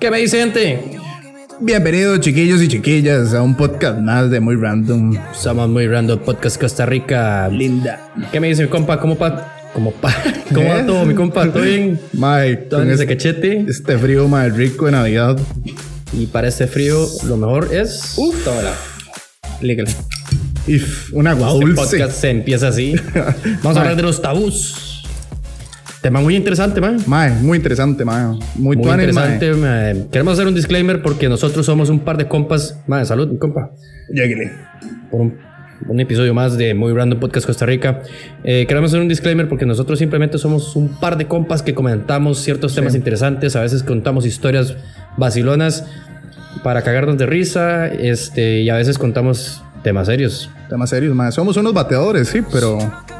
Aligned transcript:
¿Qué 0.00 0.10
me 0.10 0.16
dice 0.16 0.38
gente? 0.38 0.98
Bienvenidos 1.60 2.20
chiquillos 2.20 2.62
y 2.62 2.68
chiquillas 2.68 3.34
a 3.34 3.42
un 3.42 3.54
podcast 3.54 3.98
más 3.98 4.30
de 4.30 4.40
Muy 4.40 4.56
Random. 4.56 5.14
Somos 5.34 5.68
muy 5.68 5.86
random 5.86 6.20
podcast 6.20 6.58
Costa 6.58 6.86
Rica. 6.86 7.46
Linda. 7.50 8.10
¿Qué 8.32 8.40
me 8.40 8.48
dice 8.48 8.62
mi 8.62 8.70
compa? 8.70 8.98
¿Cómo 8.98 9.18
pa? 9.18 9.70
¿Cómo 9.74 9.90
pa? 9.92 10.10
¿Cómo 10.54 10.70
va 10.70 10.80
¿Eh? 10.80 10.84
todo 10.86 11.04
mi 11.04 11.14
compa? 11.14 11.52
¿Todo 11.52 11.64
bien? 11.64 12.00
Mae, 12.14 12.56
¿Todo 12.56 12.80
con 12.80 12.88
en 12.88 12.94
ese 12.94 13.02
este, 13.02 13.14
cachete? 13.14 13.66
este 13.68 13.98
frío 13.98 14.26
mae 14.26 14.48
rico 14.48 14.86
de 14.86 14.92
Navidad. 14.92 15.38
Y 16.14 16.24
para 16.28 16.48
este 16.48 16.66
frío 16.66 17.06
lo 17.26 17.36
mejor 17.36 17.68
es... 17.70 18.14
Uf, 18.16 18.42
tómala. 18.42 18.72
Lígale. 19.60 19.90
If, 20.66 21.12
un 21.12 21.26
agua 21.26 21.52
Este 21.60 21.74
podcast 21.74 22.12
se 22.12 22.30
empieza 22.30 22.68
así. 22.68 22.94
Vamos 23.62 23.76
a 23.76 23.80
hablar 23.80 23.96
de 23.96 24.02
los 24.02 24.22
tabús. 24.22 24.89
Tema 26.02 26.20
muy 26.20 26.34
interesante, 26.34 26.80
man. 26.80 26.96
Mae, 27.06 27.30
muy 27.42 27.58
interesante, 27.58 28.04
mae. 28.04 28.38
Muy, 28.54 28.76
Muy 28.76 28.86
mae. 28.86 28.94
interesante. 28.94 29.52
mae. 29.52 30.06
Queremos 30.10 30.34
hacer 30.34 30.46
un 30.46 30.54
disclaimer 30.54 31.02
porque 31.02 31.28
nosotros 31.28 31.66
somos 31.66 31.90
un 31.90 32.00
par 32.00 32.16
de 32.16 32.26
compas. 32.26 32.80
Madre, 32.86 33.04
salud, 33.04 33.28
mi 33.28 33.38
compa. 33.38 33.70
Lléguele. 34.08 34.50
por 35.10 35.20
un, 35.20 35.38
un 35.88 36.00
episodio 36.00 36.32
más 36.32 36.56
de 36.56 36.72
Muy 36.72 36.94
Random 36.94 37.20
Podcast 37.20 37.46
Costa 37.46 37.66
Rica. 37.66 38.02
Eh, 38.44 38.64
queremos 38.66 38.90
hacer 38.90 39.00
un 39.00 39.08
disclaimer 39.08 39.46
porque 39.48 39.66
nosotros 39.66 39.98
simplemente 39.98 40.38
somos 40.38 40.74
un 40.74 40.88
par 41.00 41.18
de 41.18 41.26
compas 41.26 41.62
que 41.62 41.74
comentamos 41.74 42.38
ciertos 42.38 42.74
temas 42.74 42.94
interesantes, 42.94 43.54
a 43.54 43.60
veces 43.60 43.82
contamos 43.82 44.24
historias 44.24 44.76
vacilonas 45.18 45.84
para 46.64 46.82
cagarnos 46.82 47.18
de 47.18 47.26
risa 47.26 47.86
este, 47.88 48.60
y 48.62 48.70
a 48.70 48.76
veces 48.76 48.98
contamos 48.98 49.62
temas 49.82 50.06
serios. 50.06 50.50
Temas 50.68 50.90
serios, 50.90 51.14
mae. 51.14 51.32
Somos 51.32 51.56
unos 51.56 51.72
bateadores, 51.72 52.28
sí, 52.28 52.40
pero 52.50 52.78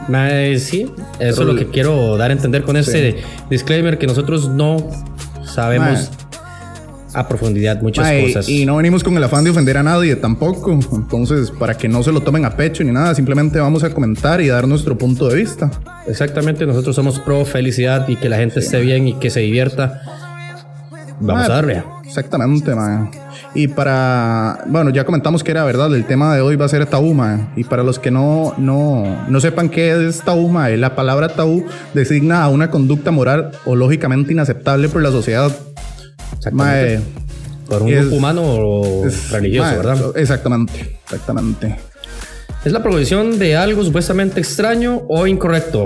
Mae, 0.09 0.59
sí, 0.59 0.91
eso 1.19 1.43
es 1.43 1.47
lo 1.47 1.55
que 1.55 1.67
quiero 1.69 2.17
dar 2.17 2.31
a 2.31 2.33
entender 2.33 2.63
con 2.63 2.77
este 2.77 3.23
disclaimer, 3.49 3.99
que 3.99 4.07
nosotros 4.07 4.49
no 4.49 4.89
sabemos 5.45 6.11
a 7.13 7.27
profundidad 7.27 7.83
muchas 7.83 8.05
mae, 8.05 8.27
cosas. 8.27 8.49
y 8.49 8.65
no 8.65 8.77
venimos 8.77 9.03
con 9.03 9.17
el 9.17 9.25
afán 9.25 9.43
de 9.43 9.51
ofender 9.51 9.77
a 9.77 9.83
nadie 9.83 10.15
tampoco. 10.17 10.73
Entonces, 10.73 11.51
para 11.51 11.77
que 11.77 11.89
no 11.89 12.03
se 12.03 12.13
lo 12.13 12.21
tomen 12.21 12.45
a 12.45 12.57
pecho 12.57 12.85
ni 12.85 12.93
nada, 12.93 13.15
simplemente 13.15 13.59
vamos 13.59 13.83
a 13.85 13.91
comentar 13.93 14.41
y 14.41 14.49
dar 14.49 14.67
nuestro 14.69 14.97
punto 14.97 15.29
de 15.29 15.37
vista. 15.37 15.71
Exactamente, 16.07 16.67
nosotros 16.67 16.95
somos 16.95 17.19
pro 17.21 17.45
felicidad 17.45 18.09
y 18.09 18.17
que 18.17 18.29
la 18.29 18.37
gente 18.37 18.61
esté 18.61 18.81
bien 18.81 19.09
y 19.09 19.15
que 19.15 19.31
se 19.31 19.41
divierta. 19.41 20.03
Vamos 21.21 21.43
Mae, 21.43 21.45
a 21.45 21.49
darle. 21.49 21.85
Exactamente, 22.11 22.75
mae. 22.75 23.09
Y 23.55 23.69
para, 23.69 24.65
bueno, 24.67 24.91
ya 24.91 25.05
comentamos 25.05 25.45
que 25.45 25.53
era 25.53 25.65
verdad, 25.65 25.95
el 25.95 26.05
tema 26.05 26.35
de 26.35 26.41
hoy 26.41 26.57
va 26.57 26.65
a 26.65 26.69
ser 26.69 26.85
tabú, 26.87 27.15
mae. 27.15 27.47
Y 27.57 27.63
para 27.65 27.85
los 27.85 27.99
que 28.01 28.11
no, 28.11 28.53
no, 28.59 29.25
no 29.29 29.41
sepan 29.41 29.69
qué 29.69 30.09
es 30.09 30.21
tabú, 30.23 30.49
mae, 30.49 30.77
la 30.77 30.97
palabra 30.97 31.29
tabú 31.29 31.65
designa 31.95 32.43
a 32.43 32.49
una 32.49 32.71
conducta 32.71 33.11
moral 33.13 33.53
o 33.65 33.77
lógicamente 33.77 34.33
inaceptable 34.33 34.89
por 34.89 35.03
la 35.03 35.11
sociedad. 35.11 35.53
Exactamente. 36.37 37.01
Por 37.69 37.83
un 37.83 37.89
es- 37.91 38.01
grupo 38.01 38.17
humano 38.17 38.43
o 38.45 39.07
es- 39.07 39.31
religioso, 39.31 39.71
¿verdad? 39.77 39.99
Exactamente, 40.17 40.99
exactamente. 41.05 41.77
Es 42.65 42.73
la 42.73 42.83
prohibición 42.83 43.39
de 43.39 43.57
algo 43.57 43.85
supuestamente 43.85 44.41
extraño 44.41 45.03
o 45.09 45.27
incorrecto 45.29 45.85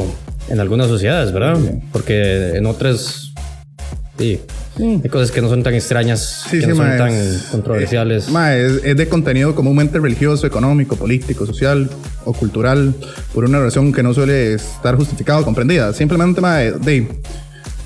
en 0.48 0.59
algunas 0.59 0.88
sociedades, 0.88 1.33
¿verdad? 1.33 1.59
Porque 1.92 2.56
en 2.56 2.66
otras 2.66 3.33
sí, 4.19 4.41
hay 4.78 5.08
cosas 5.08 5.30
que 5.30 5.41
no 5.41 5.49
son 5.49 5.62
tan 5.62 5.75
extrañas, 5.75 6.44
Sí, 6.50 6.59
que 6.59 6.62
sí, 6.62 6.69
no 6.71 6.76
son 6.76 6.88
mae, 6.88 6.99
tan 6.99 7.10
es- 7.12 7.43
controversiales. 7.50 8.28
Eh, 8.28 8.31
mae, 8.32 8.66
es, 8.66 8.81
es 8.84 8.97
de 8.97 9.09
contenido 9.09 9.54
comúnmente 9.54 9.99
religioso, 10.00 10.47
económico, 10.47 10.97
político, 10.97 11.47
social 11.47 11.88
o 12.25 12.32
cultural, 12.32 12.94
por 13.32 13.44
una 13.44 13.60
razón 13.60 13.93
que 13.93 14.03
no 14.03 14.12
suele 14.15 14.54
estar 14.54 14.97
justificada 14.97 15.41
o 15.41 15.44
comprendida. 15.44 15.93
Simplemente, 15.93 16.41
mae, 16.41 16.72
de 16.72 17.06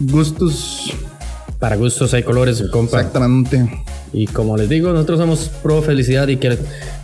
gustos, 0.01 0.93
Para 1.59 1.77
gustos 1.77 2.15
hay 2.15 2.23
colores, 2.23 2.63
compa. 2.71 2.99
exactamente. 2.99 3.69
Y 4.13 4.27
como 4.27 4.57
les 4.57 4.69
digo, 4.69 4.91
nosotros 4.93 5.19
somos 5.19 5.51
pro 5.63 5.83
felicidad 5.83 6.29
y 6.29 6.37
que 6.37 6.57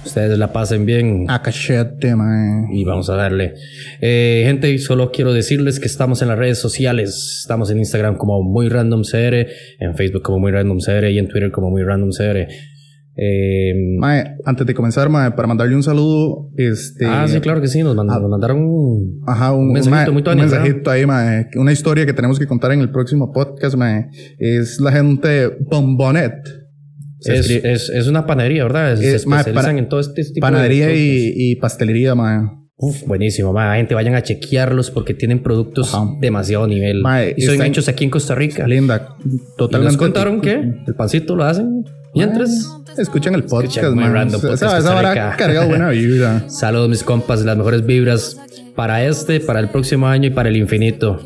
ustedes 0.07 0.39
la 0.39 0.53
pasen 0.53 0.87
bien. 0.87 1.27
A 1.29 1.43
cachete, 1.43 2.17
mae. 2.17 2.67
Y 2.73 2.85
vamos 2.85 3.11
a 3.11 3.15
darle. 3.17 3.55
Eh, 4.01 4.43
gente, 4.47 4.77
solo 4.79 5.11
quiero 5.13 5.33
decirles 5.35 5.81
que 5.81 5.87
estamos 5.87 6.23
en 6.23 6.29
las 6.29 6.39
redes 6.39 6.59
sociales. 6.59 7.41
Estamos 7.43 7.71
en 7.71 7.79
Instagram 7.79 8.17
como 8.17 8.43
muy 8.43 8.69
random 8.69 9.03
CR, 9.03 9.47
en 9.81 9.95
Facebook 9.97 10.23
como 10.23 10.39
muy 10.39 10.51
random 10.53 10.79
CR 10.79 11.11
y 11.11 11.19
en 11.19 11.29
Twitter 11.29 11.51
como 11.53 11.71
muy 11.71 11.83
random 11.83 12.11
CR. 12.11 12.49
Eh, 13.17 13.75
Mae, 14.01 14.39
antes 14.45 14.67
de 14.67 14.75
comenzar, 14.75 15.09
mae, 15.09 15.31
para 15.33 15.47
mandarle 15.47 15.77
un 15.77 15.85
saludo, 15.85 16.51
este... 16.57 17.07
ah, 17.07 17.27
sí, 17.29 17.39
claro 17.41 17.61
que 17.61 17.69
sí. 17.69 17.81
Nos, 17.83 17.95
mand- 17.95 18.21
nos 18.21 18.29
mandaron 18.31 18.59
un, 18.65 19.21
Ajá, 19.27 19.53
un, 19.53 19.69
Un 19.69 19.73
mensajito 19.75 19.97
mae, 19.97 20.11
muy 20.11 20.19
un 20.21 20.25
tuanis, 20.25 20.45
¿verdad? 20.51 20.59
mensajito 20.65 20.91
ahí, 20.91 21.07
mae. 21.07 21.47
Una 21.55 21.71
historia 21.71 22.07
que 22.07 22.13
tenemos 22.13 22.39
que 22.41 22.47
contar 22.47 22.73
en 22.73 22.81
el 22.81 22.91
próximo 22.91 23.31
podcast, 23.33 23.77
mae. 23.77 24.07
Es 24.39 24.81
la 24.81 24.91
gente 24.91 25.49
Bombonet. 25.61 26.33
Se 27.25 27.37
Es, 27.37 27.51
es, 27.51 27.89
es 27.91 28.07
una 28.07 28.27
panadería, 28.27 28.65
¿verdad? 28.65 28.97
Se 28.97 29.15
Es, 29.15 29.27
mae, 29.27 29.41
especializan 29.41 29.79
en 29.79 29.89
todo 29.89 30.01
este 30.01 30.25
tipo 30.25 30.41
panadería 30.41 30.89
de 30.89 30.97
y, 30.97 31.33
y 31.53 31.57
pastelería, 31.57 32.15
mae. 32.15 32.41
Uf, 32.77 33.05
buenísimo, 33.07 33.53
ma. 33.53 33.77
gente, 33.77 33.95
vayan 33.95 34.15
a 34.17 34.23
chequearlos 34.23 34.91
porque 34.91 35.15
tienen 35.15 35.43
productos 35.43 35.95
Ajá. 35.95 36.07
demasiado 36.21 36.67
nivel. 36.67 37.03
Mae, 37.03 37.35
y 37.37 37.43
son 37.43 37.63
hechos 37.63 37.89
aquí 37.89 38.05
en 38.05 38.11
Costa 38.11 38.35
Rica. 38.35 38.67
Linda. 38.67 39.17
Totalmente. 39.57 39.93
nos 39.93 39.97
contaron 39.97 40.41
que 40.41 40.55
el 40.87 40.95
pancito 40.97 41.37
lo 41.37 41.45
hacen 41.45 41.85
mientras. 42.15 42.69
Escuchen 42.99 43.35
el 43.35 43.45
podcast, 43.45 43.77
Escuchen 43.77 43.95
muy 43.95 44.05
mae. 44.05 44.13
random 44.13 44.41
podcast 44.41 44.79
Esa 44.79 44.95
vara 44.95 45.37
cargado 45.37 45.69
buena 45.69 45.89
vibra. 45.91 46.49
Saludos, 46.49 46.89
mis 46.89 47.03
compas, 47.05 47.45
las 47.45 47.57
mejores 47.57 47.87
vibras 47.87 48.37
para 48.75 49.05
este, 49.05 49.39
para 49.41 49.61
el 49.61 49.69
próximo 49.69 50.09
año 50.09 50.27
y 50.27 50.31
para 50.31 50.49
el 50.49 50.57
infinito. 50.57 51.21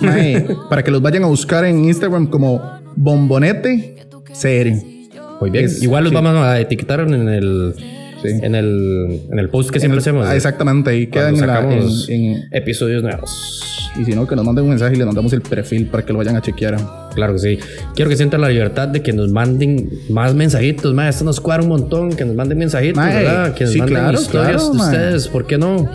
Mae, 0.00 0.46
para 0.68 0.82
que 0.82 0.90
los 0.90 1.00
vayan 1.00 1.22
a 1.24 1.26
buscar 1.26 1.64
en 1.64 1.84
Instagram 1.84 2.26
como 2.26 2.60
Bombonete 2.96 3.96
Serie. 4.32 4.97
Muy 5.40 5.50
bien. 5.50 5.64
Es- 5.64 5.82
Igual 5.82 6.04
los 6.04 6.10
sí. 6.10 6.14
vamos 6.14 6.34
a 6.36 6.60
etiquetar 6.60 7.00
en 7.00 7.28
el, 7.28 7.74
Sí. 8.22 8.28
en 8.42 8.54
el, 8.54 9.20
en 9.30 9.38
el 9.38 9.48
post 9.48 9.70
que 9.70 9.78
siempre 9.78 10.00
hacemos. 10.00 10.26
Ah, 10.26 10.34
exactamente, 10.34 10.90
ahí 10.90 11.06
quedan 11.06 11.34
en 11.36 11.40
la- 11.46 11.46
sacamos 11.56 12.08
en- 12.08 12.24
en- 12.24 12.48
episodios 12.52 13.02
nuevos. 13.02 13.64
Y 14.00 14.04
si 14.04 14.12
no, 14.12 14.26
que 14.26 14.36
nos 14.36 14.44
manden 14.44 14.64
un 14.64 14.70
mensaje 14.70 14.94
y 14.94 14.96
les 14.98 15.06
mandamos 15.06 15.32
el 15.32 15.40
perfil 15.40 15.86
para 15.86 16.04
que 16.04 16.12
lo 16.12 16.18
vayan 16.18 16.36
a 16.36 16.42
chequear. 16.42 16.76
Claro 17.14 17.32
que 17.32 17.38
sí. 17.38 17.58
Quiero 17.96 18.08
que 18.10 18.16
sientan 18.16 18.40
la 18.42 18.48
libertad 18.48 18.86
de 18.88 19.02
que 19.02 19.12
nos 19.12 19.30
manden 19.32 19.88
más 20.10 20.34
mensajitos. 20.34 20.94
Ma, 20.94 21.08
esto 21.08 21.24
nos 21.24 21.40
cuadra 21.40 21.62
un 21.64 21.68
montón. 21.70 22.10
Que 22.12 22.24
nos 22.24 22.36
manden 22.36 22.58
mensajitos, 22.58 23.02
¿verdad? 23.04 23.54
Que 23.54 23.64
nos 23.64 23.72
sí, 23.72 23.78
manden 23.80 23.96
claro, 23.98 24.20
historias 24.20 24.62
claro, 24.62 24.72
de 24.72 24.78
ustedes. 24.78 25.28
¿Por 25.28 25.46
qué 25.46 25.58
no? 25.58 25.88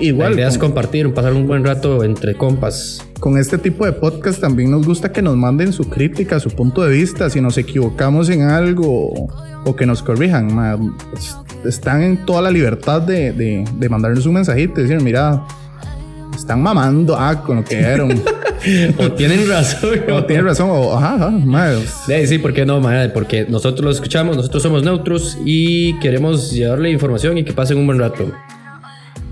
Igual, 0.00 0.30
la 0.32 0.36
idea 0.36 0.48
es 0.48 0.58
compartir, 0.58 1.12
pasar 1.14 1.32
un 1.32 1.46
buen 1.46 1.64
rato 1.64 2.04
entre 2.04 2.34
compas. 2.36 3.02
con 3.20 3.38
este 3.38 3.56
tipo 3.58 3.86
de 3.86 3.92
podcast 3.92 4.40
también 4.40 4.70
nos 4.70 4.86
gusta 4.86 5.10
que 5.10 5.22
nos 5.22 5.36
manden 5.36 5.72
su 5.72 5.88
crítica, 5.88 6.38
su 6.38 6.50
punto 6.50 6.82
de 6.82 6.92
vista, 6.92 7.30
si 7.30 7.40
nos 7.40 7.56
equivocamos 7.56 8.28
en 8.28 8.42
algo 8.42 9.28
o 9.64 9.76
que 9.76 9.86
nos 9.86 10.02
corrijan. 10.02 10.54
ma, 10.54 10.76
es- 11.16 11.36
Están 11.64 12.02
en 12.02 12.24
toda 12.26 12.42
la 12.42 12.50
libertad 12.50 13.00
de, 13.02 13.32
de, 13.32 13.64
de 13.78 13.88
mandarnos 13.88 14.26
un 14.26 14.34
mensajito 14.34 14.80
y 14.80 14.84
decir, 14.84 15.00
mira, 15.02 15.42
están 16.34 16.62
mamando 16.62 17.16
ah, 17.18 17.42
con 17.42 17.56
lo 17.56 17.64
que 17.64 17.78
dieron. 17.78 18.12
o 18.98 19.12
tienen 19.12 19.48
razón. 19.48 19.90
o 20.12 20.24
tienes 20.24 20.44
razón, 20.44 20.68
o 20.70 20.94
ajá, 20.96 21.14
ajá, 21.14 21.30
ma, 21.30 21.70
Sí, 22.06 22.26
sí, 22.26 22.38
¿por 22.38 22.52
qué 22.52 22.66
no, 22.66 22.80
mae? 22.80 23.08
Porque 23.08 23.46
nosotros 23.48 23.82
lo 23.84 23.90
escuchamos, 23.90 24.36
nosotros 24.36 24.62
somos 24.62 24.82
neutros 24.84 25.38
y 25.44 25.98
queremos 26.00 26.52
llevarle 26.52 26.90
información 26.90 27.38
y 27.38 27.44
que 27.44 27.52
pasen 27.54 27.78
un 27.78 27.86
buen 27.86 27.98
rato. 27.98 28.30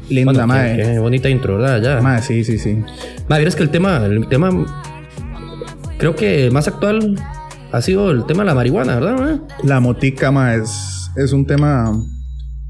Linda, 0.09 0.32
Bueno, 0.32 0.47
ma, 0.47 0.62
qué, 0.65 0.82
qué 0.82 0.98
bonita 0.98 1.28
intro, 1.28 1.59
¿verdad? 1.59 1.80
Ya. 1.83 2.01
ma, 2.03 2.21
sí, 2.21 2.45
sí, 2.45 2.59
sí. 2.59 2.83
Mae, 3.28 3.39
vieras 3.39 3.56
que 3.56 3.62
el 3.62 3.71
tema, 3.71 4.04
el 4.04 4.27
tema, 4.28 4.51
creo 5.98 6.15
que 6.15 6.51
más 6.51 6.68
actual 6.68 7.16
ha 7.72 7.80
sido 7.83 8.10
el 8.10 8.24
tema 8.27 8.42
de 8.42 8.47
la 8.47 8.54
marihuana, 8.54 8.95
¿verdad? 8.98 9.41
La 9.62 9.80
motica, 9.80 10.30
ma, 10.30 10.54
es, 10.54 11.10
es 11.16 11.33
un 11.33 11.47
tema 11.47 11.92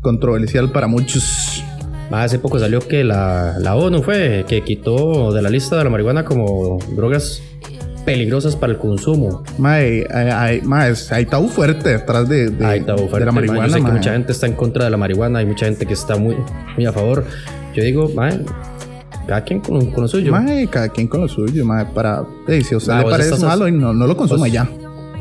controversial 0.00 0.70
para 0.72 0.86
muchos. 0.86 1.62
Hace 2.10 2.38
poco 2.38 2.58
salió 2.60 2.80
que 2.80 3.02
la, 3.02 3.58
la 3.58 3.74
ONU 3.74 4.02
fue 4.02 4.44
que 4.46 4.62
quitó 4.62 5.32
de 5.32 5.42
la 5.42 5.50
lista 5.50 5.76
de 5.76 5.84
la 5.84 5.90
marihuana 5.90 6.24
como 6.24 6.78
drogas 6.94 7.42
peligrosas 8.04 8.56
para 8.56 8.72
el 8.72 8.78
consumo. 8.78 9.42
Mae, 9.58 10.06
hay, 10.12 10.28
hay, 10.28 10.60
mae, 10.62 10.92
hay 11.10 11.26
tabú 11.26 11.48
fuerte 11.48 11.90
detrás 11.90 12.28
de, 12.28 12.50
de, 12.50 12.64
Ay, 12.64 12.80
tabú 12.82 13.02
de 13.02 13.08
fuerte, 13.08 13.26
la 13.26 13.32
mae. 13.32 13.40
marihuana. 13.46 13.66
Yo 13.68 13.72
sé 13.72 13.78
que 13.78 13.82
mae. 13.84 13.92
mucha 13.92 14.12
gente 14.12 14.32
está 14.32 14.46
en 14.46 14.52
contra 14.54 14.84
de 14.84 14.90
la 14.90 14.96
marihuana, 14.96 15.38
hay 15.40 15.46
mucha 15.46 15.66
gente 15.66 15.86
que 15.86 15.94
está 15.94 16.16
muy, 16.16 16.36
muy 16.76 16.86
a 16.86 16.92
favor. 16.92 17.24
Yo 17.74 17.82
digo, 17.82 18.10
mae, 18.14 18.40
cada 19.26 19.42
quien 19.42 19.60
con, 19.60 19.90
con 19.90 20.02
lo 20.02 20.08
suyo. 20.08 20.30
Mae, 20.32 20.66
cada 20.68 20.88
quien 20.90 21.08
con 21.08 21.20
lo 21.22 21.28
suyo, 21.28 21.64
mae, 21.64 21.86
para... 21.86 22.24
Ey, 22.46 22.62
si 22.62 22.74
a 22.74 22.78
usted 22.78 22.92
Ah, 22.92 23.02
le 23.02 23.10
parece 23.10 23.36
malo, 23.44 23.66
y 23.68 23.72
no, 23.72 23.92
no 23.92 24.06
lo 24.06 24.16
consuma 24.16 24.40
vos- 24.46 24.52
ya. 24.52 24.68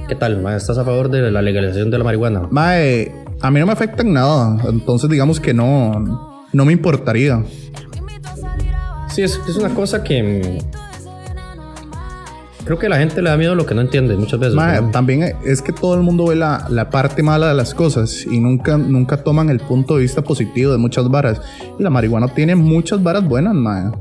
¿Qué 0.07 0.15
tal, 0.15 0.41
mae? 0.41 0.57
¿Estás 0.57 0.77
a 0.77 0.83
favor 0.83 1.09
de 1.09 1.31
la 1.31 1.41
legalización 1.41 1.89
de 1.89 1.97
la 1.97 2.03
marihuana? 2.03 2.47
Mae, 2.51 3.11
a 3.39 3.49
mí 3.49 3.59
no 3.61 3.65
me 3.65 3.71
afecta 3.71 4.03
en 4.03 4.13
nada. 4.13 4.57
Entonces, 4.67 5.09
digamos 5.09 5.39
que 5.39 5.53
no, 5.53 6.45
no 6.51 6.65
me 6.65 6.73
importaría. 6.73 7.41
Sí, 9.09 9.21
es, 9.21 9.39
es 9.47 9.55
una 9.55 9.69
cosa 9.69 10.03
que 10.03 10.59
creo 12.65 12.79
que 12.79 12.89
la 12.89 12.97
gente 12.97 13.21
le 13.21 13.29
da 13.29 13.37
miedo 13.37 13.55
lo 13.55 13.65
que 13.65 13.75
no 13.75 13.81
entiende 13.81 14.15
muchas 14.15 14.39
veces. 14.39 14.55
Mae, 14.55 14.81
¿no? 14.81 14.91
también 14.91 15.35
es 15.45 15.61
que 15.61 15.71
todo 15.73 15.95
el 15.95 16.01
mundo 16.01 16.27
ve 16.27 16.35
la, 16.35 16.65
la 16.69 16.89
parte 16.89 17.21
mala 17.23 17.47
de 17.49 17.53
las 17.55 17.73
cosas 17.73 18.25
y 18.25 18.39
nunca, 18.39 18.77
nunca 18.77 19.17
toman 19.23 19.49
el 19.49 19.59
punto 19.59 19.95
de 19.95 20.01
vista 20.01 20.21
positivo 20.23 20.71
de 20.71 20.77
muchas 20.77 21.07
varas. 21.09 21.41
Y 21.79 21.83
la 21.83 21.89
marihuana 21.89 22.27
tiene 22.33 22.55
muchas 22.55 23.01
varas 23.03 23.27
buenas, 23.27 23.53
mae. 23.53 23.91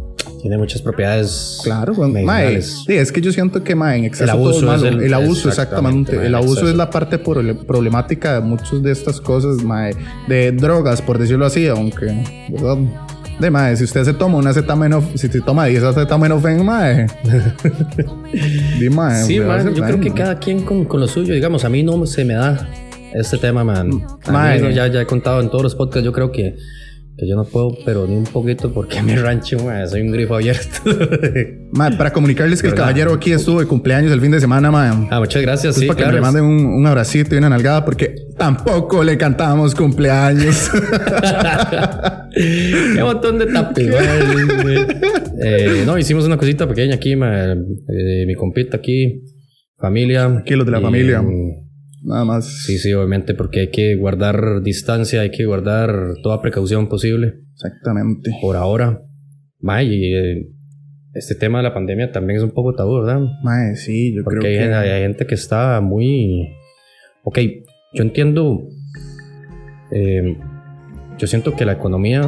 Tiene 0.41 0.59
muchas 0.59 0.82
propiedades. 0.82 1.61
Claro, 1.62 1.94
bueno, 1.94 2.14
mae, 2.14 2.47
medicinales. 2.47 2.82
sí, 2.85 2.94
es 2.94 3.12
que 3.12 3.20
yo 3.20 3.31
siento 3.32 3.62
que 3.62 3.76
mae, 3.76 3.99
en 3.99 4.05
exceso 4.06 4.25
El 4.25 4.31
abuso 4.31 4.50
todo 4.61 4.61
es 4.61 4.67
malo. 4.67 4.87
es 4.88 4.93
el- 4.94 5.03
el, 5.05 5.15
abuso, 5.15 5.49
exactamente, 5.49 6.00
exactamente. 6.12 6.26
el 6.26 6.35
abuso 6.35 6.53
exceso. 6.55 6.70
es 6.70 6.76
la 6.76 6.91
parte 6.91 7.19
problemática 7.19 8.35
de 8.35 8.41
muchas 8.41 8.82
de 8.82 8.91
estas 8.91 9.20
cosas, 9.20 9.62
mae, 9.62 9.94
de 10.29 10.50
drogas, 10.53 11.00
por 11.00 11.19
decirlo 11.19 11.47
así, 11.47 11.69
aunque, 11.69 12.06
¿verdad? 12.50 12.76
De 13.40 13.50
mae, 13.50 13.76
si 13.76 13.84
usted 13.84 14.05
se 14.05 14.12
toma 14.12 14.38
un 14.38 14.46
acetaminofén, 14.46 15.19
si 15.19 15.29
se 15.29 15.40
toma 15.40 15.67
10 15.67 15.82
acetaminofén, 15.82 16.64
mae. 16.64 17.06
Di, 18.79 18.88
mae, 18.90 19.25
Sí, 19.25 19.38
hacer 19.38 19.75
yo 19.75 19.82
creo 19.84 20.00
que 20.00 20.12
cada 20.12 20.38
quien 20.38 20.62
con, 20.62 20.84
con 20.84 21.00
lo 21.00 21.08
suyo. 21.08 21.34
Digamos, 21.34 21.64
a 21.64 21.69
mí 21.69 21.82
no 21.82 22.05
se 22.06 22.25
me 22.25 22.34
da 22.34 22.69
este 23.14 23.38
tema, 23.38 23.64
man. 23.64 23.90
A 24.25 24.32
Mae. 24.32 24.58
mí, 24.58 24.64
no, 24.64 24.70
ya, 24.70 24.87
ya 24.87 25.02
he 25.02 25.06
contado 25.06 25.40
en 25.40 25.50
todos 25.50 25.62
los 25.64 25.75
podcasts, 25.75 26.05
yo 26.05 26.12
creo 26.12 26.31
que, 26.31 26.56
que 27.17 27.29
yo 27.29 27.37
no 27.37 27.44
puedo, 27.44 27.76
pero 27.85 28.06
ni 28.06 28.17
un 28.17 28.25
poquito, 28.25 28.73
porque 28.73 29.03
mi 29.05 29.14
rancho, 29.14 29.59
man, 29.64 29.88
soy 29.88 30.00
un 30.03 30.12
grifo 30.12 30.35
abierto. 30.37 30.81
Para 31.75 32.12
comunicarles 32.12 32.61
que 32.62 32.69
el 32.69 32.75
caballero 32.75 33.12
aquí 33.12 33.32
estuvo 33.32 33.61
de 33.61 33.67
cumpleaños 33.67 34.12
el 34.12 34.20
fin 34.20 34.31
de 34.31 34.41
semana, 34.41 34.70
mae. 34.70 34.91
ah, 35.11 35.20
muchas 35.20 35.43
gracias. 35.43 35.76
Sí, 35.76 35.87
para 35.87 36.06
que 36.09 36.12
le 36.14 36.20
manden 36.20 36.44
un, 36.44 36.67
un 36.67 36.87
abracito 36.87 37.35
y 37.35 37.38
una 37.38 37.49
nalgada 37.49 37.85
porque 37.85 38.14
tampoco 38.37 39.03
le 39.03 39.17
cantamos 39.17 39.75
cumpleaños. 39.75 40.70
Qué 42.35 43.00
montón 43.03 43.38
de 43.38 43.47
tapis. 43.47 43.88
Eh, 45.44 45.82
no, 45.87 45.99
hicimos 45.99 46.25
una 46.25 46.37
cosita 46.37 46.69
pequeña 46.69 46.94
aquí. 46.97 47.12
Eh, 47.12 48.25
mi 48.26 48.35
compita 48.35 48.76
aquí, 48.76 49.23
familia. 49.79 50.26
Aquí 50.26 50.55
los 50.55 50.67
de 50.67 50.73
la 50.73 50.79
Y, 50.81 50.82
familia. 50.82 51.23
Nada 52.05 52.25
más. 52.25 52.65
Sí, 52.65 52.79
sí, 52.79 52.93
obviamente, 52.93 53.35
porque 53.35 53.61
hay 53.61 53.71
que 53.71 53.95
guardar 53.97 54.63
distancia, 54.63 55.21
hay 55.21 55.31
que 55.31 55.45
guardar 55.47 56.15
toda 56.23 56.43
precaución 56.43 56.89
posible. 56.89 57.35
Exactamente. 57.55 58.31
por 58.41 58.57
ahora. 58.57 59.01
May, 59.61 59.89
y, 59.89 60.15
eh, 60.15 60.49
este 61.15 61.35
tema 61.37 61.59
de 61.59 61.65
la 61.65 61.75
pandemia 61.75 62.11
también 62.11 62.39
es 62.39 62.43
un 62.43 62.51
poco 62.53 62.75
tabú, 62.75 63.01
¿verdad? 63.01 63.21
Mae, 63.45 63.77
sí, 63.77 64.15
yo 64.17 64.25
Porque 64.25 64.39
creo 64.41 64.77
hay, 64.79 64.85
que... 64.85 64.91
hay 64.93 65.03
gente 65.03 65.27
que 65.27 65.35
está 65.35 65.81
muy... 65.81 66.49
Ok, 67.23 67.39
yo 67.93 68.03
entiendo... 68.03 68.67
eh, 69.93 70.37
yo 71.19 71.27
siento 71.27 71.55
que 71.55 71.65
la 71.65 71.73
economía 71.73 72.23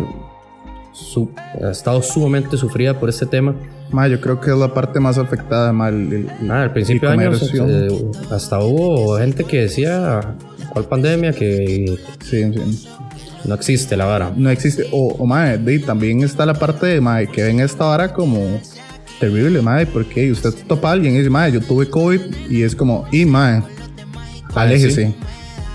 su- 0.93 1.33
ha 1.63 1.71
estado 1.71 2.01
sumamente 2.03 2.57
sufrida 2.57 3.01
por 3.01 3.09
este 3.09 3.27
tema. 3.27 3.57
Mae, 3.91 4.11
yo 4.11 4.21
creo 4.21 4.41
que 4.41 4.51
es 4.51 4.57
la 4.57 4.73
parte 4.75 4.99
más 4.99 5.19
afectada, 5.19 5.73
mae. 5.73 5.91
el- 5.91 6.13
el- 6.13 6.29
Nada, 6.47 6.65
al 6.65 6.73
principio 6.73 7.09
de 7.11 7.15
años 7.15 7.43
eh, 7.55 7.89
hasta 8.31 8.59
hubo 8.61 9.17
gente 9.19 9.45
que 9.45 9.63
decía, 9.63 10.21
¿cuál 10.71 10.87
pandemia? 10.87 11.33
Que 11.33 11.97
sí, 12.25 12.43
sí. 12.53 12.89
no 13.45 13.55
existe 13.55 13.97
la 13.97 14.07
vara. 14.07 14.33
No 14.35 14.51
existe. 14.51 14.87
O, 14.91 15.15
o 15.19 15.27
mae, 15.27 15.59
de, 15.59 15.79
también 15.81 16.23
está 16.23 16.45
la 16.47 16.55
parte 16.55 16.87
de, 16.87 17.01
mae, 17.01 17.29
que 17.29 17.43
ven 17.45 17.61
esta 17.61 17.85
vara 17.85 18.13
como 18.13 18.61
terrible, 19.21 19.63
mae, 19.63 19.87
porque 19.87 20.31
usted 20.33 20.53
topa 20.67 20.89
a 20.89 20.93
alguien 20.93 21.15
y 21.15 21.19
dice, 21.19 21.31
mae, 21.31 21.53
yo 21.53 21.61
tuve 21.61 21.89
COVID 21.89 22.21
y 22.51 22.63
es 22.63 22.75
como, 22.75 23.07
y 23.13 23.25
mae, 23.27 23.63
Ah, 24.57 24.63
aléjese. 24.63 25.07
sí. 25.09 25.15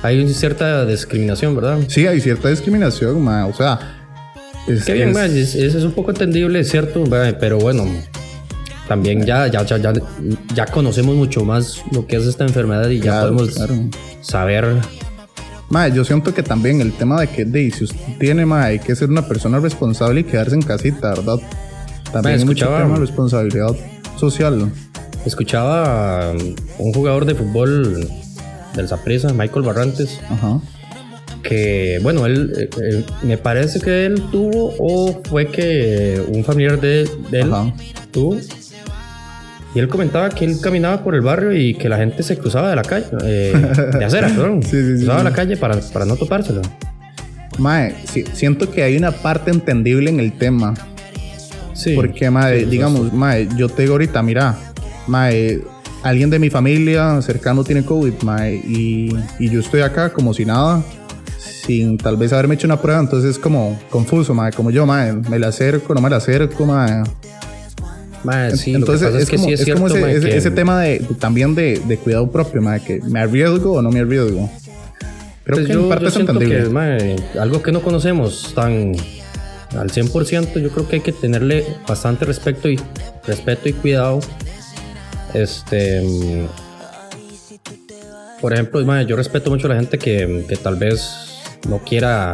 Hay 0.01 0.27
cierta 0.33 0.85
discriminación, 0.85 1.55
¿verdad? 1.55 1.77
Sí, 1.87 2.07
hay 2.07 2.19
cierta 2.21 2.49
discriminación, 2.49 3.21
mae, 3.23 3.43
o 3.49 3.53
sea... 3.53 3.95
Es, 4.67 4.85
Qué 4.85 4.93
bien, 4.93 5.09
es- 5.09 5.15
man, 5.15 5.37
es, 5.37 5.55
es- 5.55 5.75
un 5.83 5.91
poco 5.93 6.11
entendible, 6.11 6.59
es 6.59 6.69
cierto, 6.69 7.05
man, 7.05 7.37
pero 7.39 7.57
bueno, 7.59 7.85
también 8.87 9.25
ya, 9.25 9.47
ya, 9.47 9.63
ya, 9.65 9.77
ya, 9.77 9.93
ya 10.53 10.65
conocemos 10.65 11.15
mucho 11.15 11.43
más 11.45 11.81
lo 11.91 12.05
que 12.07 12.17
es 12.17 12.25
esta 12.25 12.43
enfermedad 12.45 12.89
y 12.89 12.97
ya 12.97 13.03
Claro, 13.21 13.33
podemos 13.35 13.55
claro. 13.55 13.75
saber. 14.21 14.75
Mae, 15.69 15.91
yo 15.93 16.03
siento 16.03 16.33
que 16.33 16.41
también 16.41 16.81
el 16.81 16.93
tema 16.93 17.19
de 17.21 17.27
que 17.27 17.45
de, 17.45 17.69
si 17.71 17.83
usted 17.83 17.97
tiene, 18.19 18.45
mae, 18.45 18.65
hay 18.71 18.79
que 18.79 18.95
ser 18.95 19.09
una 19.09 19.27
persona 19.27 19.59
responsable 19.59 20.21
y 20.21 20.23
quedarse 20.23 20.55
en 20.55 20.63
casita, 20.63 21.09
¿verdad? 21.11 21.37
También 22.11 22.23
Mae, 22.23 22.33
hay 22.33 22.45
mucho 22.45 22.65
escuchaba- 22.65 22.81
tema 22.81 22.93
de 22.95 22.99
responsabilidad 23.01 23.75
social. 24.19 24.71
Escuchaba 25.25 26.31
um, 26.31 26.55
un 26.79 26.93
jugador 26.93 27.25
de 27.25 27.35
fútbol 27.35 28.07
del 28.75 28.87
Saprissa, 28.87 29.31
Michael 29.33 29.63
Barrantes, 29.63 30.19
Ajá. 30.29 30.59
Que, 31.43 31.99
bueno, 32.01 32.25
él, 32.25 32.53
eh, 32.57 32.69
eh, 32.81 33.03
me 33.23 33.37
parece 33.37 33.79
que 33.79 34.05
él 34.05 34.21
tuvo 34.31 34.73
o 34.79 35.21
fue 35.29 35.47
que 35.47 36.21
un 36.27 36.43
familiar 36.43 36.79
de, 36.79 37.09
de 37.29 37.39
él 37.41 37.53
Ajá. 37.53 37.73
tuvo. 38.11 38.37
Y 39.75 39.79
él 39.79 39.87
comentaba 39.87 40.29
que 40.29 40.45
él 40.45 40.59
caminaba 40.61 41.03
por 41.03 41.13
el 41.13 41.21
barrio 41.21 41.53
y 41.53 41.75
que 41.75 41.89
la 41.89 41.97
gente 41.97 42.23
se 42.23 42.37
cruzaba 42.37 42.71
de 42.71 42.75
la 42.75 42.81
calle, 42.81 43.05
eh, 43.23 43.53
de 43.97 44.05
acera, 44.05 44.27
perdón. 44.35 44.63
Sí, 44.63 44.69
sí, 44.71 44.97
sí, 44.97 45.05
cruzaba 45.05 45.23
la 45.23 45.33
calle 45.33 45.57
para, 45.57 45.79
para 45.79 46.05
no 46.05 46.15
topárselo. 46.15 46.61
Mae, 47.59 47.93
siento 48.33 48.71
que 48.71 48.83
hay 48.83 48.97
una 48.97 49.11
parte 49.11 49.51
entendible 49.51 50.09
en 50.09 50.19
el 50.19 50.31
tema. 50.33 50.73
Sí. 51.73 51.93
Porque, 51.93 52.29
mae, 52.29 52.65
digamos, 52.65 53.13
mae, 53.13 53.47
yo 53.57 53.69
te 53.69 53.83
digo 53.83 53.93
ahorita, 53.93 54.23
mira, 54.23 54.57
mae, 55.07 55.61
alguien 56.03 56.29
de 56.29 56.39
mi 56.39 56.49
familia 56.49 57.21
cercano 57.21 57.63
tiene 57.63 57.83
COVID, 57.83 58.13
mae, 58.23 58.55
y, 58.55 59.15
y 59.39 59.49
yo 59.49 59.59
estoy 59.59 59.81
acá 59.81 60.11
como 60.11 60.33
si 60.33 60.45
nada, 60.45 60.83
sin 61.69 61.97
tal 61.99 62.17
vez 62.17 62.33
haberme 62.33 62.55
hecho 62.55 62.65
una 62.65 62.81
prueba, 62.81 62.99
entonces 62.99 63.29
es 63.31 63.37
como 63.39 63.79
confuso, 63.91 64.33
mae, 64.33 64.51
como 64.51 64.71
yo, 64.71 64.87
mae, 64.87 65.13
me 65.13 65.37
la 65.37 65.49
acerco, 65.49 65.93
no 65.93 66.01
me 66.01 66.09
la 66.09 66.15
acerco, 66.17 66.65
sí, 68.57 68.71
lo 68.73 68.85
que 68.85 68.91
entonces 68.93 69.13
es, 69.21 69.29
que 69.29 69.35
como, 69.37 69.47
sí 69.47 69.53
es 69.53 69.59
es 69.61 69.73
como 69.75 69.87
cierto, 69.87 69.95
ese, 69.97 70.01
mae, 70.07 70.17
ese- 70.17 70.29
que- 70.29 70.37
ese 70.37 70.51
tema 70.51 70.81
de, 70.81 70.99
también 71.19 71.53
de, 71.53 71.79
de 71.85 71.97
cuidado 71.97 72.31
propio, 72.31 72.59
mae, 72.61 72.81
que 72.81 72.99
me 73.03 73.19
arriesgo 73.19 73.73
o 73.73 73.81
no 73.83 73.91
me 73.91 73.99
arriesgo. 73.99 74.49
Creo 75.43 75.57
Pues 75.57 75.67
que 75.67 75.73
yo, 75.73 75.79
en 75.83 75.89
parte 75.89 76.05
yo 76.05 76.09
es 76.09 76.15
entendible. 76.17 76.69
que 77.33 77.39
algo 77.39 77.61
que 77.61 77.71
no 77.71 77.81
conocemos 77.83 78.51
tan 78.55 78.95
al 79.77 79.91
100%, 79.91 80.59
yo 80.59 80.69
creo 80.71 80.87
que 80.87 80.95
hay 80.95 81.01
que 81.03 81.11
tenerle 81.11 81.65
bastante 81.87 82.25
respeto 82.25 82.67
y 82.67 82.79
respeto 83.27 83.69
y 83.69 83.73
cuidado. 83.73 84.19
Este, 85.35 86.01
mm, 86.01 86.47
por 88.41 88.53
ejemplo, 88.53 88.83
mae, 88.85 89.05
yo 89.05 89.15
respeto 89.15 89.49
mucho 89.51 89.67
a 89.67 89.69
la 89.69 89.75
gente 89.75 89.97
que, 89.99 90.45
que 90.47 90.55
tal 90.55 90.75
vez 90.75 91.28
no 91.67 91.79
quiera 91.79 92.33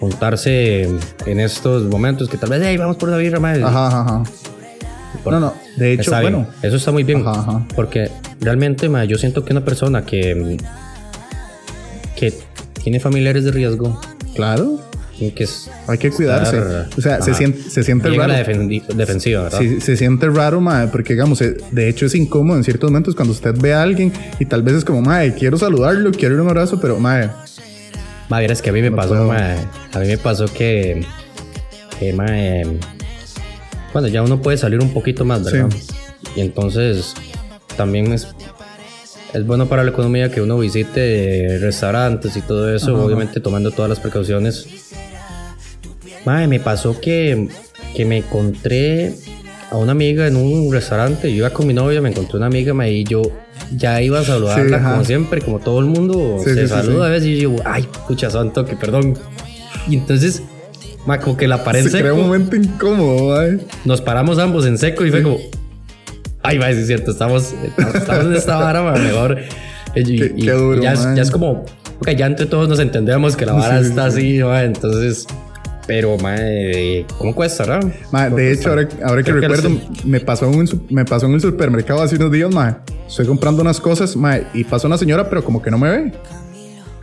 juntarse 0.00 0.82
en 1.26 1.40
estos 1.40 1.84
momentos, 1.84 2.28
que 2.28 2.36
tal 2.36 2.50
vez, 2.50 2.60
hey, 2.64 2.76
vamos 2.76 2.96
por 2.96 3.08
una 3.08 3.18
birra, 3.18 3.40
mae". 3.40 3.62
Ajá, 3.62 3.86
ajá, 4.00 4.22
No, 5.24 5.40
no, 5.40 5.54
de 5.76 5.92
hecho, 5.94 6.10
bueno, 6.20 6.46
eso 6.62 6.76
está 6.76 6.92
muy 6.92 7.02
bien. 7.04 7.22
Ajá, 7.26 7.40
ajá. 7.40 7.66
Porque 7.74 8.10
realmente, 8.40 8.88
ma, 8.88 9.04
yo 9.04 9.16
siento 9.18 9.44
que 9.44 9.52
una 9.52 9.64
persona 9.64 10.04
que, 10.04 10.58
que 12.16 12.34
tiene 12.82 13.00
familiares 13.00 13.44
de 13.44 13.50
riesgo, 13.52 14.00
claro, 14.34 14.80
que 15.18 15.44
es, 15.44 15.70
hay 15.86 15.96
que 15.98 16.10
cuidarse. 16.10 16.58
Estar- 16.58 16.88
O 16.96 17.00
sea, 17.00 17.22
se 17.22 17.32
siente, 17.34 17.70
se 17.70 17.82
siente 17.82 18.10
llega 18.10 18.26
raro. 18.26 18.34
la 18.38 18.46
defendi- 18.46 18.86
defensiva, 18.86 19.44
¿verdad? 19.44 19.58
Sí, 19.58 19.80
se 19.80 19.96
siente 19.96 20.28
raro, 20.28 20.60
mae, 20.60 20.88
porque 20.88 21.14
digamos, 21.14 21.40
eh, 21.40 21.56
de 21.72 21.88
hecho 21.88 22.04
es 22.06 22.14
incómodo 22.14 22.58
en 22.58 22.64
ciertos 22.64 22.90
momentos 22.90 23.14
cuando 23.14 23.32
usted 23.32 23.54
ve 23.58 23.72
a 23.72 23.82
alguien 23.82 24.12
y 24.38 24.44
tal 24.44 24.62
vez 24.62 24.74
es 24.76 24.84
como, 24.84 25.00
mae, 25.00 25.34
quiero 25.34 25.56
saludarlo, 25.56 26.12
quiero 26.12 26.40
un 26.42 26.48
abrazo, 26.48 26.78
pero 26.80 26.98
mae, 27.00 27.30
Ma, 28.28 28.40
vieras 28.40 28.60
que 28.60 28.70
a 28.70 28.72
mí 28.72 28.82
me 28.82 28.90
No 28.90 28.96
pasó, 28.96 29.14
ma, 29.24 29.54
a 29.92 29.98
mí 30.00 30.06
me 30.06 30.18
pasó 30.18 30.46
que, 30.46 31.04
que 31.98 32.12
ma, 32.12 32.26
eh, 32.28 32.78
bueno, 33.92 34.08
ya 34.08 34.22
uno 34.22 34.42
puede 34.42 34.58
salir 34.58 34.80
un 34.80 34.92
poquito 34.92 35.24
más, 35.24 35.44
¿verdad? 35.44 35.68
Y 36.34 36.40
entonces 36.40 37.14
también 37.76 38.12
es, 38.12 38.28
es 39.32 39.46
bueno 39.46 39.66
para 39.66 39.84
la 39.84 39.90
economía 39.90 40.30
que 40.30 40.40
uno 40.40 40.58
visite 40.58 41.58
restaurantes 41.60 42.36
y 42.36 42.42
todo 42.42 42.74
eso, 42.74 42.94
Ajá. 42.94 43.04
obviamente 43.04 43.40
tomando 43.40 43.70
todas 43.70 43.88
las 43.88 44.00
precauciones. 44.00 44.66
Mae, 46.24 46.48
me 46.48 46.58
pasó 46.58 47.00
que, 47.00 47.48
que 47.94 48.04
me 48.04 48.18
encontré 48.18 49.14
a 49.70 49.76
una 49.76 49.92
amiga 49.92 50.26
en 50.26 50.36
un 50.36 50.72
restaurante. 50.72 51.30
Yo 51.30 51.36
iba 51.36 51.50
con 51.50 51.66
mi 51.66 51.74
novia, 51.74 52.00
me 52.00 52.10
encontré 52.10 52.36
una 52.36 52.46
amiga 52.46 52.74
mae, 52.74 52.92
y 52.92 53.04
yo 53.04 53.22
ya 53.76 54.00
iba 54.02 54.20
a 54.20 54.24
saludarla 54.24 54.78
Sí, 54.78 54.84
como 54.84 55.04
siempre, 55.04 55.40
como 55.42 55.58
todo 55.58 55.80
el 55.80 55.86
mundo 55.86 56.38
Sí, 56.44 56.54
se 56.54 56.62
sí, 56.62 56.68
saluda 56.68 57.06
a 57.06 57.10
veces. 57.10 57.28
Y 57.28 57.32
yo 57.40 57.50
digo, 57.50 57.62
ay, 57.64 57.88
pucha 58.06 58.30
santo, 58.30 58.64
que 58.64 58.76
perdón. 58.76 59.14
Y 59.88 59.96
entonces, 59.96 60.42
como 61.20 61.36
que 61.36 61.46
la 61.48 61.62
paré 61.64 61.80
en 61.80 61.90
se 61.90 62.12
un 62.12 62.20
momento 62.22 62.56
incómodo. 62.56 63.40
Nos 63.84 64.00
paramos 64.00 64.38
ambos 64.38 64.66
en 64.66 64.78
seco 64.78 65.04
y 65.04 65.10
fue 65.10 65.22
como, 65.22 65.38
ay, 66.42 66.58
sí 66.74 66.80
es 66.80 66.86
cierto, 66.86 67.10
estamos, 67.12 67.54
estamos 67.94 68.26
en 68.26 68.34
esta 68.34 68.56
vara, 68.56 68.82
mae, 68.82 69.00
mejor. 69.00 69.38
Y, 69.94 70.04
Qué- 70.18 70.32
y- 70.36 70.44
qué 70.44 70.50
duro, 70.52 70.78
y 70.78 70.82
ya, 70.82 70.92
es, 70.92 71.00
ya 71.14 71.22
es 71.22 71.30
como, 71.30 71.64
ok, 72.00 72.10
ya 72.16 72.26
entre 72.26 72.46
todos 72.46 72.68
nos 72.68 72.78
entendemos 72.80 73.36
que 73.36 73.46
la 73.46 73.52
vara 73.54 73.80
está 73.80 74.10
sí. 74.10 74.18
así, 74.38 74.42
mae, 74.44 74.64
entonces, 74.66 75.26
pero, 75.86 76.16
mae, 76.18 77.06
¿cómo 77.18 77.34
cuesta? 77.34 77.80
Mae, 78.10 78.26
¿Cómo 78.26 78.36
de 78.36 78.52
hecho, 78.52 78.70
ahora, 78.70 78.88
ahora 79.04 79.22
que 79.22 79.32
recuerdo, 79.32 79.70
me 80.04 80.20
pasó, 80.20 80.50
en 80.50 80.58
un, 80.58 80.86
me 80.90 81.04
pasó 81.04 81.26
en 81.26 81.34
el 81.34 81.40
supermercado 81.40 82.02
hace 82.02 82.16
unos 82.16 82.32
días, 82.32 82.52
mae. 82.52 82.74
Estoy 83.06 83.26
comprando 83.26 83.62
unas 83.62 83.80
cosas, 83.80 84.16
mae, 84.16 84.46
y 84.54 84.64
pasó 84.64 84.86
una 84.88 84.98
señora, 84.98 85.28
pero 85.28 85.44
como 85.44 85.62
que 85.62 85.70
no 85.70 85.78
me 85.78 85.90
ve. 85.90 86.12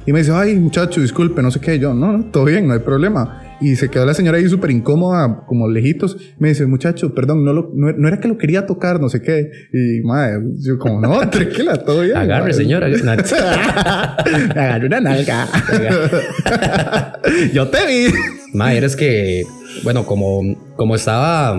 Y 0.05 0.11
me 0.11 0.19
dice, 0.19 0.33
ay, 0.33 0.55
muchacho, 0.55 0.99
disculpe, 0.99 1.41
no 1.41 1.49
sé 1.49 1.61
qué. 1.61 1.79
Yo, 1.79 1.93
no, 1.93 2.17
no, 2.17 2.25
todo 2.25 2.45
bien, 2.45 2.67
no 2.67 2.73
hay 2.73 2.79
problema. 2.79 3.41
Y 3.61 3.77
se 3.77 3.89
quedó 3.89 4.05
la 4.05 4.13
señora 4.13 4.37
ahí 4.37 4.49
súper 4.49 4.71
incómoda, 4.71 5.45
como 5.47 5.69
lejitos. 5.69 6.17
Me 6.39 6.49
dice, 6.49 6.65
muchacho, 6.65 7.15
perdón, 7.15 7.45
no, 7.45 7.53
lo, 7.53 7.71
no, 7.73 7.93
no 7.93 8.07
era 8.09 8.19
que 8.19 8.27
lo 8.27 8.37
quería 8.37 8.65
tocar, 8.65 8.99
no 8.99 9.07
sé 9.07 9.21
qué. 9.21 9.49
Y, 9.71 10.01
mae, 10.05 10.33
yo 10.59 10.77
como, 10.77 10.99
no, 10.99 11.17
tranquila, 11.29 11.77
todo 11.77 12.01
bien. 12.01 12.17
Agarre, 12.17 12.45
mae". 12.45 12.53
señora. 12.53 12.87
Me 12.87 12.95
agarré 14.61 14.87
una 14.87 14.99
nalga. 14.99 15.47
Yo 17.53 17.69
te 17.69 17.87
vi. 17.87 18.13
Mae, 18.53 18.77
eres 18.77 18.95
que, 18.95 19.43
bueno, 19.83 20.05
como, 20.05 20.41
como 20.75 20.95
estaba 20.95 21.57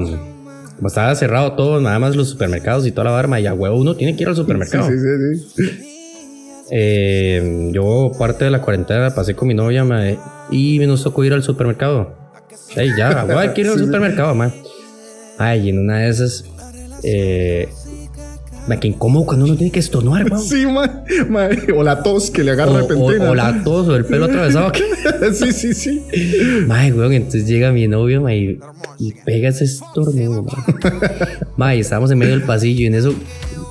como 0.76 0.88
estaba 0.88 1.14
cerrado 1.14 1.52
todo, 1.52 1.80
nada 1.80 1.98
más 1.98 2.16
los 2.16 2.28
supermercados 2.28 2.86
y 2.86 2.92
toda 2.92 3.04
la 3.04 3.10
barma, 3.12 3.40
y 3.40 3.46
a 3.46 3.54
huevo 3.54 3.76
uno 3.78 3.96
tiene 3.96 4.16
que 4.16 4.22
ir 4.22 4.28
al 4.28 4.36
supermercado. 4.36 4.88
Sí, 4.88 4.94
sí, 4.98 5.54
sí. 5.54 5.94
Eh, 6.70 7.70
yo 7.72 8.10
parte 8.18 8.44
de 8.44 8.50
la 8.50 8.60
cuarentena 8.60 9.14
pasé 9.14 9.34
con 9.34 9.48
mi 9.48 9.54
novia 9.54 9.84
mae, 9.84 10.18
y 10.50 10.78
nos 10.80 11.02
tocó 11.02 11.24
ir 11.24 11.32
al 11.32 11.42
supermercado. 11.42 12.14
Ey, 12.76 12.90
ya, 12.96 13.08
a 13.20 13.40
hay 13.40 13.50
que 13.50 13.60
ir 13.60 13.68
al 13.68 13.78
supermercado, 13.78 14.34
mae. 14.34 14.52
Ay, 15.38 15.66
y 15.66 15.70
en 15.70 15.78
una 15.80 15.98
de 15.98 16.08
esas, 16.08 16.44
eh, 17.02 17.68
mae, 18.68 18.80
que 18.80 18.88
incómodo 18.88 19.26
cuando 19.26 19.44
uno 19.44 19.56
tiene 19.56 19.70
que 19.72 19.80
estornudar, 19.80 20.24
weón. 20.30 20.42
Sí, 20.42 20.66
ma, 20.66 21.04
ma, 21.28 21.48
O 21.76 21.82
la 21.82 22.02
tos 22.02 22.30
que 22.30 22.42
le 22.44 22.52
agarra 22.52 22.72
O, 22.72 22.78
repentina. 22.78 23.24
o- 23.26 23.30
o 23.30 23.34
la 23.34 23.62
tos 23.62 23.88
o 23.88 23.96
el 23.96 24.04
pelo 24.04 24.24
atravesado. 24.26 24.72
sí, 25.34 25.52
sí, 25.52 25.74
sí. 25.74 26.02
Mae, 26.66 26.92
weón, 26.92 27.12
entonces 27.12 27.46
llega 27.46 27.72
mi 27.72 27.86
novio, 27.88 28.20
mae, 28.22 28.36
y, 28.38 28.58
y 28.98 29.12
pega 29.24 29.48
ese 29.50 29.64
estornudo. 29.64 30.46
Mae, 31.56 31.78
estábamos 31.80 32.10
en 32.10 32.18
medio 32.18 32.32
del 32.32 32.42
pasillo 32.44 32.82
y 32.82 32.86
en 32.86 32.94
eso 32.94 33.14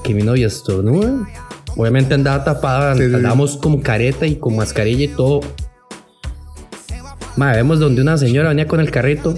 que 0.03 0.13
mi 0.13 0.21
novia 0.23 0.47
estornuda. 0.47 1.27
Obviamente 1.75 2.13
andaba 2.13 2.43
tapada, 2.43 2.93
Sí, 2.95 3.01
sí, 3.03 3.09
sí. 3.09 3.15
andábamos 3.15 3.57
como 3.57 3.81
careta 3.81 4.27
y 4.27 4.35
con 4.35 4.55
mascarilla 4.55 5.05
y 5.05 5.07
todo. 5.07 5.39
Mae, 7.35 7.55
vemos 7.55 7.79
donde 7.79 8.01
una 8.01 8.15
señora 8.17 8.49
venía 8.49 8.67
con 8.67 8.79
el 8.79 8.91
carrito 8.91 9.33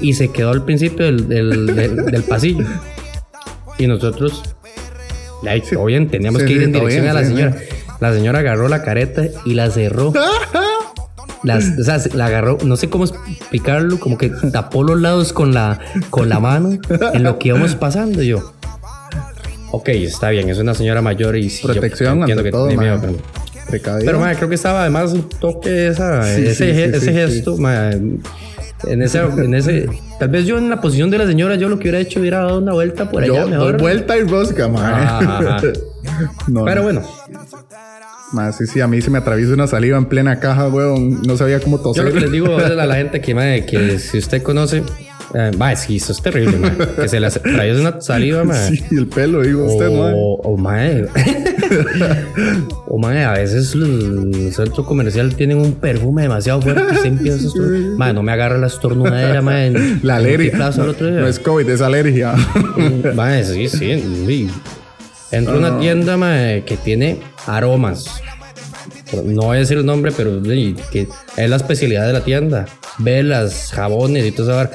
y 0.00 0.14
se 0.14 0.28
quedó 0.32 0.50
al 0.50 0.64
principio 0.64 1.06
del, 1.06 1.28
del, 1.28 1.66
del- 1.76 2.04
del 2.06 2.22
pasillo. 2.24 2.64
Y 3.78 3.86
nosotros, 3.86 4.42
todo 5.72 5.84
bien, 5.86 6.08
teníamos 6.08 6.42
Sí, 6.42 6.48
que 6.48 6.52
ir 6.54 6.62
en 6.62 6.72
dirección 6.72 7.02
bien, 7.04 7.16
a 7.16 7.20
la 7.20 7.26
señora. 7.26 7.56
La 8.00 8.12
señora 8.12 8.38
agarró 8.40 8.68
la 8.68 8.82
careta 8.82 9.24
y 9.44 9.54
la 9.54 9.70
cerró. 9.70 10.12
Las, 11.42 11.78
o 11.78 11.84
sea, 11.84 11.98
se- 12.00 12.14
la 12.16 12.26
agarró, 12.26 12.58
no 12.64 12.76
sé 12.76 12.88
cómo 12.88 13.04
explicarlo, 13.04 14.00
como 14.00 14.18
que 14.18 14.30
tapó 14.52 14.82
los 14.82 15.00
lados 15.00 15.32
con 15.32 15.54
la, 15.54 15.78
con 16.10 16.28
la 16.28 16.40
mano 16.40 16.78
en 17.12 17.22
lo 17.22 17.38
que 17.38 17.48
íbamos 17.48 17.76
pasando. 17.76 18.20
Y 18.22 18.28
yo, 18.28 18.52
ok, 19.70 19.88
está 19.90 20.30
bien, 20.30 20.48
es 20.50 20.58
una 20.58 20.74
señora 20.74 21.02
mayor 21.02 21.36
y 21.36 21.48
sí, 21.50 21.62
Protección 21.64 22.22
ante 22.24 22.42
que 22.42 22.50
todo, 22.50 22.66
miedo, 22.72 22.98
pero, 23.00 23.98
pero, 24.04 24.18
madre, 24.18 24.36
creo 24.36 24.48
que 24.48 24.54
estaba 24.56 24.80
además 24.80 25.12
un 25.12 25.28
toque 25.28 25.88
esa, 25.88 26.24
Sí, 26.34 26.46
ese, 26.46 26.54
sí, 26.74 26.96
ese 26.96 27.12
gesto, 27.12 27.56
madre, 27.58 28.00
en 28.86 29.02
ese, 29.02 29.20
en 29.20 29.54
ese, 29.54 29.88
tal 30.18 30.28
vez 30.28 30.46
yo 30.46 30.58
en 30.58 30.70
la 30.70 30.80
posición 30.80 31.10
de 31.10 31.18
la 31.18 31.26
señora, 31.26 31.56
yo 31.56 31.68
lo 31.68 31.76
que 31.78 31.84
hubiera 31.88 31.98
hecho 31.98 32.20
hubiera 32.20 32.38
dado 32.38 32.58
una 32.58 32.72
vuelta 32.72 33.10
por 33.10 33.22
allá 33.22 33.32
Yo 33.34 33.40
doy 33.42 33.50
mejor. 33.50 33.78
vuelta 33.80 34.16
y 34.16 34.22
rosca, 34.22 34.68
ma. 34.68 35.02
Ajá, 35.02 35.38
ajá. 35.56 35.62
No, 36.46 36.64
Pero 36.64 36.76
no. 36.76 36.82
bueno, 36.84 37.02
Ma, 38.32 38.50
sí, 38.52 38.66
sí, 38.66 38.80
a 38.80 38.88
mí 38.88 39.00
se 39.02 39.10
me 39.10 39.18
atraviesa 39.18 39.54
una 39.54 39.66
saliva 39.66 39.98
en 39.98 40.06
plena 40.06 40.40
caja, 40.40 40.68
weón. 40.68 41.22
No 41.22 41.36
sabía 41.36 41.60
cómo 41.60 41.76
yo 41.78 41.82
toser. 41.84 42.04
lo 42.04 42.12
que 42.12 42.20
les 42.20 42.32
digo 42.32 42.56
a 42.56 42.68
la 42.68 42.94
gente 42.96 43.20
que, 43.20 43.34
madre, 43.34 43.64
que 43.66 43.98
si 43.98 44.18
usted 44.18 44.42
conoce, 44.42 44.82
eh, 45.34 45.50
madre, 45.56 45.76
sí, 45.76 45.96
eso 45.96 46.12
es 46.12 46.22
terrible, 46.22 46.56
madre, 46.58 46.88
que 47.00 47.08
se 47.08 47.20
le 47.20 47.30
trae 47.30 47.78
una 47.78 48.00
saliva, 48.00 48.44
madre. 48.44 48.76
Sí, 48.76 48.84
el 48.96 49.06
pelo, 49.06 49.42
digo 49.42 49.64
usted, 49.64 49.90
ma. 49.90 50.12
O, 50.14 50.56
mae. 50.56 51.06
o 52.86 52.98
mae, 52.98 53.24
a 53.24 53.32
veces 53.32 53.74
los, 53.74 54.54
centros 54.54 54.86
comerciales 54.86 55.36
tienen 55.36 55.58
un 55.58 55.72
perfume 55.72 56.22
demasiado 56.22 56.62
fuerte 56.62 56.94
y 56.94 56.96
se 56.96 57.08
empieza 57.08 57.48
a. 57.48 57.96
Mae, 57.96 58.12
no 58.12 58.22
me 58.22 58.32
agarra 58.32 58.58
la 58.58 58.66
estornudadera, 58.68 59.42
mae. 59.42 59.66
en- 59.66 60.00
La 60.02 60.16
alergia. 60.16 60.68
Otro 60.68 61.06
día. 61.06 61.20
No 61.20 61.26
es 61.26 61.38
COVID, 61.38 61.68
es 61.68 61.80
alergia. 61.80 62.34
Mae, 63.14 63.44
sí, 63.44 63.68
sí. 63.68 64.24
sí. 64.26 64.50
Entro 65.32 65.54
a 65.54 65.58
una 65.58 65.78
tienda, 65.78 66.16
mae, 66.16 66.64
que 66.64 66.76
tiene 66.76 67.18
aromas. 67.46 68.22
No 69.24 69.42
voy 69.42 69.56
a 69.56 69.60
decir 69.60 69.78
el 69.78 69.86
nombre, 69.86 70.12
pero 70.16 70.42
que 70.42 71.08
es 71.36 71.50
la 71.50 71.56
especialidad 71.56 72.06
de 72.06 72.12
la 72.12 72.22
tienda. 72.22 72.66
Velas, 72.98 73.70
jabones 73.72 74.24
y 74.24 74.32
todo 74.32 74.54
vara. 74.54 74.70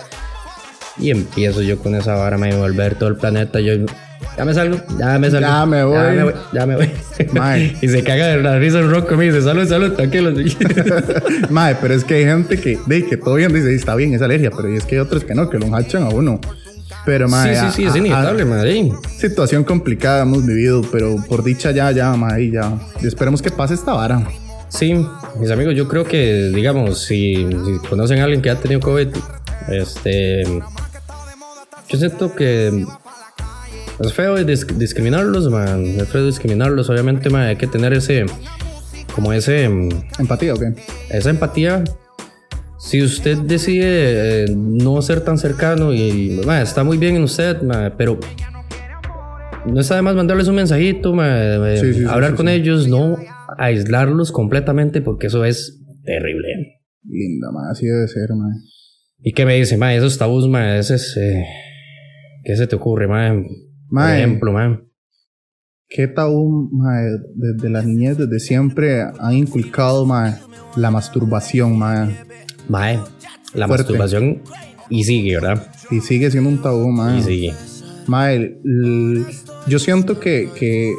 Y 0.97 1.09
empiezo 1.11 1.61
yo 1.61 1.79
con 1.79 1.95
esa 1.95 2.15
vara, 2.15 2.37
me 2.37 2.55
volver 2.55 2.95
todo 2.95 3.09
el 3.09 3.15
planeta. 3.15 3.59
Yo 3.59 3.73
ya 4.37 4.45
me 4.45 4.53
salgo, 4.53 4.77
ya 4.99 5.17
me 5.19 5.31
salgo. 5.31 5.47
Ya 5.47 5.65
me 5.65 5.83
voy. 5.83 5.95
Ya 5.95 6.03
me 6.11 6.23
voy. 6.23 6.33
Ya 6.53 6.65
me 6.65 6.75
voy. 6.75 6.91
Mae. 7.33 7.75
y 7.81 7.87
se 7.87 8.03
caga 8.03 8.27
de 8.27 8.41
la 8.41 8.59
risa 8.59 8.79
el 8.79 8.89
rock 8.91 9.09
conmigo. 9.09 9.33
Dice, 9.33 9.45
salud, 9.45 9.67
salud, 9.67 9.93
tranquilo. 9.93 10.31
Mae, 11.49 11.75
pero 11.81 11.93
es 11.93 12.03
que 12.03 12.15
hay 12.15 12.25
gente 12.25 12.59
que, 12.59 12.77
de, 12.85 13.05
que 13.05 13.17
todo 13.17 13.35
bien 13.35 13.53
dice, 13.53 13.69
"Sí, 13.69 13.75
está 13.75 13.95
bien, 13.95 14.13
es 14.13 14.21
alergia, 14.21 14.51
pero 14.55 14.67
es 14.67 14.85
que 14.85 14.95
hay 14.95 15.01
otros 15.01 15.23
que 15.23 15.33
no, 15.33 15.49
que 15.49 15.57
lo 15.59 15.73
hachan 15.75 16.03
a 16.03 16.09
uno. 16.09 16.39
Pero, 17.03 17.27
sí, 17.27 17.31
mae, 17.31 17.55
sí, 17.55 17.65
sí, 17.73 17.83
es 17.85 17.91
a- 17.91 17.93
a- 17.95 17.97
inevitable, 17.97 18.45
madre. 18.45 18.91
situación 19.17 19.63
complicada 19.63 20.21
hemos 20.21 20.45
vivido, 20.45 20.81
pero 20.91 21.15
por 21.27 21.43
dicha 21.43 21.71
ya, 21.71 21.89
ya, 21.91 22.13
mae, 22.15 22.51
ya. 22.51 22.73
Y 23.01 23.07
esperemos 23.07 23.41
que 23.41 23.49
pase 23.49 23.73
esta 23.73 23.93
vara. 23.93 24.23
Sí, 24.69 24.93
mis 25.39 25.49
amigos, 25.51 25.73
yo 25.75 25.87
creo 25.87 26.05
que, 26.05 26.51
digamos, 26.53 26.99
si, 27.03 27.35
si 27.47 27.87
conocen 27.89 28.19
a 28.19 28.23
alguien 28.25 28.41
que 28.41 28.49
ha 28.51 28.55
tenido 28.55 28.79
COVID, 28.81 29.07
este. 29.69 30.43
Yo 31.89 31.97
siento 31.97 32.33
que 32.35 32.85
es 33.99 34.13
feo 34.13 34.37
dis- 34.37 34.65
discriminarlos, 34.77 35.49
man. 35.49 35.83
Es 35.85 36.07
feo 36.07 36.25
discriminarlos. 36.25 36.89
Obviamente, 36.89 37.29
man, 37.29 37.43
hay 37.43 37.55
que 37.57 37.67
tener 37.67 37.93
ese. 37.93 38.25
Como 39.15 39.33
ese. 39.33 39.65
¿Empatía 40.19 40.53
o 40.53 40.57
qué? 40.57 40.73
Esa 41.09 41.29
empatía. 41.29 41.83
Si 42.79 43.01
usted 43.03 43.37
decide 43.39 44.45
eh, 44.45 44.55
no 44.55 45.01
ser 45.03 45.21
tan 45.21 45.37
cercano 45.37 45.93
y 45.93 46.41
man, 46.45 46.61
está 46.63 46.83
muy 46.83 46.97
bien 46.97 47.15
en 47.15 47.23
usted, 47.23 47.61
man, 47.61 47.93
pero 47.95 48.19
no 49.67 49.79
está 49.79 49.95
de 49.97 50.01
más 50.01 50.15
mandarles 50.15 50.47
un 50.47 50.55
mensajito, 50.55 51.13
eh, 51.23 51.77
Sí, 51.79 51.93
sí, 51.93 51.99
sí, 51.99 52.05
hablar 52.09 52.31
sí, 52.31 52.37
con 52.37 52.49
ellos, 52.49 52.87
no 52.87 53.17
aislarlos 53.59 54.31
completamente 54.31 55.01
porque 55.01 55.27
eso 55.27 55.45
es 55.45 55.79
terrible. 56.03 56.47
Linda, 57.03 57.47
así 57.71 57.85
debe 57.85 58.07
ser, 58.07 58.29
mae. 58.35 58.51
¿Y 59.23 59.33
qué 59.33 59.45
me 59.45 59.55
dice, 59.55 59.77
man? 59.77 59.91
Esos 59.91 60.17
tabús, 60.17 60.47
man, 60.47 60.77
ese 60.77 60.95
es, 60.95 61.15
eh, 61.17 61.45
¿qué 62.43 62.55
se 62.55 62.67
te 62.67 62.75
ocurre, 62.75 63.07
man? 63.07 63.43
Por 63.43 63.53
Mae. 63.89 64.17
ejemplo, 64.19 64.51
man. 64.51 64.87
¿Qué 65.87 66.07
tabú, 66.07 66.69
mae, 66.71 67.03
desde 67.35 67.69
la 67.69 67.81
niñez, 67.83 68.17
desde 68.17 68.39
siempre 68.39 69.01
han 69.01 69.33
inculcado, 69.33 70.05
mae, 70.05 70.35
la 70.77 70.89
masturbación, 70.89 71.77
mae? 71.77 72.15
Mae, 72.69 72.95
la 73.53 73.67
Fuerte. 73.67 73.83
masturbación 73.83 74.41
y 74.89 75.03
sigue, 75.03 75.35
¿verdad? 75.35 75.67
Y 75.91 75.99
sigue 75.99 76.31
siendo 76.31 76.49
un 76.49 76.61
tabú, 76.61 76.89
mae. 76.89 77.19
Y 77.19 77.23
sigue. 77.23 77.53
Mae, 78.07 78.35
el- 78.35 79.25
yo 79.67 79.77
siento 79.79 80.19
que, 80.19 80.49
que 80.57 80.93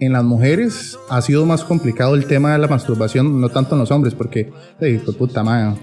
en 0.00 0.12
las 0.14 0.24
mujeres 0.24 0.98
ha 1.10 1.20
sido 1.20 1.44
más 1.46 1.62
complicado 1.62 2.14
el 2.14 2.24
tema 2.24 2.52
de 2.54 2.58
la 2.58 2.66
masturbación, 2.68 3.40
no 3.40 3.50
tanto 3.50 3.74
en 3.74 3.80
los 3.80 3.90
hombres, 3.90 4.14
porque, 4.14 4.50
hey, 4.80 5.00
de 5.06 5.12
puta, 5.12 5.44
mae. 5.44 5.74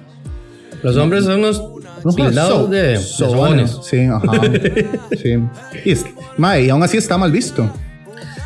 Los 0.83 0.95
hombres 0.97 1.25
son 1.25 1.41
No, 1.41 2.13
tildados 2.13 2.69
de, 2.69 2.97
sobones. 2.97 3.77
Sí, 3.83 4.01
ajá. 4.05 4.31
sí. 5.21 5.37
Y, 5.85 5.91
es- 5.91 6.05
mae, 6.37 6.65
y 6.65 6.69
aún 6.69 6.83
así 6.83 6.97
está 6.97 7.17
mal 7.17 7.31
visto. 7.31 7.69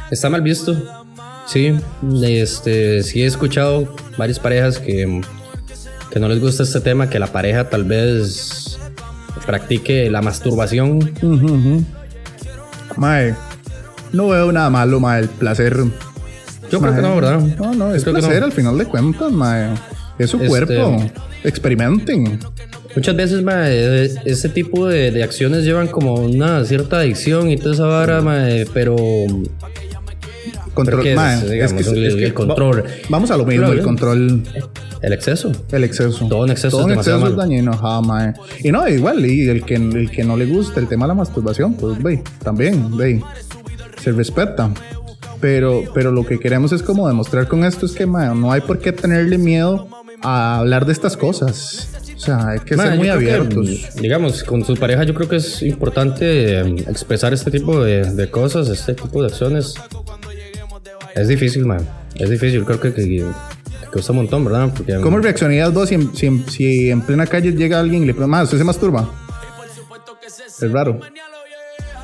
Está 0.09 0.29
mal 0.29 0.41
visto. 0.41 0.75
Sí, 1.47 1.75
este, 2.23 3.03
sí 3.03 3.23
he 3.23 3.25
escuchado 3.25 3.93
varias 4.17 4.39
parejas 4.39 4.79
que, 4.79 5.21
que 6.09 6.19
no 6.19 6.29
les 6.29 6.39
gusta 6.39 6.63
este 6.63 6.79
tema, 6.79 7.09
que 7.09 7.19
la 7.19 7.27
pareja 7.27 7.69
tal 7.69 7.83
vez 7.83 8.79
practique 9.45 10.09
la 10.09 10.21
masturbación. 10.21 11.11
Mae, 12.97 13.35
no 14.13 14.29
veo 14.29 14.51
nada 14.51 14.69
malo, 14.69 15.00
mae, 15.00 15.21
el 15.21 15.29
placer. 15.29 15.77
Yo 16.71 16.79
creo 16.79 16.95
que 16.95 17.01
no, 17.01 17.15
¿verdad? 17.15 17.39
No, 17.39 17.73
no, 17.73 17.93
es 17.93 18.03
placer 18.03 18.39
no. 18.39 18.45
al 18.45 18.51
final 18.51 18.77
de 18.77 18.85
cuentas, 18.85 19.31
mae. 19.31 19.71
Es 20.20 20.30
su 20.30 20.38
Este- 20.38 20.48
cuerpo. 20.50 20.98
Experimenten. 21.44 22.39
Muchas 22.96 23.15
veces, 23.15 23.41
mae, 23.44 24.03
e- 24.06 24.12
ese 24.25 24.50
tipo 24.50 24.86
de, 24.88 25.12
de 25.12 25.24
acciones 25.24 25.63
llevan 25.63 25.88
como 25.88 26.15
una 26.15 26.63
cierta 26.65 27.00
adicción 27.00 27.50
y 27.50 27.58
toda 27.58 27.74
esa 27.74 27.86
vara, 27.86 28.22
mae, 28.22 28.65
pero 28.74 28.96
Control, 30.74 31.01
¿qué 31.03 31.13
es? 31.13 31.50
Digamos, 31.50 31.88
el- 31.88 32.24
el 32.24 32.34
control. 32.34 32.84
va- 32.84 32.89
vamos 33.10 33.32
a 33.32 33.38
lo 33.38 33.46
mismo, 33.46 33.63
Claro, 33.65 33.77
el 33.80 33.84
control, 33.86 34.44
el 35.01 35.13
exceso. 35.13 35.51
el 35.72 35.84
exceso. 35.84 36.27
Todo 36.27 36.46
en 36.46 36.51
exceso 36.51 36.77
Todo 36.77 36.88
es 36.88 36.94
en 36.94 37.00
exceso 37.00 37.27
es 37.27 37.36
dañino, 37.36 37.72
ajá, 37.74 38.01
mae. 38.01 38.34
Y 38.63 38.72
no, 38.72 38.88
igual, 38.88 39.25
y 39.25 39.50
el 39.50 39.63
que, 39.65 39.75
el 39.75 40.10
que 40.12 40.24
no 40.24 40.38
le 40.38 40.46
gusta 40.46 40.80
el 40.80 40.88
tema 40.88 41.06
de 41.06 41.10
la 41.10 41.13
masturbación, 41.15 41.74
pues, 41.74 42.01
ve, 42.01 42.24
también, 42.44 42.96
ve, 42.96 43.22
se 44.01 44.12
respeta. 44.12 44.70
Pero, 45.41 45.84
pero 45.94 46.12
lo 46.12 46.24
que 46.25 46.39
queremos 46.39 46.72
es 46.72 46.84
como 46.84 47.08
demostrar 47.08 47.48
con 47.48 47.63
esto 47.65 47.86
es 47.86 47.94
que, 47.94 48.06
mae, 48.06 48.34
no 48.36 48.51
hay 48.51 48.62
por 48.62 48.77
qué 48.80 48.91
tenerle 48.91 49.38
miedo 49.39 49.88
a 50.23 50.57
hablar 50.59 50.85
de 50.85 50.93
estas 50.93 51.17
cosas. 51.17 51.89
O 52.15 52.19
sea, 52.19 52.49
hay 52.49 52.59
que 52.59 52.75
Mae, 52.75 52.89
ser 52.89 52.97
muy 52.97 53.07
yo 53.07 53.17
creo 53.17 53.27
que, 53.49 53.55
abiertos. 53.55 53.95
digamos, 53.95 54.43
con 54.43 54.63
su 54.63 54.75
pareja 54.75 55.03
yo 55.03 55.13
creo 55.15 55.27
que 55.27 55.37
es 55.37 55.61
importante 55.63 56.59
eh, 56.59 56.75
expresar 56.87 57.33
este 57.33 57.49
tipo 57.49 57.83
de, 57.83 58.03
de 58.13 58.29
cosas, 58.29 58.67
este 58.69 58.93
tipo 58.93 59.21
de 59.23 59.29
acciones. 59.29 59.73
Es 61.15 61.27
difícil, 61.27 61.65
man. 61.65 61.87
Es 62.15 62.29
difícil, 62.29 62.63
creo 62.63 62.79
que, 62.79 62.93
que, 62.93 63.03
que 63.03 63.25
cuesta 63.91 64.11
un 64.11 64.17
montón, 64.19 64.45
¿verdad? 64.45 64.69
Porque, 64.75 64.95
¿Cómo 65.01 65.17
reaccionarías 65.19 65.73
vos 65.73 65.89
si, 65.89 65.95
en- 65.95 66.15
si, 66.15 66.43
si 66.49 66.89
en 66.91 67.01
plena 67.01 67.25
calle 67.25 67.51
llega 67.53 67.79
alguien 67.79 68.03
y 68.03 68.05
le 68.05 68.13
pregunta, 68.13 68.37
"Ma, 68.37 68.43
¿usted 68.43 68.57
se 68.59 68.63
masturba? 68.63 69.09
Es 70.61 70.71
raro. 70.71 70.99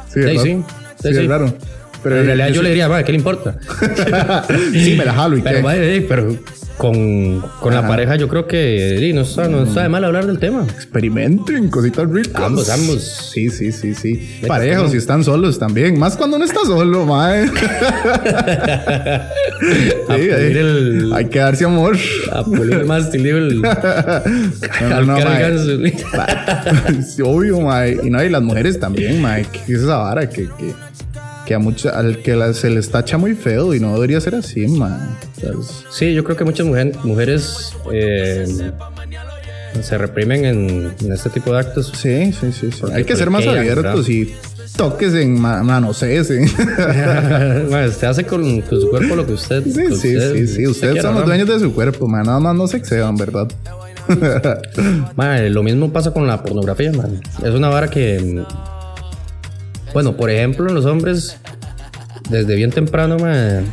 Sí, 0.07 0.13
Sí, 0.13 0.19
¿verdad? 0.21 0.43
sí. 0.43 0.63
Sí, 1.03 1.13
Sí, 1.13 1.19
es 1.19 1.27
raro. 1.27 1.53
Pero 2.01 2.19
en 2.19 2.25
realidad 2.25 2.47
yo 2.49 2.55
sí- 2.55 2.61
le 2.63 2.69
diría, 2.69 2.89
man, 2.89 3.03
¿qué 3.03 3.11
le 3.11 3.17
importa? 3.19 3.55
sí, 4.71 4.95
me 4.97 5.05
la 5.05 5.13
jalo 5.13 5.37
y 5.37 5.41
pero, 5.41 5.57
qué. 5.57 5.63
mae, 5.63 5.97
eh, 5.97 6.01
pero 6.09 6.35
con, 6.77 7.41
con 7.59 7.73
la 7.73 7.87
pareja, 7.87 8.15
yo 8.15 8.27
creo 8.27 8.45
que 8.45 8.97
sí, 8.99 9.11
no, 9.13 9.21
está, 9.21 9.47
no 9.47 9.63
está 9.63 9.81
de 9.83 9.89
mal 9.89 10.03
hablar 10.05 10.27
del 10.27 10.37
tema. 10.37 10.63
Experimenten 10.63 11.69
cositas 11.69 12.09
ricas. 12.09 12.43
Ambos, 12.43 12.69
ambos. 12.69 13.31
Sí, 13.33 13.49
sí, 13.49 13.71
sí, 13.71 13.95
sí. 13.95 14.39
Parejos, 14.47 14.91
si 14.91 14.97
están 14.97 15.23
solos 15.23 15.57
también. 15.57 15.97
Más 15.97 16.15
cuando 16.15 16.35
uno 16.37 16.45
está 16.45 16.59
solo, 16.65 17.05
mae. 17.05 17.47
Sí, 20.07 20.13
el- 20.13 21.11
hay 21.13 21.25
que 21.25 21.39
darse 21.39 21.65
amor. 21.65 21.97
A 22.31 22.43
pulir 22.43 22.73
el. 22.73 23.61
No, 23.61 24.89
no, 24.89 25.01
no, 25.05 25.19
mae. 25.19 25.93
Sí, 27.03 27.21
Obvio, 27.23 27.59
mae. 27.61 27.97
Y 28.03 28.09
no, 28.09 28.23
y 28.23 28.29
las 28.29 28.41
mujeres 28.41 28.79
también, 28.79 29.21
mae. 29.21 29.45
Que 29.45 29.73
es 29.73 29.81
esa 29.81 29.97
vara 29.97 30.29
que, 30.29 30.43
que, 30.43 30.73
que 31.47 31.53
a 31.55 31.59
mucha, 31.59 31.91
al 31.97 32.21
que 32.21 32.35
la- 32.35 32.53
se 32.53 32.69
les 32.69 32.89
tacha 32.91 33.17
muy 33.17 33.33
feo 33.33 33.73
y 33.73 33.79
no 33.79 33.93
debería 33.93 34.19
ser 34.19 34.35
así, 34.35 34.67
mae. 34.67 34.91
O 34.91 35.39
sea, 35.39 35.49
es- 35.51 35.85
Sí, 35.89 36.13
yo 36.13 36.23
creo 36.23 36.35
que 36.35 36.43
muchas 36.43 36.67
mujer- 36.67 36.91
mujeres 37.03 37.71
eh, 37.93 38.45
se 39.81 39.97
reprimen 39.97 40.43
en, 40.45 40.93
en 41.01 41.11
este 41.13 41.29
tipo 41.29 41.53
de 41.53 41.59
actos. 41.59 41.91
Sí, 41.95 42.33
sí, 42.33 42.51
sí. 42.51 42.69
sí. 42.71 42.81
Hay 42.93 43.05
que 43.05 43.15
ser 43.15 43.29
más 43.29 43.47
abiertos 43.47 44.09
y 44.09 44.33
toques 44.75 45.13
en 45.13 45.39
ma- 45.39 45.63
manosés. 45.63 46.27
¿sí? 46.27 46.33
Bueno, 47.69 47.87
usted 47.89 48.07
hace 48.07 48.23
con, 48.25 48.61
con 48.61 48.81
su 48.81 48.89
cuerpo 48.89 49.15
lo 49.15 49.25
que 49.25 49.33
usted. 49.33 49.63
Sí, 49.63 49.71
sí, 49.73 49.85
usted- 49.93 50.33
sí, 50.33 50.47
sí. 50.47 50.47
usted 50.47 50.67
Ustedes 50.67 50.93
quiera, 50.93 51.01
son 51.09 51.15
los 51.15 51.25
dueños 51.25 51.47
de 51.47 51.59
su 51.59 51.73
cuerpo, 51.73 52.07
man. 52.07 52.25
Nada 52.25 52.39
más 52.39 52.55
no 52.55 52.67
se 52.67 52.77
excedan, 52.77 53.15
¿verdad? 53.15 53.47
Mae, 55.15 55.49
lo 55.49 55.63
mismo 55.63 55.91
pasa 55.91 56.11
con 56.11 56.27
la 56.27 56.41
pornografía, 56.43 56.91
man. 56.91 57.21
Es 57.43 57.51
una 57.53 57.69
vara 57.69 57.89
que. 57.89 58.43
Bueno, 59.97 60.15
por 60.15 60.29
ejemplo, 60.29 60.69
en 60.69 60.75
los 60.75 60.85
hombres, 60.85 61.39
desde 62.29 62.53
bien 62.53 62.69
temprano, 62.69 63.17
mae, 63.17 63.63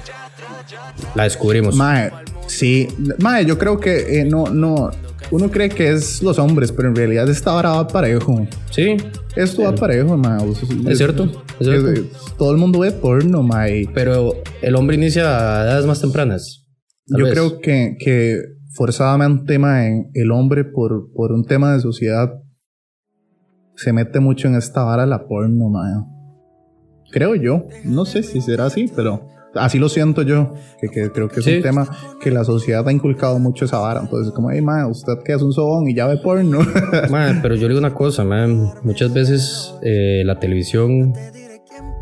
la 1.14 1.25
descubrimos. 1.25 1.76
Mae, 1.76 2.12
sí. 2.47 2.88
Mae, 3.19 3.45
yo 3.45 3.59
creo 3.59 3.78
que 3.78 4.21
eh, 4.21 4.25
no, 4.25 4.47
no. 4.47 4.90
Uno 5.31 5.50
cree 5.50 5.69
que 5.69 5.93
es 5.93 6.23
los 6.23 6.38
hombres, 6.38 6.73
pero 6.73 6.88
en 6.88 6.97
realidad 6.97 7.28
esta 7.28 7.52
vara 7.52 7.73
va 7.73 7.87
parejo. 7.87 8.49
Sí, 8.71 8.97
Esto 9.37 9.64
va 9.64 9.75
parejo, 9.75 10.16
mae. 10.16 10.50
Es 10.88 10.97
cierto, 10.97 11.25
es 11.61 11.66
cierto. 11.66 11.93
todo 12.38 12.52
el 12.52 12.57
mundo 12.57 12.78
ve 12.78 12.93
porno, 12.93 13.43
mae. 13.43 13.87
pero 13.93 14.33
el 14.62 14.76
hombre 14.76 14.97
inicia 14.97 15.25
a 15.25 15.64
edades 15.64 15.85
más 15.85 16.00
tempranas. 16.00 16.66
Yo 17.04 17.26
vez. 17.26 17.35
creo 17.35 17.59
que, 17.61 17.99
que 17.99 18.40
forzadamente, 18.73 19.59
mae, 19.59 20.07
el 20.14 20.33
hombre 20.33 20.64
por, 20.64 21.12
por 21.12 21.33
un 21.33 21.45
tema 21.45 21.75
de 21.75 21.81
sociedad 21.81 22.31
se 23.76 23.93
mete 23.93 24.21
mucho 24.21 24.49
en 24.49 24.54
esta 24.54 24.85
vara 24.85 25.04
la 25.04 25.26
porno, 25.26 25.69
mae. 25.69 26.13
Creo 27.14 27.37
yo. 27.37 27.66
No 27.85 28.04
sé 28.04 28.25
si 28.25 28.40
será 28.40 28.66
así, 28.66 28.90
pero 28.94 29.28
así 29.54 29.78
lo 29.78 29.88
siento 29.88 30.23
yo. 30.23 30.52
Que, 30.80 30.88
que 30.88 31.11
creo 31.12 31.28
que 31.28 31.38
es 31.38 31.47
Sí. 31.47 31.56
un 31.59 31.62
tema 31.62 31.88
que 32.21 32.33
la 32.33 32.42
sociedad 32.44 32.87
ha 32.88 32.92
inculcado 32.92 33.38
mucho 33.38 33.64
esa 33.66 33.78
vara. 33.78 34.00
Entonces, 34.00 34.33
como, 34.35 34.50
hey, 34.50 34.61
mae, 34.61 34.85
usted 34.85 35.12
que 35.25 35.33
es 35.33 35.40
un 35.42 35.52
sobón 35.52 35.88
y 35.88 35.94
ya 35.94 36.09
ve 36.09 36.16
porno. 36.16 36.59
Mae, 37.11 37.38
pero 37.40 37.54
yo 37.54 37.62
le 37.62 37.68
digo 37.75 37.78
una 37.78 37.94
cosa, 37.94 38.25
man. 38.25 38.68
Muchas 38.83 39.14
veces 39.14 39.73
eh, 39.83 40.23
la 40.26 40.40
televisión, 40.40 41.12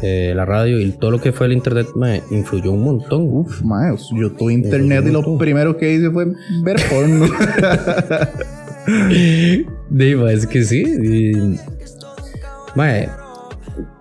eh, 0.00 0.32
la 0.34 0.46
radio 0.46 0.80
y 0.80 0.92
todo 0.92 1.10
lo 1.10 1.20
que 1.20 1.32
fue 1.32 1.44
el 1.46 1.52
internet, 1.52 1.88
mae, 1.94 2.22
influyó 2.30 2.72
un 2.72 2.84
montón. 2.84 3.28
Uf, 3.30 3.60
mae, 3.62 3.94
yo 4.18 4.32
tuve 4.32 4.54
internet 4.54 5.04
y 5.06 5.10
lo 5.10 5.36
primero 5.36 5.76
que 5.76 5.92
hice 5.92 6.10
fue 6.10 6.26
ver 6.64 6.76
porno. 6.88 7.26
Diva, 9.90 10.32
es 10.32 10.46
que 10.46 10.64
sí. 10.64 10.82
y- 10.82 11.56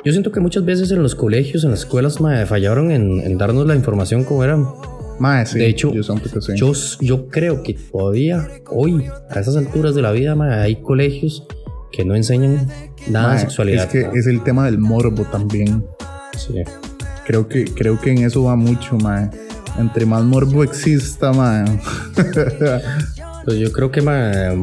yo 0.03 0.11
siento 0.11 0.31
que 0.31 0.39
muchas 0.39 0.65
veces 0.65 0.91
en 0.91 1.01
los 1.03 1.15
colegios, 1.15 1.63
en 1.63 1.71
las 1.71 1.81
escuelas, 1.81 2.19
mae, 2.21 2.45
fallaron 2.45 2.91
en, 2.91 3.19
en 3.19 3.37
darnos 3.37 3.67
la 3.67 3.75
información 3.75 4.23
como 4.23 4.43
era. 4.43 4.57
mae, 5.19 5.45
sí. 5.45 5.59
De 5.59 5.67
hecho, 5.67 5.93
yo 5.93 6.03
sí. 6.03 6.53
Yo, 6.55 6.73
yo 6.99 7.27
creo 7.27 7.63
que 7.63 7.73
todavía 7.73 8.47
hoy, 8.69 9.05
a 9.29 9.39
esas 9.39 9.55
alturas 9.55 9.95
de 9.95 10.01
la 10.01 10.11
vida, 10.11 10.35
mae, 10.35 10.59
hay 10.59 10.81
colegios 10.81 11.45
que 11.91 12.05
no 12.05 12.15
enseñan 12.15 12.67
nada 13.07 13.27
Mae, 13.29 13.35
de 13.35 13.41
sexualidad. 13.41 13.83
Es 13.85 13.91
que 13.91 14.19
es 14.19 14.27
el 14.27 14.43
tema 14.43 14.65
del 14.65 14.77
morbo 14.77 15.23
también. 15.23 15.85
Sí. 16.37 16.63
Creo 17.25 17.47
que, 17.47 17.65
creo 17.65 17.99
que 17.99 18.11
en 18.11 18.19
eso 18.19 18.43
va 18.43 18.55
mucho, 18.55 18.97
mae. 18.97 19.29
Entre 19.77 20.05
más 20.05 20.23
morbo 20.23 20.63
exista, 20.63 21.31
mae. 21.33 21.65
Pues 23.43 23.57
yo 23.57 23.71
creo 23.71 23.89
que 23.91 24.01
mae, 24.01 24.55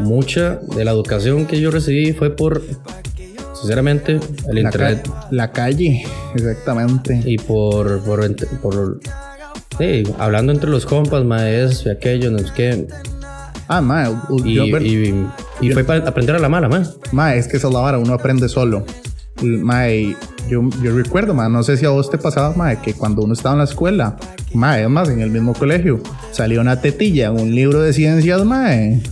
mucha 0.00 0.58
de 0.76 0.84
la 0.84 0.90
educación 0.90 1.46
que 1.46 1.60
yo 1.60 1.70
recibí 1.70 2.12
fue 2.12 2.30
por, 2.34 2.60
sinceramente, 3.66 4.20
el 4.48 4.54
la, 4.54 4.60
internet. 4.60 5.02
ca- 5.08 5.28
la 5.30 5.52
calle, 5.52 6.04
exactamente. 6.34 7.20
Y 7.24 7.36
por, 7.38 8.00
por, 8.04 8.20
por 8.62 9.00
sí, 9.78 10.02
hablando 10.18 10.52
entre 10.52 10.70
los 10.70 10.86
compas, 10.86 11.24
maes, 11.24 11.84
y 11.86 11.90
aquello, 11.90 12.30
no 12.30 12.38
sé 12.38 12.46
qué. 12.54 12.86
Ah, 13.68 13.80
mae, 13.80 14.12
Y, 14.44 14.60
y, 14.60 15.26
y 15.60 15.70
fue 15.72 15.82
para 15.82 16.08
aprender 16.08 16.36
a 16.36 16.38
la 16.38 16.48
mala, 16.48 16.68
man. 16.68 16.86
mae, 17.12 17.38
es 17.38 17.48
que 17.48 17.56
esa 17.56 17.66
es 17.68 17.74
la 17.74 17.80
vara, 17.80 17.98
uno 17.98 18.14
aprende 18.14 18.48
solo. 18.48 18.84
Mae, 19.42 20.16
yo, 20.48 20.62
yo 20.82 20.96
recuerdo, 20.96 21.34
mae, 21.34 21.50
no 21.50 21.62
sé 21.64 21.76
si 21.76 21.84
a 21.84 21.90
vos 21.90 22.08
te 22.10 22.16
pasaba, 22.16 22.54
mae, 22.56 22.78
que 22.80 22.94
cuando 22.94 23.22
uno 23.22 23.34
estaba 23.34 23.54
en 23.54 23.58
la 23.58 23.64
escuela, 23.64 24.16
mae, 24.54 24.84
es 24.84 24.88
más, 24.88 25.08
en 25.08 25.20
el 25.20 25.30
mismo 25.30 25.52
colegio, 25.52 26.00
salía 26.30 26.60
una 26.60 26.80
tetilla 26.80 27.32
un 27.32 27.54
libro 27.54 27.82
de 27.82 27.92
ciencias, 27.92 28.44
mae. 28.44 29.02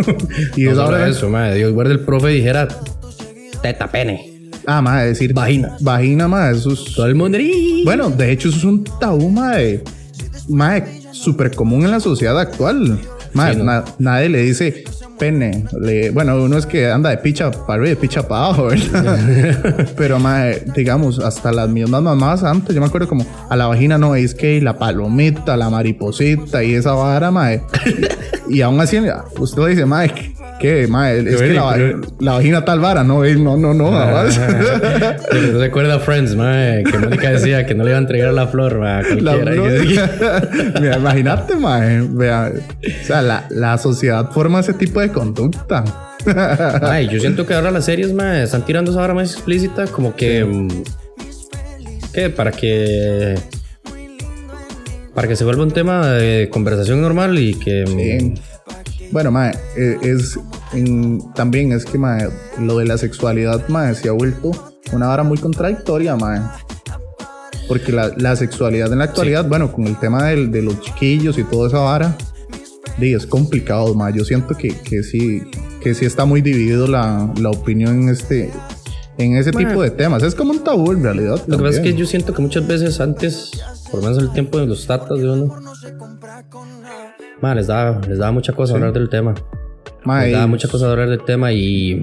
y 0.56 0.62
No 0.62 0.96
eso, 0.96 1.28
mae. 1.28 1.54
Dios 1.56 1.72
guarde 1.72 1.92
el 1.94 2.00
profe 2.00 2.28
dijera 2.28 2.68
teta 3.64 3.86
pene. 3.90 4.30
Ah, 4.66 4.80
mae, 4.82 5.06
decir 5.06 5.32
Vagina. 5.32 5.76
Vagina, 5.80 6.28
mae, 6.28 6.52
eso 6.54 6.72
es. 6.72 6.84
Todo 6.94 7.06
el 7.06 7.14
mundo. 7.14 7.38
Bueno, 7.84 8.10
de 8.10 8.30
hecho, 8.30 8.48
eso 8.50 8.58
es 8.58 8.64
un 8.64 8.84
tabú, 9.00 9.30
mae. 9.30 9.82
Mae, 10.48 10.84
súper 11.12 11.54
común 11.54 11.84
en 11.84 11.90
la 11.90 12.00
sociedad 12.00 12.38
actual. 12.38 12.98
Mae, 13.32 13.52
Sí, 13.54 13.58
¿no? 13.58 13.64
na- 13.64 13.84
nadie 13.98 14.28
le 14.28 14.42
dice 14.42 14.84
pene. 15.18 15.64
Le- 15.80 16.10
bueno, 16.10 16.36
uno 16.42 16.58
es 16.58 16.66
que 16.66 16.90
anda 16.90 17.08
de 17.10 17.18
picha 17.18 17.50
para 17.50 17.74
arriba 17.74 17.86
y 17.86 17.90
de 17.90 17.96
picha 17.96 18.26
para 18.28 18.44
abajo, 18.46 18.64
¿verdad? 18.68 19.88
Pero, 19.96 20.18
mae, 20.18 20.62
digamos, 20.76 21.18
hasta 21.20 21.50
las 21.52 21.68
mismas 21.70 22.02
mamás 22.02 22.42
antes, 22.44 22.74
yo 22.74 22.80
me 22.82 22.86
acuerdo 22.88 23.08
como 23.08 23.24
a 23.48 23.56
la 23.56 23.66
vagina 23.66 23.96
no 23.96 24.14
es 24.14 24.34
que 24.34 24.60
la 24.60 24.78
palomita, 24.78 25.56
la 25.56 25.70
mariposita 25.70 26.62
y 26.62 26.74
esa 26.74 26.92
vara, 26.92 27.30
mae. 27.30 27.62
Y, 28.48 28.60
aún 28.60 28.78
así, 28.80 28.98
usted 29.38 29.62
le 29.62 29.68
dice, 29.70 29.86
mae, 29.86 30.33
¿qué, 30.60 30.86
mae? 30.88 31.18
Es 31.20 31.40
que 31.42 31.52
la, 31.54 31.72
pero- 31.74 32.00
la 32.20 32.32
vagina 32.34 32.64
tal 32.64 32.80
vara, 32.80 33.04
no, 33.04 33.24
eh, 33.24 33.34
no, 33.36 33.56
no, 33.56 33.74
no. 33.74 33.90
¿No 33.90 34.24
recuerda 35.58 35.94
a 35.96 35.98
Friends, 36.00 36.34
mae? 36.34 36.84
Que 36.84 36.98
Mónica 36.98 37.30
decía 37.30 37.66
que 37.66 37.74
no 37.74 37.84
le 37.84 37.90
iba 37.90 37.98
a 37.98 38.02
entregar 38.02 38.32
la 38.32 38.46
flor, 38.46 38.82
a 38.84 39.02
La 39.02 39.36
cualquiera. 39.36 39.52
flor. 39.52 40.48
Mira, 40.80 40.96
imagínate, 40.96 41.54
mae. 41.56 42.00
Vea, 42.10 42.52
o 43.02 43.06
sea, 43.06 43.22
la, 43.22 43.46
la 43.50 43.78
sociedad 43.78 44.30
forma 44.30 44.60
ese 44.60 44.72
tipo 44.74 45.00
de 45.00 45.10
conducta. 45.10 45.84
Ay, 46.82 47.08
yo 47.08 47.20
siento 47.20 47.46
que 47.46 47.52
ahora 47.54 47.70
las 47.70 47.84
series, 47.84 48.12
mae, 48.14 48.44
están 48.44 48.64
tirando 48.64 48.90
esa 48.90 49.00
vara 49.00 49.12
más 49.14 49.32
explícita, 49.32 49.86
como 49.86 50.14
que. 50.16 50.44
mm, 50.44 50.68
¿Qué? 52.12 52.30
Para 52.30 52.50
que. 52.52 53.34
Para 55.14 55.28
que 55.28 55.36
se 55.36 55.44
vuelva 55.44 55.62
un 55.62 55.70
tema 55.70 56.08
de 56.08 56.48
conversación 56.50 57.00
normal 57.02 57.38
y 57.38 57.54
que. 57.54 57.84
mm, 57.86 58.34
Sí. 58.34 58.34
Bueno, 59.14 59.30
mae, 59.30 59.52
eh, 59.76 59.96
es 60.02 60.36
en- 60.72 61.22
también 61.34 61.70
es 61.70 61.84
que 61.84 61.96
mae, 61.98 62.28
lo 62.58 62.78
de 62.78 62.84
la 62.84 62.98
sexualidad, 62.98 63.68
mae, 63.68 63.94
se 63.94 64.08
ha 64.08 64.12
vuelto 64.12 64.50
una 64.92 65.06
vara 65.06 65.22
muy 65.22 65.38
contradictoria, 65.38 66.16
mae. 66.16 66.40
Porque 67.68 67.92
la, 67.92 68.08
la 68.16 68.34
sexualidad 68.34 68.92
en 68.92 68.98
la 68.98 69.04
actualidad, 69.04 69.48
bueno, 69.48 69.70
con 69.72 69.86
el 69.86 69.96
tema 70.00 70.24
del- 70.26 70.50
de 70.50 70.62
los 70.62 70.80
chiquillos 70.80 71.38
y 71.38 71.44
toda 71.44 71.68
esa 71.68 71.78
vara, 71.78 72.16
di, 72.98 73.14
es 73.14 73.24
complicado, 73.24 73.94
mae. 73.94 74.12
Yo 74.12 74.24
siento 74.24 74.56
que, 74.56 74.76
que 74.80 75.04
sí, 75.04 75.42
que 75.80 75.94
sí 75.94 76.04
está 76.06 76.24
muy 76.24 76.42
dividido 76.42 76.88
la, 76.88 77.32
la 77.40 77.50
opinión 77.50 78.02
en 78.02 78.08
este, 78.08 78.50
en 79.16 79.36
ese 79.36 79.52
tipo 79.52 79.80
de 79.80 79.90
temas. 79.92 80.24
Es 80.24 80.34
como 80.34 80.50
un 80.50 80.64
tabú 80.64 80.90
en 80.90 81.04
realidad. 81.04 81.40
Lo 81.46 81.56
que 81.56 81.62
pasa 81.62 81.76
es 81.76 81.84
que 81.84 81.94
yo 81.94 82.04
siento 82.04 82.34
que 82.34 82.42
muchas 82.42 82.66
veces 82.66 82.98
antes, 83.00 83.52
por 83.92 84.00
lo 84.02 84.08
menos 84.10 84.20
el 84.24 84.32
tiempo 84.32 84.58
de 84.58 84.66
los 84.66 84.88
tatas 84.88 85.16
de 85.20 85.30
uno, 85.30 85.54
les 87.52 87.66
daba, 87.66 88.00
les 88.08 88.18
daba 88.18 88.30
mucha 88.30 88.52
cosa 88.52 88.74
hablar 88.74 88.92
del 88.92 89.08
tema. 89.08 89.34
Les 90.06 90.32
daba 90.32 90.46
mucha 90.46 90.68
cosa 90.68 90.90
hablar 90.90 91.08
del 91.08 91.24
tema 91.24 91.52
y. 91.52 92.00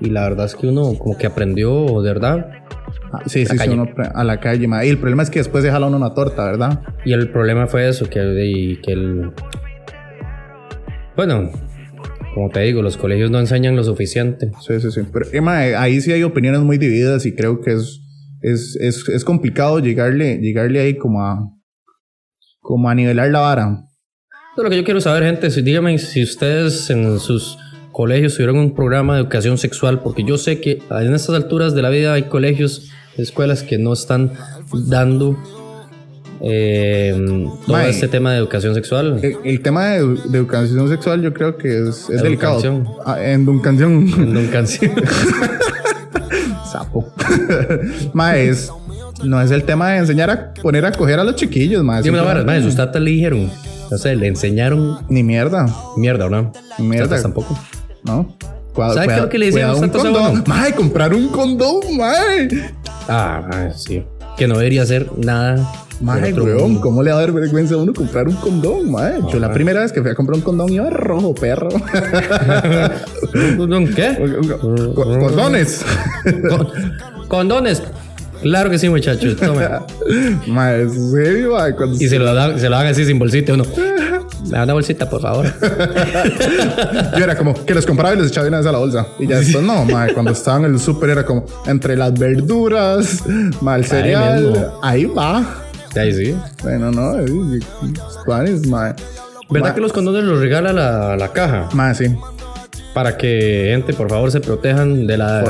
Y 0.00 0.10
la 0.10 0.22
verdad 0.22 0.46
es 0.46 0.56
que 0.56 0.66
uno 0.66 0.94
como 0.98 1.16
que 1.16 1.28
aprendió, 1.28 2.02
de 2.02 2.12
verdad. 2.12 2.50
ah, 3.12 3.20
sí, 3.26 3.46
sí, 3.46 3.56
sí, 3.56 3.68
uno 3.68 3.88
a 4.14 4.24
la 4.24 4.40
calle, 4.40 4.66
mae. 4.66 4.88
Y 4.88 4.90
el 4.90 4.98
problema 4.98 5.22
es 5.22 5.30
que 5.30 5.38
después 5.38 5.62
se 5.62 5.70
jala 5.70 5.86
uno 5.86 5.96
una 5.96 6.12
torta, 6.12 6.44
¿verdad? 6.44 6.82
Y 7.04 7.12
el 7.12 7.30
problema 7.30 7.68
fue 7.68 7.88
eso, 7.88 8.10
que, 8.10 8.44
y 8.44 8.80
que 8.80 8.92
el... 8.94 9.30
Bueno, 11.14 11.50
como 12.34 12.48
te 12.48 12.60
digo, 12.60 12.82
los 12.82 12.96
colegios 12.96 13.30
no 13.30 13.38
enseñan 13.38 13.76
lo 13.76 13.84
suficiente. 13.84 14.50
Sí, 14.66 14.80
sí, 14.80 14.90
sí. 14.90 15.02
Pero 15.12 15.26
eh, 15.32 15.40
mae, 15.40 15.76
ahí 15.76 16.00
sí 16.00 16.10
hay 16.10 16.22
opiniones 16.22 16.62
muy 16.62 16.78
divididas 16.78 17.24
y 17.26 17.34
creo 17.36 17.60
que 17.60 17.74
es, 17.74 18.00
es, 18.40 18.76
es, 18.80 19.08
es 19.08 19.24
complicado 19.24 19.78
llegarle, 19.78 20.38
llegarle 20.38 20.80
ahí 20.80 20.96
como 20.96 21.22
a, 21.22 21.48
como 22.60 22.88
a 22.88 22.94
nivelar 22.94 23.30
la 23.30 23.40
vara. 23.40 23.84
Es 24.54 24.62
lo 24.62 24.68
que 24.68 24.76
yo 24.76 24.84
quiero 24.84 25.00
saber, 25.00 25.24
gente. 25.24 25.50
Si, 25.50 25.62
díganme 25.62 25.96
si 25.98 26.22
ustedes 26.22 26.90
en 26.90 27.18
sus 27.18 27.56
colegios 27.90 28.34
tuvieron 28.34 28.58
un 28.58 28.74
programa 28.74 29.14
de 29.14 29.22
educación 29.22 29.56
sexual, 29.56 30.00
porque 30.00 30.24
yo 30.24 30.36
sé 30.36 30.60
que 30.60 30.82
en 30.90 31.14
estas 31.14 31.34
alturas 31.34 31.74
de 31.74 31.80
la 31.80 31.88
vida 31.88 32.12
hay 32.12 32.24
colegios, 32.24 32.90
escuelas 33.16 33.62
que 33.62 33.78
no 33.78 33.92
están 33.94 34.32
dando 34.88 35.38
Eh, 36.44 37.14
todo 37.66 37.78
este 37.78 38.08
tema 38.08 38.32
de 38.32 38.38
educación 38.38 38.74
sexual. 38.74 39.20
El, 39.22 39.36
el 39.44 39.62
tema 39.62 39.90
de, 39.90 40.16
de 40.28 40.38
educación 40.38 40.88
sexual 40.88 41.22
yo 41.22 41.32
creo 41.32 41.56
que 41.56 41.88
es, 41.88 42.10
es 42.10 42.20
delicado. 42.20 42.58
Ah, 43.06 43.22
en 43.22 43.42
educación. 43.42 44.08
en 44.18 44.36
un 44.36 44.48
canción. 44.48 44.90
Sapo. 46.72 47.12
mae, 48.12 48.48
es, 48.48 48.72
no 49.22 49.40
es 49.40 49.50
el 49.50 49.64
tema 49.64 49.90
de 49.90 49.98
enseñar 49.98 50.30
a 50.30 50.54
poner 50.54 50.84
a 50.84 50.92
coger 50.92 51.18
a 51.20 51.24
los 51.24 51.36
chiquillos, 51.36 51.82
mae. 51.84 52.02
Dime 52.02 52.20
vara, 52.20 52.42
mae, 52.44 52.62
sus 52.62 52.76
tatas 52.76 53.00
le 53.02 53.10
dijeron. 53.10 53.50
No 53.90 53.98
sé, 53.98 54.16
le 54.16 54.26
enseñaron 54.26 55.00
Ni 55.10 55.22
mierda, 55.22 55.66
mierda, 55.98 56.24
¿o 56.26 56.30
no? 56.30 56.52
Mierda. 56.78 57.08
Tatas 57.08 57.22
tampoco. 57.22 57.58
¿no? 58.04 58.34
Cuidado- 58.72 58.94
¿Sabe 58.94 59.06
qué 59.08 59.14
es 59.14 59.20
lo 59.20 59.28
que 59.28 59.38
le 59.38 59.46
decían 59.46 59.68
los 59.68 59.78
un 59.80 59.84
a 59.84 59.92
condón. 59.92 60.32
uno? 60.32 60.44
Mae, 60.46 60.72
comprar 60.74 61.14
un 61.14 61.28
condón, 61.28 61.96
mae. 61.98 62.48
Ah, 63.08 63.42
mae, 63.50 63.72
sí. 63.76 64.02
Que 64.38 64.48
no 64.48 64.56
debería 64.56 64.82
hacer 64.82 65.10
nada. 65.18 65.56
Mae, 66.00 66.32
weón. 66.32 66.80
¿cómo 66.80 67.02
le 67.02 67.12
va 67.12 67.18
a 67.18 67.20
dar 67.20 67.32
vergüenza 67.32 67.74
a 67.74 67.76
uno 67.76 67.92
comprar 67.92 68.26
un 68.26 68.34
condón, 68.36 68.90
mae? 68.90 69.20
Yo 69.30 69.38
la 69.38 69.52
primera 69.52 69.80
vez 69.82 69.92
que 69.92 70.00
fui 70.00 70.10
a 70.10 70.14
comprar 70.14 70.36
un 70.38 70.42
condón 70.42 70.72
iba 70.72 70.88
rojo, 70.90 71.34
perro. 71.34 71.68
¿Qué? 73.94 74.16
Co- 74.94 75.04
Condones. 75.20 75.84
Con- 76.48 76.68
condones. 77.28 77.82
Claro 78.42 78.70
que 78.70 78.78
sí, 78.78 78.88
muchachos. 78.88 79.36
En 80.46 81.10
serio. 81.10 81.52
Cuando 81.76 81.96
Y 81.98 82.08
se 82.08 82.18
lo, 82.18 82.34
dan, 82.34 82.58
se 82.58 82.68
lo 82.68 82.76
dan 82.76 82.86
así 82.88 83.04
sin 83.04 83.18
bolsita. 83.18 83.54
Uno. 83.54 83.64
Me 84.44 84.58
da 84.58 84.64
una 84.64 84.72
bolsita, 84.74 85.08
por 85.08 85.22
favor. 85.22 85.46
Yo 87.16 87.24
era 87.24 87.36
como 87.36 87.54
que 87.64 87.74
los 87.74 87.86
compraba 87.86 88.14
y 88.14 88.18
los 88.18 88.28
echaba 88.28 88.48
una 88.48 88.58
vez 88.58 88.66
a 88.66 88.72
la 88.72 88.78
bolsa. 88.78 89.06
Y 89.18 89.26
ya 89.28 89.38
después 89.38 89.64
no, 89.64 89.84
mae. 89.84 90.12
Cuando 90.12 90.32
estaba 90.32 90.58
en 90.58 90.64
el 90.74 90.80
súper 90.80 91.10
era 91.10 91.24
como 91.24 91.44
entre 91.66 91.96
las 91.96 92.12
verduras, 92.18 93.22
mal 93.60 93.84
cereal. 93.84 94.42
mismo. 94.42 94.78
Ahí 94.82 95.04
va. 95.06 95.44
Ahí 95.96 96.12
sí. 96.12 96.34
Bueno, 96.62 96.90
no. 96.90 97.20
eh, 97.20 97.60
Spanish, 98.22 98.66
mae. 98.66 98.94
¿Verdad 99.48 99.68
Ma- 99.68 99.74
que 99.74 99.80
los 99.80 99.92
condones 99.92 100.24
los 100.24 100.40
regala 100.40 100.72
la, 100.72 101.16
la 101.16 101.28
caja? 101.32 101.68
Mae, 101.74 101.94
sí. 101.94 102.06
Para 102.94 103.16
que 103.16 103.68
gente, 103.70 103.92
por 103.94 104.08
favor, 104.10 104.30
se 104.32 104.40
protejan 104.40 105.06
de 105.06 105.16
la, 105.18 105.42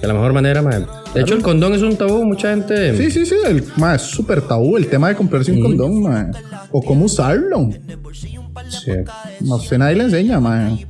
de 0.00 0.08
la 0.08 0.14
mejor 0.14 0.32
manera, 0.32 0.62
mae. 0.62 0.84
De 1.14 1.20
hecho, 1.20 1.34
el 1.34 1.42
condón 1.42 1.74
es 1.74 1.82
un 1.82 1.96
tabú. 1.96 2.24
Mucha 2.24 2.50
gente. 2.50 2.96
Sí, 2.96 3.10
sí, 3.10 3.26
sí. 3.26 3.34
El, 3.44 3.64
mae, 3.76 3.96
es 3.96 4.02
súper 4.02 4.42
tabú 4.42 4.76
el 4.76 4.86
tema 4.88 5.08
de 5.08 5.16
comprarse 5.16 5.52
un 5.52 5.60
condón. 5.60 6.32
O 6.70 6.82
cómo 6.82 7.04
usarlo. 7.04 7.70
Sí. 8.68 8.92
No 9.40 9.58
sé, 9.58 9.78
nadie 9.78 9.96
le 9.96 10.04
enseña, 10.04 10.40
mae. 10.40 10.86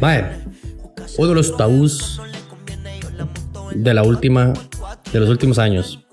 Mae, 0.00 0.24
uno 1.18 1.28
de 1.28 1.34
los 1.34 1.56
tabús 1.56 2.20
de 3.74 3.94
la 3.94 4.02
última, 4.02 4.52
de 5.12 5.20
los 5.20 5.28
últimos 5.28 5.58
años. 5.58 6.04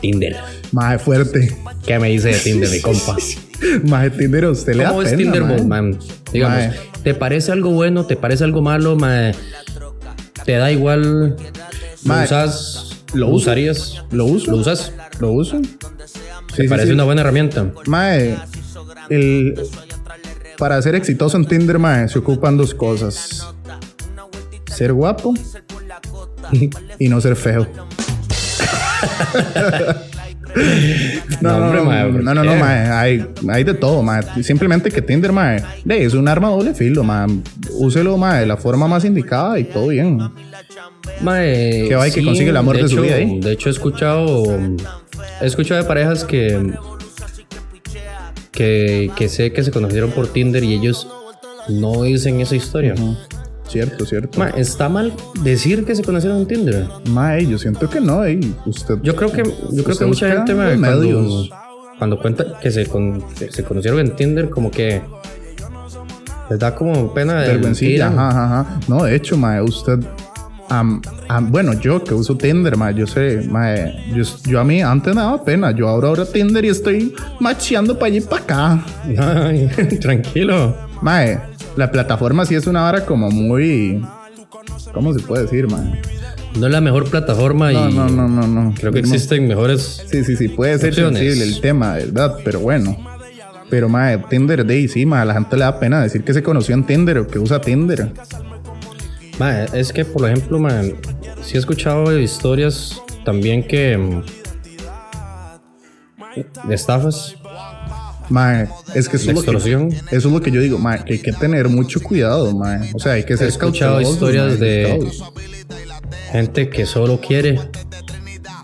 Tinder. 0.00 0.36
Mae, 0.72 0.98
fuerte. 0.98 1.56
¿Qué 1.86 1.98
me 1.98 2.10
dice 2.10 2.28
de 2.28 2.38
Tinder, 2.38 2.68
mi 2.68 2.80
compa? 2.80 3.16
Mae, 3.84 4.10
Tinder, 4.10 4.44
a 4.44 4.50
usted 4.50 4.74
le 4.74 4.82
da 4.82 4.90
¿Cómo 4.90 5.02
es 5.02 5.10
pena, 5.10 5.22
Tinder, 5.22 5.42
vos, 5.42 5.64
man? 5.64 5.98
Digamos, 6.32 6.58
Mae. 6.58 6.72
¿te 7.02 7.14
parece 7.14 7.52
algo 7.52 7.70
bueno? 7.70 8.04
¿Te 8.06 8.16
parece 8.16 8.44
algo 8.44 8.62
malo, 8.62 8.96
mae? 8.96 9.34
¿Te 10.44 10.52
da 10.52 10.72
igual? 10.72 11.36
¿Lo 12.04 12.22
usas? 12.22 12.96
lo 13.12 13.20
¿Lo 13.20 13.26
uso. 13.28 13.36
usarías? 13.36 14.04
¿Lo 14.10 14.24
uso? 14.24 14.50
¿Lo 14.50 14.56
usas? 14.58 14.92
¿Lo 15.20 15.32
uso? 15.32 15.60
¿Te 16.56 16.68
parece 16.68 16.92
una 16.92 17.04
buena 17.04 17.20
herramienta? 17.20 17.72
Mae, 17.86 18.36
el, 19.08 19.54
para 20.58 20.80
ser 20.82 20.94
exitoso 20.94 21.36
en 21.36 21.46
Tinder, 21.46 21.78
mae, 21.78 22.08
se 22.08 22.18
ocupan 22.18 22.56
dos 22.56 22.74
cosas. 22.74 23.46
Ser 24.66 24.92
guapo 24.92 25.34
y 26.98 27.08
no 27.08 27.20
ser 27.20 27.36
feo. 27.36 27.66
No, 31.40 31.58
no, 31.58 31.64
hombre, 31.66 31.78
no, 31.80 31.84
mae, 31.86 32.04
no, 32.04 32.12
¿por 32.12 32.22
no, 32.24 32.34
no, 32.44 32.56
mae, 32.56 32.78
hay, 32.90 33.26
hay 33.48 33.64
de 33.64 33.74
todo, 33.74 34.02
mae. 34.02 34.22
Simplemente 34.42 34.90
que 34.90 35.00
Tinder, 35.02 35.32
mae, 35.32 35.62
de, 35.84 36.04
es 36.04 36.14
un 36.14 36.28
arma 36.28 36.48
doble 36.48 36.74
filo, 36.74 37.02
mae. 37.04 37.26
Úselo, 37.78 38.16
mae, 38.18 38.40
de 38.40 38.46
la 38.46 38.56
forma 38.56 38.86
más 38.86 39.04
indicada 39.04 39.58
y 39.58 39.64
todo 39.64 39.88
bien. 39.88 40.18
Mae, 41.20 41.86
Que 41.88 41.94
va 41.96 42.06
y 42.08 42.12
que 42.12 42.22
consigue 42.24 42.50
el 42.50 42.56
amor 42.56 42.76
de 42.76 42.88
su 42.88 42.94
hecho- 42.94 43.02
vida 43.02 43.14
ahí. 43.16 43.40
De 43.40 43.52
hecho, 43.52 43.68
he 43.68 43.72
escuchado. 43.72 44.44
He 45.40 45.46
escuchado 45.46 45.80
de 45.82 45.88
parejas 45.88 46.24
que. 46.24 46.72
Que, 48.50 49.10
que 49.16 49.28
sé 49.28 49.52
que 49.52 49.62
se 49.64 49.70
conocieron 49.70 50.10
por 50.10 50.28
Tinder 50.28 50.62
y 50.62 50.74
ellos 50.74 51.08
no 51.68 52.02
dicen 52.02 52.40
esa 52.40 52.54
historia. 52.54 52.94
Cierto, 53.72 54.04
cierto. 54.04 54.38
Mae, 54.38 54.52
¿está 54.60 54.90
mal 54.90 55.14
decir 55.42 55.86
que 55.86 55.94
se 55.96 56.02
conocieron 56.04 56.40
en 56.40 56.46
Tinder? 56.46 56.86
Mae, 57.08 57.46
yo 57.46 57.58
siento 57.58 57.88
que 57.88 58.00
no, 58.02 58.22
ey. 58.22 58.54
Usted. 58.66 58.98
Yo 59.02 59.16
creo 59.16 59.32
que, 59.32 59.42
yo 59.72 59.82
creo 59.82 59.96
que 59.96 60.04
mucha 60.04 60.28
gente 60.28 60.52
los 60.52 60.78
cuando, 60.78 61.48
cuando 61.98 62.18
cuenta 62.20 62.58
que 62.60 62.70
se, 62.70 62.84
con- 62.86 63.24
se 63.50 63.64
conocieron 63.64 64.00
en 64.00 64.14
Tinder, 64.14 64.50
como 64.50 64.70
que 64.70 65.00
les 66.50 66.58
da 66.58 66.74
como 66.74 67.14
pena 67.14 67.40
de 67.40 67.48
Vergüencilla, 67.48 68.08
ajá, 68.08 68.28
ajá, 68.28 68.60
ajá. 68.60 68.80
No, 68.88 69.04
de 69.04 69.14
hecho, 69.16 69.38
mae, 69.38 69.62
usted. 69.62 70.00
bueno, 71.48 71.72
yo 71.80 72.04
que 72.04 72.12
uso 72.12 72.36
Tinder, 72.36 72.76
mae, 72.76 72.94
yo 72.94 73.06
sé, 73.06 73.46
mae, 73.48 73.94
yo, 74.14 74.22
yo 74.46 74.60
a 74.60 74.64
mí 74.64 74.82
antes 74.82 75.14
me 75.14 75.22
daba 75.22 75.42
pena. 75.42 75.70
Yo 75.70 75.88
ahora 75.88 76.08
abro 76.08 76.26
Tinder 76.26 76.62
y 76.64 76.68
estoy 76.68 77.14
macheando 77.40 77.94
para 77.98 78.06
allí 78.08 78.18
y 78.18 78.20
para 78.20 78.42
acá. 78.42 78.84
Ay, 79.46 79.68
tranquilo. 80.00 80.76
Mae, 81.00 81.38
la 81.76 81.90
plataforma 81.90 82.44
sí 82.46 82.54
es 82.54 82.66
una 82.66 82.82
vara 82.82 83.04
como 83.06 83.30
muy. 83.30 84.04
¿Cómo 84.92 85.12
se 85.14 85.20
puede 85.20 85.42
decir, 85.44 85.68
mae? 85.70 86.00
No 86.58 86.66
es 86.66 86.72
la 86.72 86.80
mejor 86.82 87.08
plataforma 87.08 87.72
No, 87.72 87.88
y 87.88 87.94
no, 87.94 88.08
no, 88.08 88.28
no, 88.28 88.46
no. 88.46 88.74
creo 88.74 88.92
que 88.92 88.98
existen 88.98 89.48
mejores. 89.48 90.02
Sí, 90.06 90.22
sí, 90.24 90.36
sí, 90.36 90.48
puede 90.48 90.78
ser 90.78 90.90
Opciones. 90.90 91.18
sensible 91.20 91.44
el 91.44 91.60
tema, 91.60 91.94
¿verdad? 91.94 92.36
Pero 92.44 92.60
bueno. 92.60 92.96
Pero, 93.70 93.88
mae, 93.88 94.18
Tinder, 94.28 94.66
de 94.66 94.74
ahí 94.74 94.88
sí, 94.88 95.06
mae, 95.06 95.22
a 95.22 95.24
la 95.24 95.32
gente 95.34 95.56
le 95.56 95.64
da 95.64 95.80
pena 95.80 96.02
decir 96.02 96.22
que 96.24 96.34
se 96.34 96.42
conoció 96.42 96.74
en 96.74 96.84
Tinder 96.84 97.16
o 97.18 97.26
que 97.26 97.38
usa 97.38 97.58
Tinder. 97.60 98.12
Mae, 99.38 99.66
es 99.72 99.92
que, 99.94 100.04
por 100.04 100.28
ejemplo, 100.28 100.58
man, 100.58 100.92
sí 101.42 101.56
he 101.56 101.58
escuchado 101.58 102.18
historias 102.18 103.00
también 103.24 103.66
que. 103.66 103.96
mm, 103.96 104.22
de 106.68 106.74
estafas, 106.74 107.36
Mae, 108.28 108.68
es 108.94 109.08
que 109.08 109.16
eso 109.16 109.30
es, 109.30 109.36
lo 109.36 109.42
que, 109.42 109.50
extorsión. 109.50 109.92
eso 110.10 110.28
es 110.28 110.32
lo 110.34 110.40
que 110.40 110.50
yo 110.50 110.60
digo, 110.60 110.78
mae, 110.78 111.04
que 111.04 111.14
hay 111.14 111.18
que 111.18 111.32
tener 111.32 111.68
mucho 111.68 112.00
cuidado, 112.00 112.56
mae. 112.56 112.90
O 112.94 112.98
sea, 112.98 113.12
hay 113.12 113.24
que 113.24 113.36
ser 113.36 113.46
He 113.46 113.50
escuchado 113.50 114.00
historias 114.00 114.50
mae, 114.50 114.56
de-. 114.58 115.10
Gente 116.30 116.70
que 116.70 116.86
solo 116.86 117.20
quiere 117.20 117.58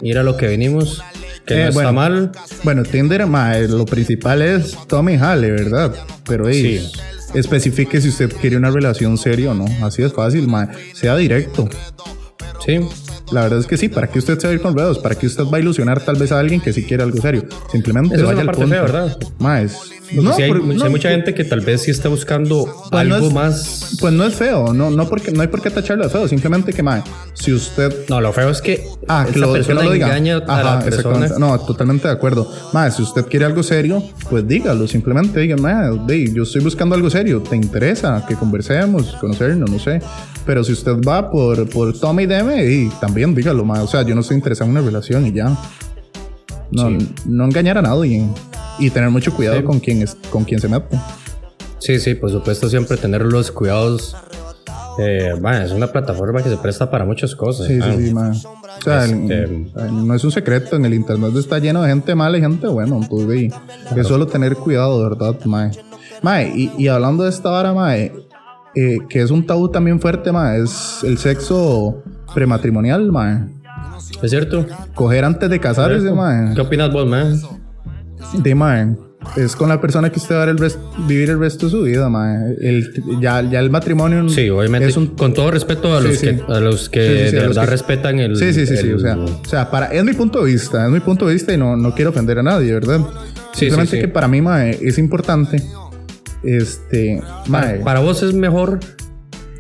ir 0.01 0.19
a 0.19 0.23
lo 0.23 0.37
que 0.37 0.47
venimos, 0.47 1.03
que 1.47 1.55
Eh, 1.55 1.67
no 1.67 1.73
bueno. 1.73 1.89
está 1.89 1.93
mal. 1.93 2.33
Bueno, 2.63 2.83
Tinder, 2.85 3.27
mae, 3.27 3.69
lo 3.69 3.85
principal 3.85 4.43
es 4.43 4.77
Tommy 4.87 5.17
Hale, 5.17 5.51
¿verdad? 5.51 5.95
Pero 6.27 6.49
ey, 6.49 6.79
Sí. 6.79 6.93
especifique 7.35 8.01
si 8.01 8.09
usted 8.09 8.33
quiere 8.41 8.57
una 8.57 8.71
relación 8.71 9.19
seria 9.19 9.51
o 9.51 9.55
no. 9.55 9.67
Así 9.85 10.03
es 10.03 10.13
fácil, 10.13 10.47
mae. 10.49 10.69
Sea 10.95 11.17
directo. 11.17 11.69
Sí, 12.65 12.81
La 13.33 13.43
verdad 13.43 13.59
es 13.59 13.67
que 13.67 13.77
sí, 13.77 13.89
¿para 13.89 14.07
qué 14.09 14.19
usted 14.19 14.39
se 14.39 14.47
va 14.47 14.51
a 14.53 14.55
ir 14.55 14.61
con 14.63 14.75
ruedos? 14.75 14.99
¿Para 14.99 15.15
qué 15.15 15.27
usted 15.27 15.45
va 15.45 15.59
a 15.59 15.61
ilusionar 15.61 16.01
tal 16.01 16.17
vez 16.17 16.33
a 16.33 16.39
alguien 16.39 16.61
que 16.61 16.73
sí 16.73 16.85
quiere 16.85 17.03
algo 17.03 17.21
serio? 17.21 17.45
Simplemente 17.71 18.15
Eso 18.15 18.23
es 18.25 18.27
vaya 18.29 18.35
una 18.35 18.41
al 18.43 18.47
parte 18.47 18.61
punto. 18.63 18.75
fea, 18.75 18.83
¿verdad? 18.83 19.19
Mae, 19.39 19.65
es- 19.65 19.77
no, 20.15 20.33
hay, 20.35 20.49
por- 20.49 20.65
no, 20.65 20.85
hay 20.85 20.91
mucha 20.91 21.11
gente 21.11 21.35
que 21.35 21.45
tal 21.45 21.61
vez 21.61 21.83
sí 21.83 21.91
está 21.91 22.09
buscando 22.09 22.65
Pues 22.91 23.07
no 23.07 23.15
algo 23.15 23.27
es- 23.29 23.35
más. 23.35 23.97
Pues 24.01 24.15
no 24.15 24.25
es 24.25 24.35
feo, 24.35 24.73
no, 24.73 24.91
no, 24.91 25.07
porque, 25.07 25.31
no 25.33 25.43
hay 25.43 25.49
por 25.49 25.61
qué 25.61 25.69
tacharlo 25.69 26.05
de 26.05 26.09
feo, 26.11 26.27
simplemente 26.27 26.73
que, 26.73 26.83
mae, 26.83 27.03
si 27.35 27.53
usted 27.53 27.95
No, 28.09 28.19
lo 28.23 28.33
feo 28.33 28.49
es 28.49 28.63
que 28.63 28.87
Ah, 29.07 29.27
que 29.31 29.39
lo, 29.39 29.49
que 29.49 29.59
persona 29.59 29.81
no 29.83 29.89
lo 29.89 29.93
diga. 29.93 30.07
engaña 30.07 30.37
a 30.47 30.61
Ajá, 30.61 30.63
la 30.77 30.81
persona. 30.81 31.29
No, 31.39 31.59
totalmente 31.61 32.09
de 32.09 32.15
acuerdo. 32.15 32.51
Más, 32.73 32.97
si 32.97 33.03
usted 33.03 33.27
quiere 33.27 33.45
algo 33.45 33.63
serio, 33.63 34.03
pues 34.31 34.47
dígalo. 34.49 34.87
Simplemente 34.89 35.41
diga, 35.41 35.57
"Ma, 35.57 35.91
dey, 36.07 36.33
yo 36.33 36.45
estoy 36.45 36.63
buscando 36.63 36.95
algo 36.95 37.11
serio. 37.11 37.43
¿Te 37.43 37.57
interesa 37.57 38.25
que 38.27 38.35
conversemos, 38.35 39.15
conocernos? 39.21 39.71
No 39.71 39.79
sé. 39.79 40.01
Pero 40.47 40.65
si 40.65 40.73
usted 40.73 40.93
va 41.07 41.31
por, 41.31 41.69
por 41.69 41.99
toma 41.99 42.23
y 42.23 42.27
deme, 42.27 42.65
y 42.65 42.89
también 43.01 43.18
dígalo, 43.35 43.65
ma. 43.65 43.83
O 43.83 43.87
sea, 43.87 44.03
yo 44.03 44.15
no 44.15 44.21
estoy 44.21 44.37
interesado 44.37 44.71
en 44.71 44.77
una 44.77 44.85
relación 44.87 45.27
y 45.27 45.33
ya. 45.33 45.57
No, 46.71 46.91
no 47.27 47.45
engañar 47.45 47.79
a 47.79 47.83
nadie. 47.83 48.27
Y 48.79 48.91
tener 48.91 49.11
mucho 49.11 49.35
cuidado 49.35 49.59
Sí. 49.59 49.65
con 49.65 49.81
quien 49.81 50.03
es, 50.03 50.17
con 50.31 50.45
quien 50.45 50.61
se 50.61 50.69
mete. 50.69 50.99
Sí, 51.79 51.99
sí, 51.99 52.15
por 52.15 52.31
supuesto, 52.31 52.69
siempre 52.69 52.97
tener 52.97 53.23
los 53.23 53.51
cuidados. 53.51 54.17
Eh, 55.01 55.33
es 55.63 55.71
una 55.73 55.87
plataforma 55.87 56.43
que 56.43 56.51
se 56.51 56.57
presta 56.57 56.91
para 56.91 57.05
muchas 57.05 57.35
cosas. 57.37 57.67
Sí, 57.69 57.75
man. 58.13 58.35
sí, 58.35 58.41
sí. 58.41 58.47
O 58.47 58.83
sea, 58.83 59.05
el- 59.05 59.31
Este- 59.31 59.93
no 59.93 60.15
es 60.15 60.25
un 60.25 60.31
secreto. 60.33 60.77
En 60.77 60.85
el 60.85 60.95
internet 60.95 61.33
está 61.37 61.59
lleno 61.59 61.83
de 61.83 61.89
gente 61.89 62.15
mala 62.15 62.37
y 62.39 62.41
gente 62.41 62.67
buena. 62.67 62.97
Entonces, 62.97 63.29
de- 63.29 64.01
es 64.01 64.07
solo 64.07 64.27
tener 64.27 64.55
cuidado, 64.57 65.03
¿verdad, 65.09 65.37
mae? 65.45 65.71
Mae, 66.23 66.53
y, 66.55 66.73
y 66.77 66.89
hablando 66.89 67.23
de 67.25 67.31
esta 67.31 67.49
vara, 67.51 67.73
mae, 67.73 68.13
eh, 68.75 68.99
que 69.09 69.23
es 69.23 69.31
un 69.31 69.47
tabú 69.47 69.69
también 69.71 70.01
fuerte, 70.01 70.33
mae, 70.33 70.63
es 70.63 71.01
el 71.05 71.17
sexo 71.19 72.03
prematrimonial, 72.35 73.11
mae. 73.13 73.41
¿Es 74.23 74.31
cierto? 74.31 74.67
Coger 74.95 75.25
antes 75.25 75.49
de 75.51 75.61
casarse, 75.61 76.11
mae. 76.13 76.55
¿Qué 76.55 76.61
opinas 76.61 76.93
vos, 76.93 77.07
man? 77.07 77.41
De 78.43 78.55
mae, 78.55 78.95
es 79.37 79.55
con 79.57 79.69
la 79.69 79.81
persona 79.81 80.11
que 80.11 80.19
usted 80.19 80.35
va 80.35 80.43
a 80.43 80.47
dar 80.47 80.49
el 80.51 80.59
rest- 80.59 80.79
vivir 81.07 81.31
el 81.31 81.39
resto 81.39 81.67
de 81.67 81.73
su 81.73 81.83
vida, 81.83 82.09
mae. 82.09 82.55
El, 82.61 82.93
ya, 83.21 83.43
ya 83.43 83.61
el 83.61 83.71
matrimonio. 83.71 84.29
Sí, 84.29 84.49
obviamente. 84.51 84.89
Es 84.89 84.97
un, 84.97 85.09
con 85.09 85.33
todo 85.35 85.51
respeto 85.51 85.97
a 85.97 86.01
Sí, 86.03 86.09
los 86.09 86.19
sí. 86.19 86.27
que, 86.27 86.43
a 86.53 86.61
los 86.61 86.89
que 86.89 87.01
Sí, 87.01 87.09
sí, 87.09 87.19
sí, 87.31 87.37
de 87.37 87.41
los 87.41 87.49
verdad 87.49 87.63
que- 87.65 87.71
respetan 87.71 88.19
el. 88.19 88.37
Sí, 88.37 88.53
sí, 88.53 88.67
sí, 88.67 88.77
sí. 88.77 88.87
el- 88.89 88.95
O 88.97 88.99
sea, 88.99 89.17
o 89.19 89.45
sea 89.47 89.71
para, 89.71 89.87
es 89.87 90.05
mi 90.05 90.13
punto 90.15 90.45
de 90.45 90.53
vista, 90.53 90.85
es 90.87 90.91
mi 90.93 91.01
punto 91.01 91.27
de 91.27 91.35
vista 91.35 91.53
y 91.53 91.57
no, 91.57 91.77
no 91.77 91.95
quiero 91.95 92.11
ofender 92.11 92.39
a 92.39 92.43
nadie, 92.43 92.73
¿verdad? 92.73 93.01
Sí, 93.53 93.61
Simplemente 93.67 93.91
sí, 93.93 93.97
sí. 93.97 94.03
que 94.03 94.09
para 94.09 94.29
mí, 94.29 94.41
mae, 94.43 94.79
es 94.83 94.99
importante. 94.99 95.63
Este. 96.43 97.21
Mae, 97.49 97.81
para 97.81 98.01
vos 98.01 98.23
es 98.23 98.35
mejor 98.35 98.79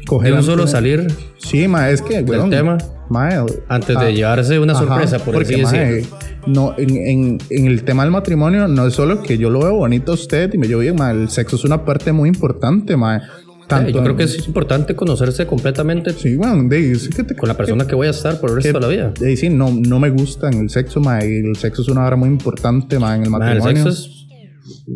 coger 0.08 0.32
de 0.32 0.38
un 0.38 0.44
solo 0.44 0.66
salir 0.66 1.06
Sí, 1.36 1.68
mae, 1.68 1.92
es 1.92 2.02
que, 2.02 2.14
del 2.22 2.28
weón, 2.30 2.50
tema 2.50 2.78
mae, 3.10 3.38
antes 3.68 3.96
ah, 3.96 4.04
de 4.04 4.14
llevarse 4.14 4.58
una 4.58 4.72
Ajá, 4.74 4.84
sorpresa, 4.86 5.18
por 5.20 5.34
porque, 5.34 5.58
mae, 5.62 5.92
decirlo. 5.94 6.18
no, 6.46 6.74
en, 6.76 6.90
en- 6.96 7.38
en 7.50 7.66
el 7.66 7.84
tema 7.84 8.02
del 8.02 8.10
matrimonio 8.12 8.66
no 8.68 8.86
es 8.86 8.94
solo 8.94 9.22
que 9.22 9.38
yo 9.38 9.48
lo 9.50 9.60
veo 9.60 9.74
bonito 9.76 10.12
a 10.12 10.14
usted 10.14 10.52
y 10.52 10.58
me 10.58 10.66
llevo 10.66 10.80
bien, 10.80 10.96
mae, 10.96 11.14
el 11.14 11.28
sexo 11.30 11.56
es 11.56 11.64
una 11.64 11.84
parte 11.84 12.12
muy 12.12 12.28
importante, 12.28 12.96
mae. 12.96 13.20
Tanto 13.66 13.90
Eh, 13.90 13.92
Yo 13.92 14.02
creo 14.02 14.16
que 14.16 14.22
es 14.22 14.46
importante 14.46 14.96
conocerse 14.96 15.46
completamente 15.46 16.14
Sí, 16.14 16.36
bueno, 16.36 16.66
de, 16.70 16.92
es 16.92 17.08
que 17.10 17.22
te- 17.22 17.34
con 17.36 17.48
la 17.48 17.54
persona 17.56 17.86
que 17.86 17.94
voy 17.94 18.06
a 18.06 18.10
estar 18.10 18.40
por 18.40 18.48
el 18.50 18.56
resto 18.56 18.72
de 18.72 18.80
la 18.80 18.88
vida. 18.88 19.12
de- 19.20 19.36
sí, 19.36 19.50
no, 19.50 19.68
no 19.70 19.98
me 20.00 20.08
gusta 20.08 20.48
en 20.48 20.60
el 20.60 20.70
sexo, 20.70 21.00
mae, 21.00 21.28
y 21.30 21.46
el 21.46 21.56
sexo 21.56 21.82
es 21.82 21.88
una 21.88 22.06
hora 22.06 22.16
muy 22.16 22.28
importante, 22.30 22.98
mae, 22.98 23.18
en 23.18 23.24
el 23.24 23.30
Ma, 23.30 23.36
el 23.52 23.58
matrimonio. 23.58 23.84
sexo 23.84 23.88
es. 23.90 24.17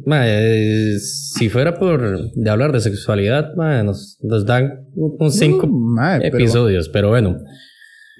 Ma, 0.06 0.22
eh, 0.26 0.98
si 0.98 1.48
fuera 1.48 1.78
por 1.78 2.32
de 2.32 2.50
hablar 2.50 2.72
de 2.72 2.80
sexualidad, 2.80 3.54
ma, 3.56 3.82
nos, 3.82 4.18
nos 4.22 4.44
dan 4.46 4.86
un 4.94 5.16
un 5.18 5.30
cinco 5.30 5.68
pero 6.20 6.36
episodios, 6.36 6.88
pero 6.88 7.08
bueno. 7.10 7.38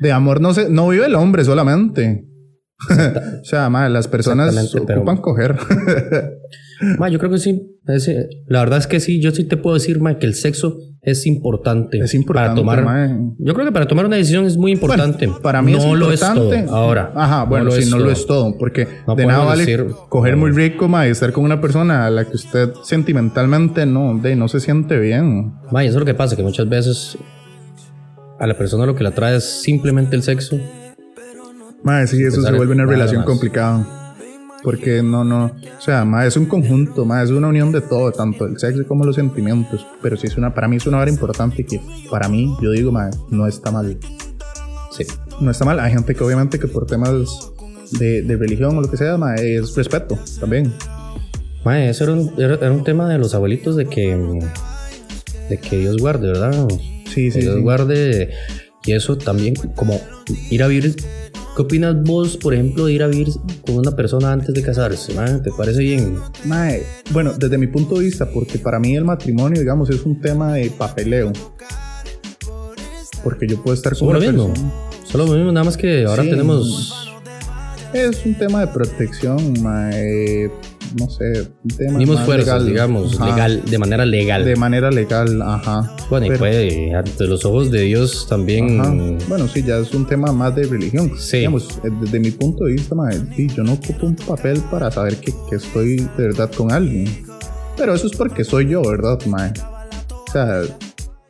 de 0.01 0.13
amor 0.13 0.41
no 0.41 0.55
se, 0.55 0.69
no 0.69 0.89
vive 0.89 1.07
el 1.07 1.15
hombre 1.15 1.45
solamente. 1.45 2.27
o 3.41 3.45
sea, 3.45 3.69
las 3.89 4.09
personas 4.09 4.49
Exactamente, 4.49 4.87
pero- 4.87 5.01
ocupan 5.01 5.19
coger. 5.19 5.57
Yo 7.11 7.19
creo 7.19 7.31
que 7.31 7.39
sí. 7.39 7.63
es, 7.87 8.11
la 8.47 8.61
verdad 8.61 8.79
es 8.79 8.87
que 8.87 8.99
sí. 9.01 9.21
Yo 9.21 9.31
sí 9.31 9.45
te 9.45 9.57
puedo 9.57 9.75
decir, 9.75 10.01
que 10.19 10.27
el 10.27 10.35
sexo 10.35 10.79
es 11.05 11.27
importante. 11.27 11.99
es 11.99 12.15
importante, 12.15 12.63
Para 12.63 12.83
tomar. 12.83 13.09
mae. 13.09 13.35
Yo 13.39 13.55
creo 13.55 13.67
que 13.67 13.73
para 13.73 13.87
tomar 13.87 14.07
una 14.07 14.17
decisión 14.17 14.47
es 14.47 14.57
muy 14.57 14.71
importante. 14.73 15.27
Bueno, 15.27 15.43
para 15.43 15.61
mí 15.61 15.73
no 15.73 15.79
es 15.79 15.85
lo 15.85 15.93
importante. 16.13 16.61
es 16.61 16.67
todo. 16.67 16.77
Ahora. 16.77 17.13
Ajá, 17.17 17.45
bueno, 17.45 17.71
sí, 17.73 17.91
no 17.91 17.99
lo 17.99 18.11
es 18.11 18.25
todo. 18.25 18.57
Porque 18.57 18.87
No 19.07 19.17
de 19.17 19.27
nada 19.27 19.45
vale 19.45 19.65
decir- 19.67 19.87
coger 20.09 20.35
no. 20.35 20.41
muy 20.41 20.53
rico, 20.53 20.87
ma, 20.89 21.07
y 21.09 21.11
estar 21.11 21.33
con 21.33 21.43
una 21.45 21.61
persona 21.61 22.07
a 22.07 22.11
la 22.11 22.25
que 22.25 22.37
usted 22.37 22.73
sentimentalmente 22.85 23.85
no, 23.85 24.17
de, 24.19 24.37
no 24.37 24.47
se 24.47 24.61
siente 24.61 24.99
bien. 25.01 25.53
Ma, 25.73 25.83
y 25.85 25.89
eso 25.89 25.97
es 25.97 26.01
lo 26.01 26.07
que 26.07 26.15
pasa, 26.15 26.37
que 26.37 26.43
muchas 26.45 26.69
veces 26.69 27.19
a 28.39 28.47
la 28.47 28.57
persona 28.57 28.87
lo 28.87 28.95
que 28.95 29.03
la 29.03 29.11
trae 29.11 29.37
es 29.37 29.45
simplemente 29.63 30.15
el 30.15 30.23
sexo. 30.23 30.57
Ma, 31.83 32.07
sí, 32.07 32.23
eso 32.23 32.41
se 32.43 32.53
vuelve 32.53 32.75
una 32.75 32.87
relación 32.87 33.25
complicada. 33.25 33.85
Porque 34.63 35.03
no, 35.03 35.25
no. 35.25 35.47
O 35.47 35.81
sea, 35.81 36.05
ma, 36.05 36.25
es 36.25 36.37
un 36.37 36.47
conjunto, 36.47 37.05
ma, 37.05 37.23
es 37.23 37.31
una 37.31 37.49
unión 37.49 37.73
de 37.73 37.81
todo, 37.81 38.13
tanto 38.13 38.47
el 38.47 38.59
sexo 38.59 38.87
como 38.87 39.05
los 39.05 39.17
sentimientos. 39.17 39.85
Pero 40.01 40.17
sí 40.17 40.29
es 40.29 40.37
una, 40.37 40.55
para 40.55 40.69
mí 40.69 40.77
es 40.77 40.87
una 40.87 40.99
hora 40.99 41.11
importante 41.11 41.65
que 41.65 41.81
para 42.11 42.29
mí, 42.29 42.55
yo 42.63 42.71
digo, 42.71 42.93
ma, 42.93 43.11
no 43.31 43.47
está 43.47 43.71
mal. 43.73 43.99
Sí. 44.97 45.05
No 45.41 45.51
está 45.51 45.65
mal. 45.65 45.81
Hay 45.81 45.93
gente 45.93 46.15
que 46.15 46.23
obviamente 46.23 46.59
que 46.59 46.69
por 46.69 46.87
temas 46.87 47.13
de, 47.99 48.23
de 48.23 48.37
religión 48.37 48.77
o 48.77 48.81
lo 48.81 48.91
que 48.91 48.97
sea, 48.97 49.17
ma, 49.17 49.35
es 49.35 49.75
respeto 49.75 50.19
también. 50.39 50.73
Ma, 51.65 51.85
eso 51.85 52.05
era 52.05 52.13
un, 52.13 52.33
era, 52.39 52.55
era 52.55 52.73
un 52.73 52.85
tema 52.85 53.09
de 53.09 53.19
los 53.19 53.35
abuelitos 53.35 53.75
de 53.77 53.87
que. 53.87 54.17
de 55.49 55.59
que 55.59 55.79
Dios 55.79 55.97
guarde, 55.99 56.29
¿verdad? 56.29 56.69
Sí, 57.07 57.27
Que 57.27 57.33
sí, 57.33 57.41
Dios 57.41 57.57
sí. 57.57 57.61
guarde. 57.63 58.31
Y 58.85 58.93
eso 58.93 59.17
también, 59.17 59.55
como 59.77 60.01
ir 60.51 60.63
a 60.63 60.67
vivir. 60.69 60.97
¿Qué 61.55 61.63
opinas 61.63 62.03
vos, 62.03 62.39
por 62.39 62.55
ejemplo, 62.55 62.87
de 62.87 62.95
ir 62.95 63.03
a 63.03 63.07
vivir 63.09 63.29
con 63.67 63.77
una 63.77 63.91
persona 63.95 64.33
antes 64.33 64.55
de 64.55 64.63
casarse? 64.63 65.13
¿Te 65.45 65.51
parece 65.57 65.81
bien? 65.81 66.17
Mae, 66.47 66.83
bueno, 67.11 67.33
desde 67.39 67.59
mi 67.59 67.67
punto 67.67 67.97
de 67.99 68.07
vista, 68.07 68.27
porque 68.33 68.59
para 68.59 68.79
mí 68.79 68.97
el 68.97 69.05
matrimonio, 69.05 69.61
digamos, 69.61 69.91
es 69.91 70.03
un 70.07 70.19
tema 70.21 70.55
de 70.55 70.71
papeleo. 70.71 71.33
Porque 73.23 73.47
yo 73.47 73.63
puedo 73.63 73.75
estar 73.75 73.97
con 73.97 74.13
lo 74.15 74.19
una 74.19 74.21
mismo. 74.21 74.49
persona. 74.49 74.73
Solo 75.07 75.27
lo 75.27 75.33
mismo, 75.35 75.53
nada 75.53 75.65
más 75.65 75.77
que 75.77 76.05
ahora 76.07 76.23
Sí. 76.23 76.31
tenemos. 76.31 76.95
Es 77.93 78.25
un 78.25 78.35
tema 78.35 78.61
de 78.61 78.69
protección, 78.69 79.63
mae, 79.63 80.51
no 80.99 81.09
sé, 81.09 81.49
un 81.65 81.71
tema 81.71 81.99
Mismos 81.99 82.17
más 82.17 82.27
fuerzas, 82.27 82.63
legal. 82.63 82.67
digamos, 82.67 83.21
Ajá, 83.21 83.31
legal, 83.31 83.63
de 83.69 83.79
manera 83.79 84.07
legal. 84.07 84.45
De 84.45 84.57
manera 84.57 84.91
legal, 84.91 85.43
ajá. 85.43 85.97
bueno, 86.11 86.27
y 86.27 86.39
puede, 86.39 86.95
ante 86.95 87.27
los 87.27 87.45
ojos 87.45 87.71
de 87.71 87.83
Dios 87.83 88.27
también. 88.29 88.81
Ajá. 88.81 88.95
Bueno, 89.29 89.49
sí, 89.49 89.63
ya 89.63 89.79
es 89.79 89.93
un 89.95 90.07
tema 90.07 90.33
más 90.33 90.55
de 90.55 90.65
religión. 90.65 91.13
Sí. 91.19 91.39
Digamos, 91.39 91.69
eh, 91.85 91.91
desde 92.01 92.21
mi 92.21 92.31
punto 92.31 92.65
de 92.65 92.73
vista, 92.73 92.95
sí, 93.37 93.49
yo 93.55 93.63
no 93.63 93.75
ocupo 93.75 94.07
un 94.07 94.17
papel 94.17 94.61
para 94.71 94.91
saber 94.91 95.17
que, 95.17 95.33
que 95.49 95.57
estoy 95.57 95.97
de 95.97 96.23
verdad 96.29 96.51
con 96.51 96.73
alguien. 96.73 97.09
Pero 97.77 97.95
eso 97.95 98.07
es 98.07 98.17
porque 98.17 98.45
soy 98.45 98.69
yo, 98.69 98.83
¿verdad, 98.83 99.19
mae? 99.27 99.53
O 100.11 100.33
sea, 100.33 100.63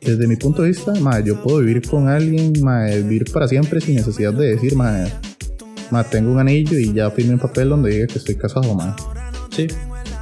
desde 0.01 0.27
mi 0.27 0.35
punto 0.35 0.61
de 0.61 0.69
vista, 0.69 0.93
mae, 0.99 1.23
yo 1.23 1.41
puedo 1.41 1.59
vivir 1.59 1.81
con 1.87 2.09
alguien, 2.09 2.53
mae, 2.61 3.01
vivir 3.01 3.31
para 3.31 3.47
siempre 3.47 3.79
sin 3.79 3.95
necesidad 3.95 4.33
de 4.33 4.55
decir, 4.55 4.75
mae, 4.75 5.11
mae, 5.91 6.03
tengo 6.05 6.31
un 6.31 6.39
anillo 6.39 6.77
y 6.77 6.93
ya 6.93 7.09
firme 7.11 7.33
un 7.33 7.39
papel 7.39 7.69
donde 7.69 7.91
diga 7.91 8.07
que 8.07 8.17
estoy 8.17 8.35
casado, 8.35 8.73
mae. 8.75 8.93
Sí. 9.55 9.67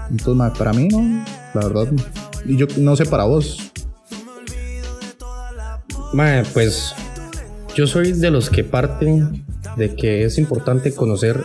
Entonces, 0.10 0.36
mae, 0.36 0.52
para 0.52 0.74
mí 0.74 0.88
no, 0.90 1.26
la 1.54 1.68
verdad. 1.68 1.88
Y 2.46 2.58
yo 2.58 2.66
no 2.78 2.96
sé 2.96 3.06
para 3.06 3.24
vos. 3.24 3.72
Ma, 6.14 6.44
pues 6.54 6.94
yo 7.76 7.88
soy 7.88 8.12
de 8.12 8.32
los 8.32 8.50
que 8.50 8.64
parten 8.64 9.46
de 9.78 9.96
que 9.96 10.26
es 10.26 10.38
importante 10.38 10.94
conocer 10.94 11.42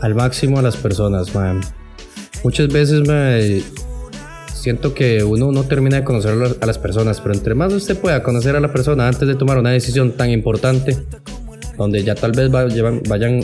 al 0.00 0.14
máximo 0.14 0.58
a 0.58 0.62
las 0.62 0.76
personas. 0.76 1.34
ma. 1.34 1.60
Muchas 2.44 2.68
veces 2.68 3.06
me 3.08 3.62
siento 4.54 4.94
que 4.94 5.24
uno 5.24 5.50
no 5.50 5.64
termina 5.64 5.96
de 5.96 6.04
conocer 6.04 6.32
a 6.60 6.66
las- 6.66 6.78
personas, 6.78 7.20
pero 7.20 7.34
entre 7.34 7.54
más 7.54 7.72
usted 7.72 7.98
pueda 7.98 8.22
conocer 8.22 8.54
a 8.56 8.60
la 8.60 8.72
persona 8.72 9.08
antes 9.08 9.26
de 9.26 9.34
tomar 9.34 9.58
una 9.58 9.70
decisión 9.70 10.12
tan 10.12 10.30
importante, 10.30 10.96
donde 11.76 12.04
ya 12.04 12.14
tal 12.14 12.32
vez 12.32 12.50
vayan 12.50 13.40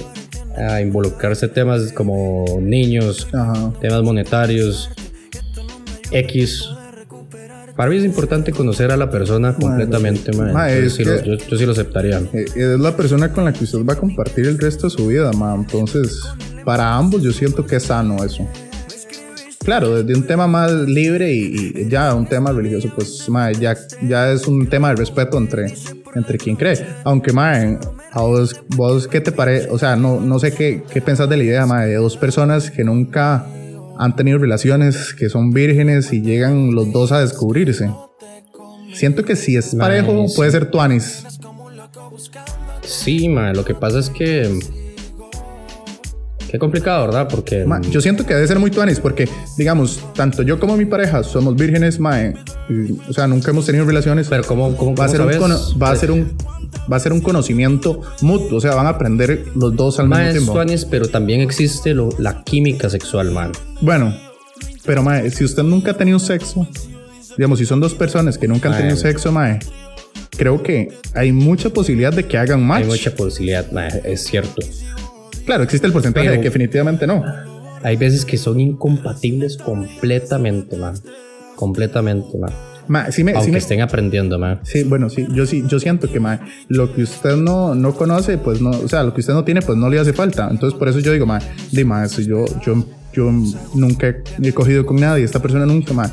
a 0.56 0.80
involucrarse 0.80 1.48
temas 1.48 1.92
como 1.92 2.44
niños, 2.60 3.26
Ajá. 3.32 3.72
temas 3.80 4.02
monetarios, 4.02 4.90
X. 6.10 6.64
Para 7.76 7.88
mí 7.90 7.96
es 7.96 8.04
importante 8.04 8.52
conocer 8.52 8.90
a 8.90 8.96
la 8.98 9.10
persona 9.10 9.54
completamente, 9.54 10.30
Yo 10.84 10.90
sí 10.90 11.04
lo- 11.04 11.22
yo, 11.24 11.34
yo 11.36 11.56
sí 11.56 11.64
lo 11.64 11.72
aceptaría. 11.72 12.18
Eh, 12.34 12.44
Es 12.54 12.78
la 12.78 12.94
persona 12.94 13.32
con 13.32 13.44
la 13.46 13.52
que 13.52 13.64
usted 13.64 13.78
va 13.84 13.94
a 13.94 13.96
compartir 13.96 14.46
el 14.46 14.58
resto 14.58 14.88
de 14.88 14.90
su 14.90 15.06
vida, 15.06 15.32
ma. 15.32 15.54
Entonces, 15.54 16.20
para 16.66 16.94
ambos 16.94 17.22
yo 17.22 17.32
siento 17.32 17.64
que 17.66 17.76
es 17.76 17.84
sano 17.84 18.22
eso. 18.22 18.46
Claro, 19.64 20.02
desde 20.02 20.18
un 20.18 20.26
tema 20.26 20.46
más 20.46 20.72
libre 20.72 21.32
y, 21.32 21.72
y 21.76 21.88
ya 21.88 22.14
un 22.14 22.26
tema 22.26 22.52
religioso, 22.52 22.90
pues 22.94 23.28
ma, 23.28 23.52
ya, 23.52 23.76
ya 24.02 24.32
es 24.32 24.46
un 24.48 24.66
tema 24.66 24.90
de 24.90 24.96
respeto 24.96 25.38
entre, 25.38 25.72
entre 26.14 26.38
quien 26.38 26.56
cree. 26.56 26.84
Aunque, 27.04 27.32
ma, 27.32 27.78
a 28.10 28.20
vos, 28.22 28.60
vos 28.76 29.06
¿qué 29.06 29.20
te 29.20 29.30
parece? 29.30 29.68
O 29.70 29.78
sea, 29.78 29.94
no, 29.96 30.20
no 30.20 30.38
sé 30.38 30.52
qué, 30.52 30.82
qué 30.92 31.00
pensás 31.00 31.28
de 31.28 31.36
la 31.36 31.44
idea, 31.44 31.66
ma, 31.66 31.84
de 31.84 31.94
dos 31.94 32.16
personas 32.16 32.70
que 32.70 32.82
nunca 32.82 33.46
han 33.98 34.16
tenido 34.16 34.38
relaciones, 34.38 35.14
que 35.14 35.28
son 35.28 35.52
vírgenes 35.52 36.12
y 36.12 36.22
llegan 36.22 36.74
los 36.74 36.92
dos 36.92 37.12
a 37.12 37.20
descubrirse. 37.20 37.90
Siento 38.92 39.24
que 39.24 39.36
si 39.36 39.56
es 39.56 39.74
parejo, 39.74 40.28
sí. 40.28 40.34
puede 40.36 40.50
ser 40.50 40.70
tuanis. 40.70 41.24
Sí, 42.82 43.28
mae. 43.28 43.54
Lo 43.54 43.64
que 43.64 43.74
pasa 43.74 43.98
es 43.98 44.10
que. 44.10 44.58
Qué 46.52 46.58
complicado, 46.58 47.06
¿verdad? 47.06 47.28
Porque. 47.30 47.64
Ma, 47.64 47.80
yo 47.80 48.02
siento 48.02 48.26
que 48.26 48.34
debe 48.34 48.46
ser 48.46 48.58
muy 48.58 48.70
tuanis 48.70 49.00
porque, 49.00 49.26
digamos, 49.56 50.00
tanto 50.14 50.42
yo 50.42 50.60
como 50.60 50.76
mi 50.76 50.84
pareja 50.84 51.22
somos 51.24 51.56
vírgenes, 51.56 51.98
mae. 51.98 52.34
y, 52.68 52.92
o 53.08 53.12
sea, 53.14 53.26
nunca 53.26 53.50
hemos 53.52 53.64
tenido 53.64 53.86
relaciones. 53.86 54.28
Pero, 54.28 54.44
¿cómo, 54.44 54.76
cómo, 54.76 54.94
va 54.94 55.06
a 55.06 55.08
ser 55.08 55.22
un 55.22 55.28
va 55.82 55.90
a 55.90 55.96
ser 55.96 56.10
un 56.10 56.36
va 56.92 56.96
a 56.96 57.00
ser 57.00 57.12
un 57.14 57.22
conocimiento 57.22 58.02
mutuo, 58.20 58.58
o 58.58 58.60
sea, 58.60 58.74
van 58.74 58.84
a 58.86 58.90
aprender 58.90 59.46
los 59.54 59.74
dos 59.76 59.98
al 59.98 60.08
mismo 60.08 60.24
es 60.24 60.32
tiempo. 60.32 60.52
tuanis, 60.52 60.84
pero 60.84 61.08
también 61.08 61.40
existe 61.40 61.94
lo- 61.94 62.10
la 62.18 62.44
química 62.44 62.90
sexual, 62.90 63.30
man. 63.30 63.52
Bueno, 63.80 64.14
pero 64.84 65.02
mae, 65.02 65.30
si 65.30 65.44
usted 65.44 65.62
nunca 65.62 65.92
ha 65.92 65.96
tenido 65.96 66.18
sexo, 66.18 66.66
digamos, 67.38 67.60
si 67.60 67.64
son 67.66 67.80
dos 67.80 67.94
personas 67.94 68.36
que 68.36 68.46
nunca 68.46 68.68
han 68.68 68.72
Mae. 68.74 68.82
tenido 68.82 68.96
sexo, 68.98 69.32
mae, 69.32 69.58
creo 70.36 70.62
que 70.62 70.88
hay 71.14 71.32
mucha 71.32 71.70
posibilidad 71.70 72.12
de 72.12 72.26
que 72.26 72.36
hagan 72.36 72.62
match. 72.62 72.82
Hay 72.84 72.88
mucha 72.90 73.14
posibilidad, 73.14 73.70
mae, 73.72 74.02
es 74.04 74.24
cierto. 74.24 74.60
Claro, 75.46 75.62
existe 75.64 75.86
el 75.86 75.92
porcentaje 75.92 76.26
Pero- 76.26 76.36
de 76.36 76.40
que 76.42 76.48
definitivamente 76.48 77.06
no. 77.06 77.24
Hay 77.82 77.96
veces 77.96 78.24
que 78.24 78.38
son 78.38 78.60
incompatibles 78.60 79.56
completamente, 79.56 80.76
man. 80.76 80.94
Completamente, 81.56 82.38
man. 82.38 82.50
Ma, 82.88 83.10
sí 83.12 83.22
me, 83.22 83.32
sí 83.32 83.36
Aunque 83.36 83.52
me- 83.52 83.58
estén 83.58 83.80
aprendiendo, 83.80 84.38
man. 84.38 84.60
Sí, 84.64 84.82
bueno, 84.84 85.08
sí, 85.08 85.26
yo 85.32 85.46
sí, 85.46 85.62
yo 85.68 85.78
siento 85.78 86.10
que 86.10 86.18
ma, 86.20 86.40
lo 86.68 86.92
que 86.94 87.02
usted 87.04 87.36
no, 87.36 87.74
no 87.74 87.94
conoce, 87.94 88.38
pues 88.38 88.60
no, 88.60 88.70
o 88.70 88.88
sea, 88.88 89.02
lo 89.04 89.14
que 89.14 89.20
usted 89.20 89.34
no 89.34 89.44
tiene, 89.44 89.62
pues 89.62 89.78
no 89.78 89.88
le 89.88 89.98
hace 90.00 90.12
falta. 90.12 90.48
Entonces, 90.50 90.76
por 90.78 90.88
eso 90.88 90.98
yo 90.98 91.12
digo, 91.12 91.24
ma, 91.26 91.38
di, 91.70 91.84
ma, 91.84 92.06
si 92.08 92.26
yo, 92.26 92.44
yo, 92.64 92.84
yo 93.12 93.30
nunca 93.74 94.08
he- 94.08 94.22
he 94.42 94.52
cogido 94.52 94.84
con 94.84 94.96
nadie, 94.96 95.24
esta 95.24 95.40
persona 95.40 95.64
nunca, 95.66 95.92
ma. 95.94 96.10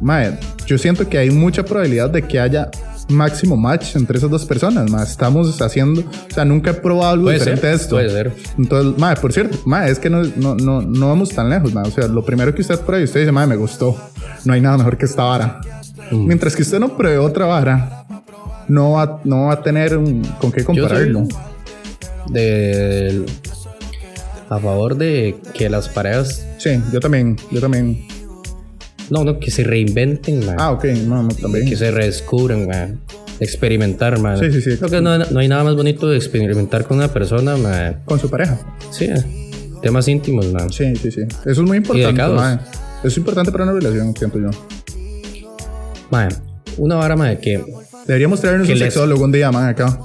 Ma, 0.00 0.24
yo 0.66 0.76
siento 0.78 1.08
que 1.08 1.18
hay 1.18 1.30
mucha 1.30 1.64
probabilidad 1.64 2.10
de 2.10 2.22
que 2.22 2.40
haya 2.40 2.70
máximo 3.08 3.56
match 3.56 3.96
entre 3.96 4.18
esas 4.18 4.30
dos 4.30 4.44
personas, 4.44 4.90
ma. 4.90 5.02
Estamos 5.02 5.60
haciendo, 5.60 6.00
o 6.02 6.34
sea, 6.34 6.44
nunca 6.44 6.70
he 6.70 6.74
probado 6.74 7.12
algo 7.12 7.24
Puede 7.24 7.38
diferente 7.38 7.62
ser, 7.62 7.70
a 7.72 7.74
esto. 7.74 7.96
puede 7.96 8.10
ser. 8.10 8.32
Entonces, 8.58 8.98
ma, 8.98 9.14
por 9.14 9.32
cierto, 9.32 9.58
ma, 9.66 9.86
es 9.88 9.98
que 9.98 10.08
no, 10.10 10.22
no, 10.36 10.54
no, 10.54 10.82
no 10.82 11.08
vamos 11.08 11.30
tan 11.30 11.48
lejos. 11.50 11.72
O 11.74 11.90
sea, 11.90 12.08
lo 12.08 12.24
primero 12.24 12.54
que 12.54 12.62
usted 12.62 12.78
pruebe, 12.80 13.04
usted 13.04 13.20
dice, 13.20 13.32
ma, 13.32 13.46
me 13.46 13.56
gustó. 13.56 13.96
No 14.44 14.52
hay 14.52 14.60
nada 14.60 14.76
mejor 14.78 14.96
que 14.96 15.04
esta 15.06 15.22
vara. 15.24 15.60
Mm. 16.10 16.26
Mientras 16.26 16.54
que 16.56 16.62
usted 16.62 16.78
no 16.80 16.96
pruebe 16.96 17.18
otra 17.18 17.46
vara, 17.46 18.04
no 18.68 18.92
va, 18.92 19.20
no 19.24 19.46
va 19.46 19.54
a 19.54 19.62
tener 19.62 19.96
un- 19.96 20.22
con 20.40 20.50
qué 20.52 20.64
compararlo. 20.64 21.26
a 24.50 24.58
favor 24.58 24.96
de 24.96 25.36
que 25.54 25.68
las 25.68 25.88
parejas, 25.88 26.44
Sí, 26.58 26.80
yo 26.92 27.00
también, 27.00 27.36
yo 27.50 27.60
también. 27.60 28.06
No, 29.14 29.24
no, 29.24 29.38
que 29.38 29.50
se 29.50 29.62
reinventen, 29.64 30.44
man. 30.44 30.56
Ah, 30.58 30.72
ok, 30.72 30.84
no, 31.06 31.28
también. 31.40 31.66
que 31.68 31.76
se 31.76 31.90
redescubran, 31.90 32.66
man. 32.66 33.00
experimentar, 33.40 34.18
man. 34.20 34.38
Sí, 34.38 34.52
sí, 34.52 34.60
sí. 34.60 34.76
Creo 34.76 34.90
que 34.90 35.00
no, 35.00 35.18
no 35.18 35.38
hay 35.40 35.48
nada 35.48 35.64
más 35.64 35.74
bonito 35.76 36.08
de 36.08 36.16
experimentar 36.16 36.84
con 36.86 36.98
una 36.98 37.08
persona, 37.12 37.56
man. 37.56 38.00
Con 38.04 38.18
su 38.20 38.28
pareja. 38.30 38.58
Sí, 38.90 39.06
eh, 39.06 39.50
temas 39.82 40.06
íntimos, 40.08 40.52
man. 40.52 40.72
Sí, 40.72 40.94
sí, 40.96 41.10
sí. 41.10 41.22
Eso 41.22 41.50
es 41.50 41.58
muy 41.60 41.78
importante, 41.78 42.06
delicados. 42.06 42.36
ma. 42.36 42.60
Eso 43.00 43.08
es 43.08 43.16
importante 43.18 43.50
para 43.52 43.64
una 43.64 43.72
relación, 43.74 44.14
siento 44.16 44.38
yo. 44.38 44.50
Man, 46.10 46.28
una 46.78 46.94
vara, 46.96 47.16
man, 47.16 47.36
que, 47.38 47.62
Deberíamos 48.06 48.40
traernos 48.40 48.66
Que 48.66 48.74
un 48.74 48.78
les- 48.80 48.92
sexólogo 48.92 49.24
un 49.24 49.32
día, 49.32 49.50
man, 49.50 49.66
acá. 49.68 49.98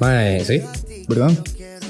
man, 0.00 0.38
sí. 0.44 0.60
¿Verdad? 1.08 1.30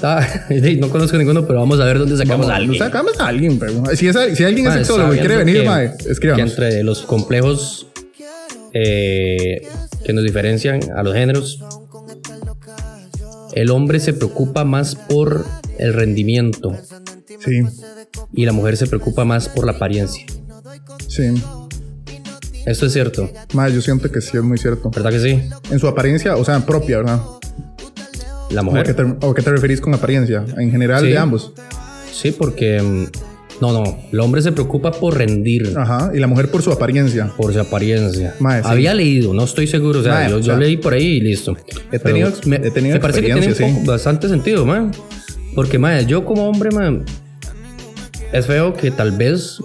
Está, 0.49 0.79
no 0.79 0.89
conozco 0.89 1.17
ninguno, 1.17 1.45
pero 1.45 1.59
vamos 1.59 1.79
a 1.79 1.85
ver 1.85 1.99
dónde 1.99 2.15
sacamos 2.17 2.47
a 2.49 2.55
alguien. 2.55 2.79
Sacamos 2.79 3.19
a 3.19 3.27
alguien, 3.27 3.59
pero 3.59 3.83
si, 3.95 4.07
es, 4.07 4.17
si 4.35 4.43
alguien 4.43 4.67
es 4.67 4.73
sexólogo 4.73 5.13
y 5.13 5.19
quiere 5.19 5.37
venir, 5.37 5.61
que- 5.61 5.67
ma, 5.67 5.83
escríbanos. 5.83 6.53
Que 6.53 6.61
entre 6.67 6.83
los 6.83 7.01
complejos 7.01 7.87
eh, 8.73 9.67
que 10.05 10.13
nos 10.13 10.23
diferencian 10.23 10.79
a 10.95 11.03
los 11.03 11.13
géneros, 11.13 11.59
el 13.53 13.71
hombre 13.71 13.99
se 13.99 14.13
preocupa 14.13 14.63
más 14.63 14.95
por 14.95 15.45
el 15.77 15.93
rendimiento 15.93 16.75
Sí, 17.43 17.61
y 18.33 18.45
la 18.45 18.51
mujer 18.51 18.77
se 18.77 18.85
preocupa 18.87 19.23
más 19.25 19.49
por 19.49 19.65
la 19.65 19.73
apariencia. 19.73 20.25
sí. 21.07 21.33
Esto 22.65 22.85
es 22.85 22.93
cierto, 22.93 23.31
Ma, 23.53 23.67
yo 23.69 23.81
siento 23.81 24.11
que 24.11 24.21
sí 24.21 24.35
es 24.37 24.43
muy 24.43 24.57
cierto. 24.57 24.91
¿verdad 24.91 25.09
que 25.11 25.19
sí? 25.19 25.41
En 25.71 25.79
su 25.79 25.87
apariencia, 25.87 26.35
o 26.35 26.43
sea, 26.45 26.59
propia, 26.59 26.97
¿verdad? 26.97 27.19
La 28.51 28.61
¿O 28.61 28.63
mujer. 28.65 28.85
qué 28.85 28.93
te, 28.93 29.03
o 29.03 29.33
qué 29.33 29.41
te 29.41 29.51
referís 29.51 29.79
con 29.81 29.93
apariencia? 29.93 30.43
En 30.57 30.71
general, 30.71 31.01
Sí. 31.03 31.09
de 31.09 31.17
ambos. 31.17 31.53
Sí, 32.11 32.31
porque 32.31 32.81
mm, 32.81 33.61
no, 33.61 33.71
no, 33.73 33.97
el 34.11 34.19
hombre 34.19 34.41
se 34.41 34.51
preocupa 34.51 34.91
por 34.91 35.17
rendir, 35.17 35.73
Ajá. 35.77 36.11
Y 36.13 36.19
la 36.19 36.27
mujer 36.27 36.49
por 36.49 36.61
su 36.61 36.71
apariencia. 36.71 37.31
por 37.37 37.53
su 37.53 37.59
apariencia. 37.59 38.35
Mae, 38.39 38.61
sí. 38.63 38.67
Había 38.69 38.93
leído, 38.93 39.33
no 39.33 39.43
estoy 39.43 39.67
seguro, 39.67 39.99
o 39.99 40.03
sea, 40.03 40.13
Mae, 40.15 40.29
yo, 40.29 40.35
o 40.37 40.39
yo 40.39 40.45
sea, 40.45 40.57
leí 40.57 40.77
por 40.77 40.93
ahí 40.93 41.05
y 41.17 41.21
listo. 41.21 41.55
he 41.91 41.99
tenido- 41.99 42.31
me, 42.45 42.55
he 42.57 42.71
tenido 42.71 42.95
me 42.95 42.99
parece 42.99 43.21
que 43.21 43.33
tiene 43.33 43.53
sí. 43.53 43.63
bastante 43.85 44.27
sentido, 44.29 44.65
man. 44.65 44.91
Porque, 45.55 45.77
mae, 45.77 46.05
yo 46.05 46.25
como 46.25 46.49
hombre, 46.49 46.71
man, 46.71 47.05
es 48.31 48.45
feo 48.45 48.73
que 48.73 48.91
tal 48.91 49.11
vez, 49.11 49.59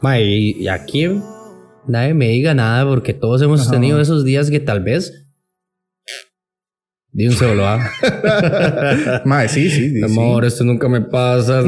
mae, 0.00 0.22
y, 0.24 0.50
y 0.62 0.68
aquí 0.68 1.08
nadie 1.86 2.14
me 2.14 2.28
diga 2.28 2.54
nada 2.54 2.84
porque 2.88 3.14
todos 3.14 3.42
hemos 3.42 3.62
Ajá. 3.62 3.70
tenido 3.72 4.00
esos 4.00 4.24
días 4.24 4.50
que 4.50 4.60
tal 4.60 4.80
vez 4.82 5.25
de 7.16 7.28
un 7.28 7.32
solo, 7.34 7.66
¿ah? 7.66 7.80
Ma, 9.24 9.48
sí, 9.48 9.70
sí. 9.70 9.90
sí, 9.90 10.02
Amor, 10.04 10.44
esto 10.44 10.64
nunca 10.64 10.86
me 10.86 11.00
pasa. 11.00 11.62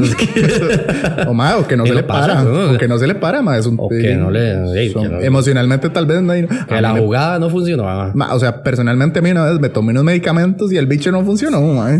O 1.26 1.32
ma, 1.32 1.56
o 1.56 1.66
que 1.66 1.74
no 1.74 1.86
se 1.86 1.94
le 1.94 2.02
pasa, 2.02 2.26
para. 2.34 2.42
¿no? 2.42 2.72
O 2.74 2.76
que 2.78 2.86
no 2.86 2.98
se 2.98 3.06
le 3.06 3.14
para, 3.14 3.40
ma. 3.40 3.56
Es 3.56 3.64
un, 3.64 3.76
O 3.80 3.88
que 3.88 4.14
no 4.14 4.30
le- 4.30 4.78
ey, 4.78 4.90
son- 4.90 5.02
que 5.04 5.08
no- 5.08 5.20
Emocionalmente, 5.22 5.88
tal 5.88 6.04
vez 6.04 6.20
no 6.20 6.32
hay. 6.32 6.46
que 6.46 6.80
la 6.82 6.90
jugada 6.90 7.38
no 7.38 7.48
funcionó. 7.48 7.88
ah. 7.88 8.12
Ma, 8.14 8.34
o 8.34 8.38
sea, 8.38 8.62
personalmente 8.62 9.20
a 9.20 9.22
mí 9.22 9.30
una 9.30 9.44
vez 9.50 9.58
me 9.58 9.70
tomé 9.70 9.92
unos 9.92 10.04
medicamentos 10.04 10.70
y 10.70 10.76
el 10.76 10.86
bicho 10.86 11.10
no 11.10 11.24
funcionó, 11.24 11.62
ma. 11.62 11.98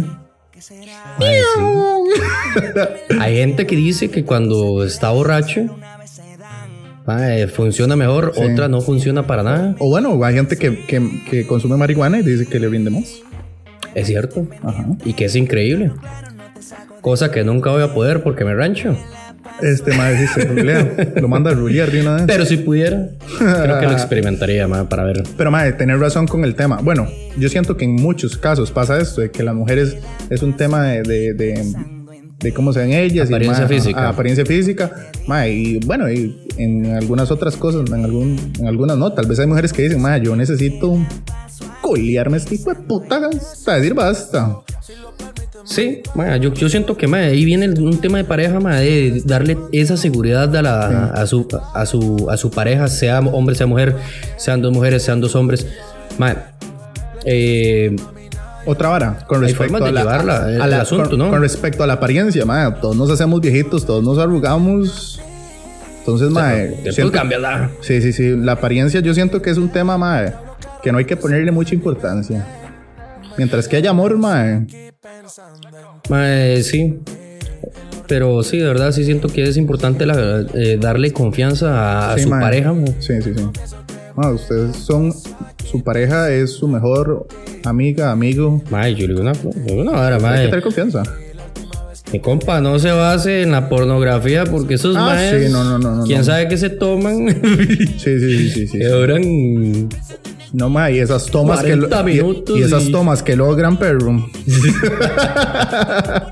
Mae, 1.18 1.40
sí. 1.54 3.14
Hay 3.18 3.36
gente 3.36 3.66
que 3.66 3.76
dice 3.76 4.10
que 4.10 4.24
cuando 4.24 4.84
está 4.84 5.10
borracho 5.10 5.62
mae, 7.06 7.46
funciona 7.48 7.96
mejor, 7.96 8.32
Sí. 8.34 8.42
otra 8.42 8.68
no 8.68 8.82
funciona 8.82 9.26
para 9.26 9.42
nada. 9.42 9.74
O 9.78 9.88
bueno, 9.88 10.22
hay 10.22 10.34
gente 10.34 10.56
que, 10.58 10.84
que, 10.84 11.00
que 11.30 11.46
consume 11.46 11.78
marihuana 11.78 12.18
y 12.18 12.22
dice 12.22 12.44
que 12.44 12.58
le 12.60 12.68
rinde 12.68 12.90
más. 12.90 13.22
Es 13.94 14.06
cierto. 14.06 14.46
Ajá. 14.62 14.86
Y 15.04 15.12
que 15.14 15.24
es 15.26 15.36
increíble. 15.36 15.90
Cosa 17.00 17.30
que 17.30 17.44
nunca 17.44 17.70
voy 17.70 17.82
a 17.82 17.94
poder 17.94 18.22
porque 18.22 18.44
me 18.44 18.54
rancho. 18.54 18.96
Este 19.62 19.96
madre 19.96 20.18
sí 20.18 20.26
se 20.34 20.44
rulea. 20.44 20.88
lo 21.16 21.26
manda 21.28 21.50
a 21.50 21.54
rulear 21.54 21.90
de 21.90 22.02
una 22.02 22.14
vez. 22.16 22.24
Pero 22.26 22.44
si 22.44 22.58
pudiera, 22.58 23.08
creo 23.38 23.80
que 23.80 23.86
lo 23.86 23.92
experimentaría 23.92 24.68
mae, 24.68 24.84
para 24.84 25.04
ver. 25.04 25.22
Pero 25.36 25.50
madre, 25.50 25.72
tener 25.72 25.98
razón 25.98 26.26
con 26.26 26.44
el 26.44 26.54
tema. 26.54 26.80
Bueno, 26.82 27.08
yo 27.38 27.48
siento 27.48 27.76
que 27.76 27.84
en 27.84 27.92
muchos 27.94 28.36
casos 28.36 28.70
pasa 28.70 28.98
esto, 29.00 29.20
de 29.20 29.30
que 29.30 29.42
las 29.42 29.54
mujeres 29.54 29.96
es 30.30 30.42
un 30.42 30.56
tema 30.56 30.82
de, 30.84 31.02
de, 31.02 31.34
de, 31.34 31.74
de 32.38 32.52
cómo 32.54 32.72
se 32.72 32.80
ven 32.80 32.92
ellas. 32.92 33.28
Apariencia 33.28 33.62
y, 33.62 33.64
ma, 33.64 33.68
física. 33.68 34.00
a- 34.00 34.08
apariencia 34.10 34.44
física. 34.46 34.92
Ma, 35.26 35.46
y 35.48 35.78
bueno, 35.80 36.08
y 36.10 36.46
en 36.56 36.86
algunas 36.94 37.30
otras 37.32 37.56
cosas, 37.56 37.88
en, 37.90 38.04
algún, 38.04 38.52
en 38.60 38.66
algunas 38.66 38.96
no. 38.96 39.12
Tal 39.12 39.26
vez 39.26 39.38
hay 39.40 39.46
mujeres 39.48 39.72
que 39.72 39.82
dicen, 39.82 40.00
ma, 40.00 40.18
yo 40.18 40.36
necesito 40.36 40.98
coilearme 41.88 42.36
este 42.36 42.54
hijo 42.56 42.70
de 42.70 42.76
puta 42.76 43.20
hasta 43.32 43.76
decir 43.76 43.94
basta. 43.94 44.58
Sí, 45.64 46.02
yo, 46.40 46.54
yo 46.54 46.68
siento 46.68 46.96
que 46.96 47.06
ahí 47.14 47.44
viene 47.44 47.68
un 47.68 47.98
tema 48.00 48.18
de 48.18 48.24
pareja, 48.24 48.58
mae, 48.58 49.10
de 49.10 49.22
darle 49.24 49.58
esa 49.72 49.96
seguridad 49.98 50.54
a, 50.56 50.62
la, 50.62 51.06
a, 51.08 51.26
su, 51.26 51.46
a, 51.74 51.84
su, 51.84 52.26
a 52.30 52.36
su 52.38 52.50
pareja, 52.50 52.88
sea 52.88 53.20
hombre, 53.20 53.54
sea 53.54 53.66
mujer, 53.66 53.94
sean 54.36 54.62
dos 54.62 54.72
mujeres, 54.72 55.02
sean 55.02 55.20
dos 55.20 55.34
hombres. 55.34 55.66
Eh, 57.24 57.94
Otra 58.64 58.88
vara, 58.88 59.24
con 59.26 59.40
respecto 59.42 59.76
a 59.84 59.90
la, 59.90 60.00
llevarla, 60.00 60.50
el 60.50 60.62
a 60.62 60.66
la- 60.66 60.80
asunto, 60.82 61.10
con, 61.10 61.18
¿no? 61.18 61.30
con 61.30 61.40
respecto 61.40 61.82
a 61.82 61.86
la 61.86 61.94
apariencia, 61.94 62.44
ma, 62.46 62.74
todos 62.80 62.96
nos 62.96 63.10
hacemos 63.10 63.40
viejitos, 63.40 63.84
todos 63.84 64.02
nos 64.02 64.18
arrugamos. 64.18 65.20
Entonces, 66.00 66.30
ma, 66.30 66.52
después 66.52 66.94
siento- 66.94 67.12
cambia 67.12 67.38
la... 67.38 67.70
Sí, 67.82 68.00
sí, 68.00 68.12
sí. 68.12 68.34
La 68.36 68.52
apariencia 68.52 69.00
yo 69.00 69.12
siento 69.12 69.42
que 69.42 69.50
es 69.50 69.58
un 69.58 69.68
tema, 69.70 69.98
mae, 69.98 70.32
que 70.82 70.92
no 70.92 70.98
hay 70.98 71.04
que 71.04 71.16
ponerle 71.16 71.50
mucha 71.50 71.74
importancia. 71.74 72.46
Mientras 73.36 73.68
que 73.68 73.76
haya 73.76 73.90
amor, 73.90 74.16
mae. 74.18 74.66
Mae, 76.08 76.62
sí. 76.62 76.98
Pero 78.06 78.42
sí, 78.42 78.58
de 78.58 78.64
verdad, 78.66 78.92
sí 78.92 79.04
siento 79.04 79.28
que 79.28 79.42
es 79.42 79.56
importante 79.56 80.06
la- 80.06 80.46
eh, 80.54 80.78
darle 80.80 81.12
confianza 81.12 82.12
a, 82.12 82.18
su 82.18 82.28
mae. 82.28 82.40
pareja. 82.40 82.72
mae. 82.72 82.94
Sí, 83.00 83.14
sí, 83.22 83.32
sí. 83.36 83.44
Ustedes 84.16 84.76
son... 84.76 85.12
Su 85.70 85.84
pareja 85.84 86.30
es 86.32 86.52
su 86.54 86.66
mejor 86.66 87.26
amiga, 87.64 88.10
amigo. 88.10 88.62
Mae, 88.70 88.94
yo 88.94 89.06
le 89.06 89.12
digo 89.14 89.20
una, 89.20 89.32
una 89.70 89.90
vara, 89.92 90.16
Hay 90.16 90.22
que 90.22 90.26
mae. 90.26 90.44
tener 90.46 90.62
confianza. 90.62 91.02
Mi 92.10 92.20
compa, 92.20 92.58
no 92.62 92.78
se 92.78 92.90
base 92.90 93.42
en 93.42 93.52
la 93.52 93.68
pornografía 93.68 94.44
porque 94.44 94.74
esos 94.74 94.96
Ah, 94.96 95.00
maes, 95.14 95.44
sí, 95.48 95.52
no, 95.52 95.62
no, 95.62 95.78
no, 95.78 96.04
quién 96.04 96.24
sabe 96.24 96.48
qué 96.48 96.56
se 96.56 96.70
toman, 96.70 97.28
Sí, 97.98 98.18
sí, 98.18 98.20
sí, 98.20 98.48
sí. 98.50 98.66
sí. 98.68 98.78
que 98.78 98.86
duran 98.86 99.88
No, 100.52 100.68
ma, 100.70 100.90
y 100.90 100.98
esas 100.98 101.26
tomas 101.26 101.60
que... 101.62 101.76
40 101.76 102.00
y- 102.00 102.04
minutos 102.04 102.58
Y, 102.58 102.62
esas 102.62 102.84
y- 102.86 102.92
tomas 102.92 103.22
que 103.22 103.36
logran, 103.36 103.76
perro. 103.76 104.26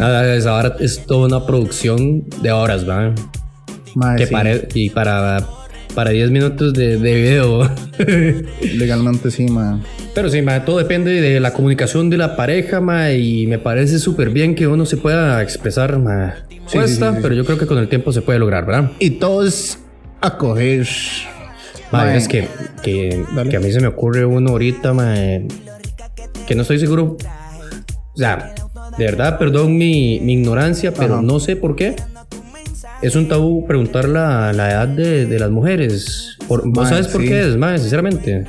Ah, 0.00 0.24
esa 0.36 0.52
vara 0.52 0.76
es 0.80 1.04
toda 1.06 1.26
una 1.26 1.46
producción 1.46 2.24
de 2.42 2.52
horas, 2.52 2.88
¿va? 2.88 3.12
Mae, 3.94 4.16
Que 4.18 4.26
sí. 4.26 4.32
pare- 4.32 4.68
y 4.74 4.90
para, 4.90 5.44
para 5.94 6.10
10 6.10 6.30
minutos 6.30 6.72
de, 6.74 6.98
de 6.98 7.14
video. 7.14 7.70
Legalmente 8.76 9.30
sí, 9.30 9.46
ma. 9.46 9.80
Pero 10.14 10.28
sí, 10.28 10.42
ma, 10.42 10.64
todo 10.64 10.78
depende 10.78 11.20
de 11.20 11.40
la 11.40 11.52
comunicación 11.52 12.10
de 12.10 12.18
la 12.18 12.36
pareja, 12.36 12.80
ma, 12.80 13.10
y 13.12 13.46
me 13.46 13.58
parece 13.58 13.98
súper 13.98 14.30
bien 14.30 14.54
que 14.54 14.66
uno 14.66 14.86
se 14.86 14.96
pueda 14.96 15.42
expresar, 15.42 15.98
ma. 15.98 16.34
Cuesta, 16.72 16.86
sí, 16.86 16.94
sí, 16.94 17.16
sí. 17.16 17.18
pero 17.22 17.34
yo 17.34 17.44
creo 17.44 17.58
que 17.58 17.66
con 17.66 17.78
el 17.78 17.88
tiempo 17.88 18.12
se 18.12 18.22
puede 18.22 18.38
lograr, 18.38 18.64
¿verdad? 18.66 18.92
Y 19.00 19.10
todos 19.10 19.78
a 20.20 20.36
coger. 21.90 22.04
Ma, 22.06 22.10
Mae. 22.10 22.16
es 22.16 22.28
que, 22.28 22.46
que, 22.82 23.24
que 23.50 23.56
a 23.56 23.60
mí 23.60 23.72
se 23.72 23.80
me 23.80 23.86
ocurre 23.88 24.24
uno 24.24 24.50
ahorita, 24.50 24.92
ma, 24.92 25.14
que 26.46 26.54
no 26.54 26.62
estoy 26.62 26.78
seguro. 26.78 27.16
O 28.14 28.16
sea, 28.16 28.54
de 28.98 29.04
verdad, 29.04 29.38
perdón 29.38 29.76
mi, 29.78 30.20
mi 30.20 30.34
ignorancia, 30.34 30.92
pero 30.92 31.14
Ajá. 31.14 31.22
no 31.22 31.40
sé 31.40 31.56
por 31.56 31.76
qué. 31.76 31.96
Es 33.02 33.16
un 33.16 33.28
tabú 33.28 33.66
preguntar 33.66 34.06
la, 34.10 34.52
la 34.52 34.70
edad 34.72 34.88
de, 34.88 35.24
de 35.24 35.38
las 35.38 35.50
mujeres. 35.50 36.36
Por- 36.46 36.64
¿Vos 36.68 36.84
Mae, 36.84 36.90
sabes 36.90 37.08
por 37.08 37.22
sí. 37.22 37.28
qué 37.28 37.40
es, 37.48 37.56
ma? 37.56 37.78
Sinceramente. 37.78 38.44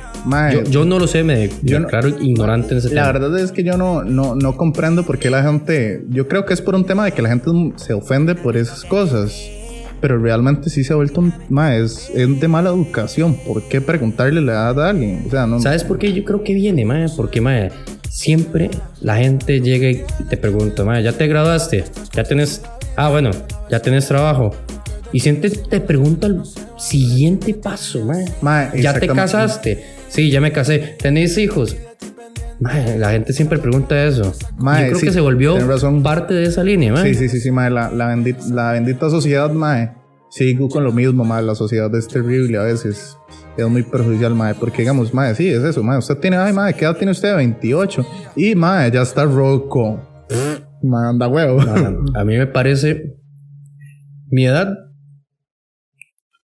Yo, 0.52 0.62
yo 0.64 0.84
no 0.84 0.98
lo 0.98 1.06
sé, 1.06 1.22
me 1.24 1.48
yo 1.62 1.78
no- 1.80 1.86
declaro 1.86 2.08
ignorante 2.20 2.72
en 2.72 2.78
ese 2.78 2.88
La 2.94 3.06
tema. 3.06 3.18
verdad 3.20 3.38
es 3.38 3.50
que 3.50 3.64
yo 3.64 3.78
no, 3.78 4.04
no, 4.04 4.34
no 4.34 4.54
comprendo 4.58 5.04
por 5.06 5.18
qué 5.18 5.30
la 5.30 5.42
gente. 5.42 6.04
Yo 6.10 6.28
creo 6.28 6.44
que 6.44 6.52
es 6.52 6.60
por 6.60 6.74
un 6.74 6.84
tema 6.84 7.06
de 7.06 7.12
que 7.12 7.22
la 7.22 7.30
gente 7.30 7.48
se 7.76 7.94
ofende 7.94 8.34
por 8.34 8.58
esas 8.58 8.84
cosas. 8.84 9.32
Pero 10.02 10.18
realmente 10.18 10.68
sí 10.68 10.84
se 10.84 10.92
ha 10.92 10.96
vuelto 10.96 11.20
un. 11.20 11.32
ma, 11.48 11.76
es, 11.76 12.10
es 12.14 12.40
de 12.40 12.48
mala 12.48 12.68
educación. 12.68 13.36
¿Por 13.46 13.62
qué 13.62 13.80
preguntarle 13.80 14.42
la 14.42 14.52
edad 14.52 14.84
a 14.84 14.90
alguien? 14.90 15.24
O 15.26 15.30
sea, 15.30 15.46
no. 15.46 15.60
¿Sabes 15.60 15.84
por 15.84 15.98
qué? 15.98 16.12
Yo 16.12 16.24
creo 16.24 16.42
que 16.42 16.52
viene, 16.52 16.84
mae. 16.84 17.06
Porque, 17.16 17.40
mae, 17.40 17.70
siempre 18.10 18.68
la 19.00 19.16
gente 19.16 19.60
llega 19.60 19.90
y 19.90 20.04
te 20.28 20.36
pregunta, 20.36 20.84
mae, 20.84 21.02
¿ya 21.02 21.12
te 21.12 21.26
graduaste? 21.26 21.84
¿Ya 22.12 22.24
tenés... 22.24 22.62
Ah, 22.96 23.08
bueno, 23.08 23.30
¿ya 23.70 23.80
tenés 23.80 24.06
trabajo? 24.06 24.50
Y 25.12 25.20
siempre 25.20 25.50
te 25.50 25.80
pregunta 25.80 26.26
el 26.26 26.40
siguiente 26.78 27.54
paso. 27.54 28.06
Ma, 28.42 28.74
¿Ya 28.74 28.98
te 28.98 29.06
casaste? 29.06 29.84
Sí, 30.08 30.30
ya 30.30 30.40
me 30.40 30.52
casé. 30.52 30.96
¿Tenéis 31.00 31.38
hijos? 31.38 31.76
Mae, 32.62 32.96
la 32.96 33.10
gente 33.10 33.32
siempre 33.32 33.58
pregunta 33.58 34.04
eso. 34.04 34.32
Mae, 34.56 34.82
Yo 34.82 34.86
creo 34.90 35.00
sí, 35.00 35.06
que 35.06 35.12
se 35.12 35.20
volvió 35.20 35.58
razón. 35.66 36.02
parte 36.02 36.32
de 36.32 36.44
esa 36.44 36.62
línea, 36.62 36.92
mae. 36.92 37.12
Sí, 37.12 37.14
sí, 37.14 37.28
sí, 37.28 37.40
sí, 37.40 37.50
mae. 37.50 37.70
La, 37.70 37.90
la, 37.90 38.06
bendita, 38.08 38.44
la 38.50 38.72
bendita 38.72 39.10
sociedad, 39.10 39.50
mae. 39.50 39.92
Sigo 40.30 40.68
con 40.68 40.84
lo 40.84 40.92
mismo, 40.92 41.24
mae. 41.24 41.42
La 41.42 41.56
sociedad 41.56 41.92
es 41.96 42.06
terrible 42.06 42.58
a 42.58 42.62
veces. 42.62 43.16
Es 43.56 43.68
muy 43.68 43.82
perjudicial, 43.82 44.34
mae. 44.36 44.54
Porque, 44.54 44.82
digamos, 44.82 45.12
mae, 45.12 45.34
sí, 45.34 45.48
es 45.48 45.62
eso, 45.64 45.82
mae. 45.82 45.98
Usted 45.98 46.18
tiene, 46.18 46.36
ay, 46.36 46.52
mae, 46.52 46.72
¿qué 46.74 46.84
edad 46.84 46.96
tiene 46.96 47.10
usted? 47.10 47.34
28. 47.34 48.06
Y, 48.36 48.54
mae, 48.54 48.92
ya 48.92 49.02
está 49.02 49.24
roco. 49.24 50.00
Mae, 50.84 51.08
anda 51.08 51.28
huevo. 51.28 51.60
A, 51.60 52.20
a 52.20 52.24
mí 52.24 52.36
me 52.36 52.46
parece 52.48 53.16
mi 54.30 54.46
edad 54.46 54.76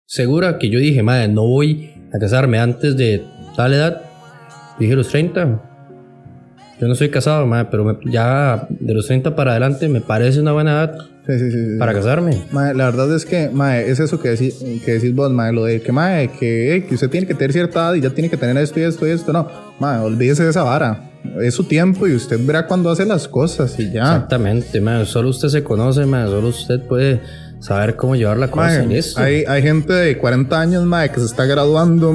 segura 0.06 0.58
que 0.58 0.70
yo 0.70 0.80
dije, 0.80 1.04
madre, 1.04 1.28
no 1.28 1.44
voy 1.48 1.92
a 2.14 2.20
casarme 2.20 2.60
antes 2.60 2.98
de 2.98 3.24
tal 3.56 3.74
edad. 3.74 4.02
Dije 4.80 4.96
los 4.96 5.10
30. 5.10 5.67
Yo 6.80 6.88
no 6.88 6.96
soy 6.96 7.10
casado, 7.10 7.46
madre, 7.48 7.68
pero 7.72 7.84
me- 7.84 7.98
ya 8.12 8.68
de 8.70 8.94
los 8.94 9.08
30 9.08 9.36
para 9.36 9.52
adelante 9.52 9.90
me 9.90 10.02
parece 10.02 10.40
una 10.40 10.52
buena 10.52 10.72
edad 10.74 10.96
Sí, 11.26 11.40
sí, 11.40 11.52
sí. 11.52 11.58
para 11.80 11.94
casarme. 11.94 12.44
Mae, 12.52 12.74
la 12.76 12.86
verdad 12.86 13.14
es 13.16 13.26
que, 13.26 13.50
mae, 13.50 13.90
es 13.90 14.00
eso 14.00 14.20
que, 14.22 14.30
decís, 14.30 14.64
que 14.86 14.94
decís 14.94 15.14
vos, 15.16 15.32
mae, 15.32 15.52
lo 15.52 15.66
de 15.66 15.82
que, 15.82 15.92
mae, 15.92 16.30
que, 16.30 16.86
que 16.88 16.96
usted 16.96 17.10
tiene 17.10 17.26
que 17.28 17.34
tener 17.34 17.52
cierta 17.52 17.80
edad 17.80 17.94
y 17.96 18.02
ya 18.02 18.12
tiene 18.12 18.30
que 18.30 18.38
tener 18.38 18.56
esto 18.58 18.80
y 18.80 18.84
esto 18.84 19.08
y 19.08 19.12
esto. 19.12 19.34
No, 19.34 19.48
mae, 19.80 20.00
olvídese 20.00 20.44
de 20.44 20.52
esa 20.52 20.64
vara. 20.64 21.10
Es 21.42 21.56
su 21.56 21.64
tiempo 21.66 22.08
y 22.08 22.14
usted 22.14 22.40
verá 22.46 22.68
cuando 22.68 22.90
hace 22.92 23.06
las 23.06 23.28
cosas 23.28 23.78
y 23.80 23.92
ya. 23.92 24.04
Exactamente, 24.04 24.80
madre. 24.80 25.06
Solo 25.06 25.30
usted 25.30 25.50
se 25.50 25.64
conoce, 25.64 26.06
madre. 26.06 26.30
Solo 26.30 26.48
usted 26.50 26.80
puede 26.88 27.20
saber 27.60 27.96
cómo 27.96 28.16
llevar 28.16 28.38
la 28.38 28.50
cosa 28.50 28.68
Mae, 28.68 28.84
en 28.84 28.92
esto. 28.94 29.20
hay, 29.20 29.44
hay 29.46 29.62
gente 29.64 29.92
de 29.92 30.18
40 30.18 30.62
años, 30.62 30.86
mae, 30.86 31.10
que 31.12 31.20
se 31.20 31.26
está 31.26 31.44
graduando, 31.46 32.14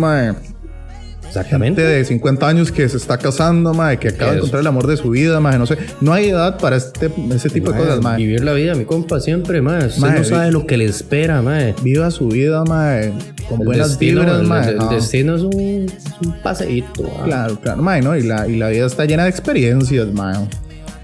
mae. 1.34 1.44
Gente 1.44 1.80
Exactamente. 1.82 1.82
de 1.82 2.04
50 2.04 2.48
años 2.48 2.72
que 2.72 2.88
se 2.88 2.96
está 2.96 3.18
casando, 3.18 3.72
mae, 3.74 3.98
que 3.98 4.08
acaba 4.08 4.32
de 4.32 4.36
encontrar 4.38 4.60
el 4.60 4.66
amor 4.66 4.86
de 4.86 4.96
su 4.96 5.10
vida, 5.10 5.40
mae. 5.40 5.58
No 5.58 5.66
sé, 5.66 5.76
no 6.00 6.12
hay 6.12 6.28
edad 6.28 6.58
para 6.58 6.76
este, 6.76 7.10
ese 7.34 7.48
tipo 7.50 7.70
de 7.70 7.78
Mae, 7.78 7.84
cosas, 7.86 8.00
mae. 8.02 8.16
Vivir 8.18 8.44
la 8.44 8.52
vida, 8.52 8.74
mi 8.74 8.84
compa, 8.84 9.20
siempre, 9.20 9.60
madre. 9.62 9.86
Usted 9.88 10.00
Mae, 10.00 10.18
no 10.18 10.24
sabe 10.24 10.52
lo 10.52 10.66
que 10.66 10.76
le 10.76 10.84
espera, 10.86 11.42
madre. 11.42 11.74
Viva 11.82 12.10
su 12.10 12.28
vida, 12.28 12.64
mae, 12.64 13.12
con 13.48 13.60
El 13.60 13.66
buenas 13.66 13.90
destino, 13.90 14.20
vibras, 14.20 14.40
el- 14.40 14.46
mae. 14.46 14.70
el 14.70 14.88
destino 14.90 15.36
es 15.36 15.42
un, 15.42 15.60
es 15.60 16.04
un 16.26 16.34
paseíto. 16.42 17.02
Claro, 17.24 17.58
claro, 17.60 17.82
mae, 17.82 18.02
¿no? 18.02 18.16
Y 18.16 18.22
la, 18.22 18.46
y 18.48 18.56
la 18.56 18.68
vida 18.68 18.86
está 18.86 19.04
llena 19.04 19.24
de 19.24 19.30
experiencias, 19.30 20.08
mae. 20.12 20.36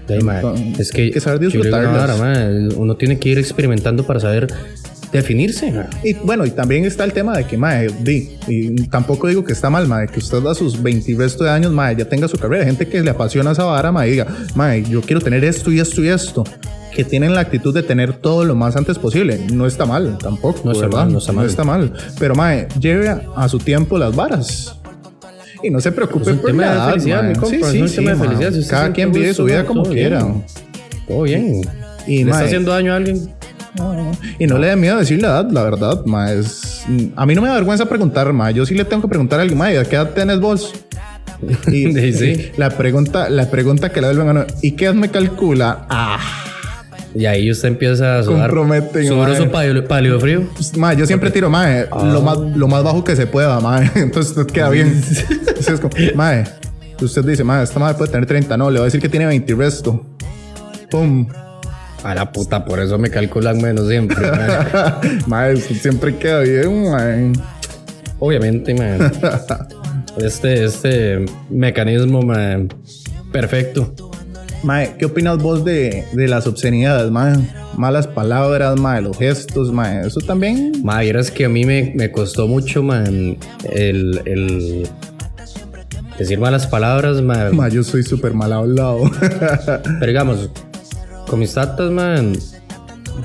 Sí, 0.07 0.15
mae. 0.23 0.37
Entonces, 0.37 0.79
es 0.79 0.91
que, 0.91 1.01
hay 1.03 1.11
que 1.11 1.19
saber 1.19 1.39
disfrutarlas. 1.39 2.09
ahora, 2.09 2.15
mae, 2.17 2.67
uno 2.75 2.95
tiene 2.95 3.19
que 3.19 3.29
ir 3.29 3.37
experimentando 3.39 4.03
para 4.05 4.19
saber 4.19 4.47
definirse. 5.11 5.73
Y 6.03 6.13
bueno, 6.13 6.45
y 6.45 6.51
también 6.51 6.85
está 6.85 7.03
el 7.03 7.13
tema 7.13 7.35
de 7.37 7.45
que, 7.45 7.57
mae, 7.57 7.87
di, 8.01 8.37
y 8.47 8.87
tampoco 8.87 9.27
digo 9.27 9.43
que 9.43 9.53
está 9.53 9.69
mal, 9.69 9.87
mae, 9.87 10.07
que 10.07 10.19
usted 10.19 10.45
a 10.45 10.53
sus 10.55 10.81
20 10.81 11.11
y 11.11 11.15
resto 11.15 11.43
de 11.43 11.49
años, 11.51 11.71
mae, 11.71 11.95
ya 11.95 12.05
tenga 12.05 12.27
su 12.27 12.37
carrera. 12.37 12.65
Gente 12.65 12.87
que 12.87 13.01
le 13.01 13.09
apasiona 13.09 13.51
esa 13.51 13.63
vara, 13.65 13.91
mae, 13.91 14.07
y 14.07 14.11
diga, 14.11 14.27
mae, 14.55 14.83
yo 14.83 15.01
quiero 15.01 15.21
tener 15.21 15.43
esto 15.43 15.71
y 15.71 15.79
esto 15.79 16.03
y 16.03 16.09
esto. 16.09 16.43
Que 16.95 17.03
tienen 17.03 17.33
la 17.33 17.41
actitud 17.41 17.73
de 17.73 17.83
tener 17.83 18.13
todo 18.13 18.45
lo 18.45 18.55
más 18.55 18.75
antes 18.75 18.97
posible. 18.97 19.39
No 19.53 19.65
está 19.65 19.85
mal, 19.85 20.17
tampoco. 20.17 20.61
No 20.65 20.71
está 20.71 20.85
¿verdad? 20.87 20.99
mal, 21.05 21.13
no 21.13 21.19
está 21.19 21.63
mal. 21.63 21.91
mal. 21.91 21.93
Pero, 22.19 22.35
mae, 22.35 22.67
lleve 22.79 23.09
a, 23.09 23.21
a 23.35 23.47
su 23.47 23.59
tiempo 23.59 23.97
las 23.97 24.15
varas. 24.15 24.75
Y 25.61 25.69
no 25.69 25.81
se 25.81 25.91
preocupe 25.91 26.33
por 26.35 26.51
tema 26.51 26.85
de 26.85 26.91
felicidad, 26.91 27.23
mi 27.23 27.33
compa, 27.35 27.49
Sí, 27.69 27.81
es 27.81 27.91
sí, 27.91 27.97
sí, 27.97 28.05
de 28.05 28.15
felicidad. 28.15 28.53
Si 28.53 28.65
Cada 28.67 28.93
quien 28.93 29.11
vive 29.11 29.33
su 29.33 29.43
vida 29.43 29.65
como 29.65 29.83
todo 29.83 29.93
quiera. 29.93 30.23
bien. 30.23 30.45
Todo 31.07 31.21
bien. 31.23 31.61
Y, 32.07 32.23
¿Le 32.23 32.31
está 32.31 32.45
haciendo 32.45 32.71
daño 32.71 32.93
a 32.93 32.95
alguien? 32.95 33.29
Y 34.37 34.47
no 34.47 34.57
le 34.57 34.67
dé 34.67 34.75
miedo 34.75 34.97
decir 34.97 35.21
la 35.21 35.27
edad, 35.29 35.49
la 35.51 35.63
verdad, 35.63 36.05
ma, 36.05 36.31
es... 36.31 36.83
A 37.15 37.25
mí 37.25 37.35
no 37.35 37.41
me 37.41 37.47
da 37.47 37.55
vergüenza 37.55 37.85
preguntar, 37.87 38.31
ma. 38.33 38.51
Yo 38.51 38.65
sí 38.65 38.73
le 38.75 38.85
tengo 38.85 39.01
que 39.03 39.07
preguntar 39.09 39.39
a 39.39 39.41
alguien, 39.43 39.57
ma, 39.57 39.67
¿de 39.69 39.85
qué 39.85 39.95
edad 39.95 40.09
tenés 40.11 40.39
vos? 40.39 40.73
Y 41.67 41.91
Sí, 41.93 42.13
sí. 42.13 42.51
la 42.57 42.69
pregunta, 42.71 43.29
la 43.29 43.49
pregunta 43.49 43.89
que 43.91 44.01
le 44.01 44.07
vuelven 44.07 44.27
a 44.27 44.31
uno, 44.31 44.45
¿y 44.61 44.71
qué 44.71 44.85
edad 44.85 44.93
me 44.93 45.09
calcula? 45.09 45.85
Ah, 45.89 46.19
Y 47.15 47.25
ahí 47.25 47.49
usted 47.49 47.69
empieza 47.69 48.19
a 48.19 48.23
sudar. 48.23 48.53
Mae. 48.53 48.81
pálido, 49.49 49.87
pálido 49.87 50.19
frío. 50.19 50.43
ma, 50.77 50.93
yo 50.93 51.05
siempre 51.05 51.31
tiro, 51.31 51.49
ma, 51.49 51.71
eh, 51.79 51.87
Ah. 51.91 52.03
lo, 52.03 52.21
más, 52.21 52.37
lo 52.37 52.67
más 52.67 52.83
bajo 52.83 53.03
que 53.03 53.15
se 53.15 53.25
pueda, 53.25 53.59
ma. 53.61 53.81
Entonces 53.95 54.35
usted 54.37 54.51
queda 54.53 54.69
bien. 54.69 54.87
Entonces 55.29 55.69
es 55.69 55.79
como, 55.79 55.93
ma, 56.15 56.35
eh, 56.39 56.43
usted 57.01 57.23
dice, 57.23 57.43
ma, 57.45 57.63
esta 57.63 57.79
madre 57.79 57.97
puede 57.97 58.11
tener 58.11 58.25
30, 58.27 58.57
no, 58.57 58.69
le 58.69 58.79
voy 58.79 58.83
a 58.83 58.85
decir 58.85 58.99
que 59.01 59.09
tiene 59.09 59.25
20 59.25 59.51
y 59.51 59.55
resto. 59.55 60.05
Pum. 60.91 61.27
A 62.03 62.15
la 62.15 62.31
puta, 62.31 62.65
por 62.65 62.79
eso 62.79 62.97
me 62.97 63.09
calculan 63.09 63.61
menos 63.61 63.87
siempre. 63.87 64.31
mae. 64.31 65.21
ma, 65.27 65.47
usted 65.53 65.75
siempre 65.75 66.15
queda 66.15 66.41
bien, 66.41 66.91
ma. 66.91 67.41
Obviamente, 68.19 68.73
man. 68.73 69.11
Este, 70.17 70.65
este 70.65 71.25
mecanismo, 71.49 72.21
man, 72.21 72.67
perfecto. 73.31 73.93
Mae, 74.63 74.95
¿qué 74.97 75.05
opinas 75.05 75.37
vos 75.37 75.63
de, 75.63 76.03
de 76.11 76.27
las 76.27 76.45
obscenidades, 76.45 77.09
mae? 77.09 77.37
Malas 77.77 78.07
palabras, 78.07 78.77
mae, 78.77 79.01
los 79.01 79.17
gestos, 79.17 79.71
mae. 79.71 80.05
Eso 80.05 80.19
también. 80.19 80.73
Ma, 80.83 80.99
vieras 80.99 81.31
que 81.31 81.45
a 81.45 81.49
mí 81.49 81.63
me, 81.63 81.93
me 81.95 82.11
costó 82.11 82.47
mucho, 82.47 82.83
man, 82.83 83.37
el, 83.71 84.21
el 84.25 84.89
decir 86.17 86.39
malas 86.39 86.67
palabras, 86.67 87.21
man. 87.21 87.55
Mae, 87.55 87.71
yo 87.71 87.83
soy 87.83 88.03
súper 88.03 88.33
mal 88.33 88.51
hablado. 88.51 89.09
Pero 89.99 90.05
digamos, 90.05 90.49
con 91.29 91.39
mis 91.39 91.53
tatas, 91.53 91.91
man, 91.91 92.33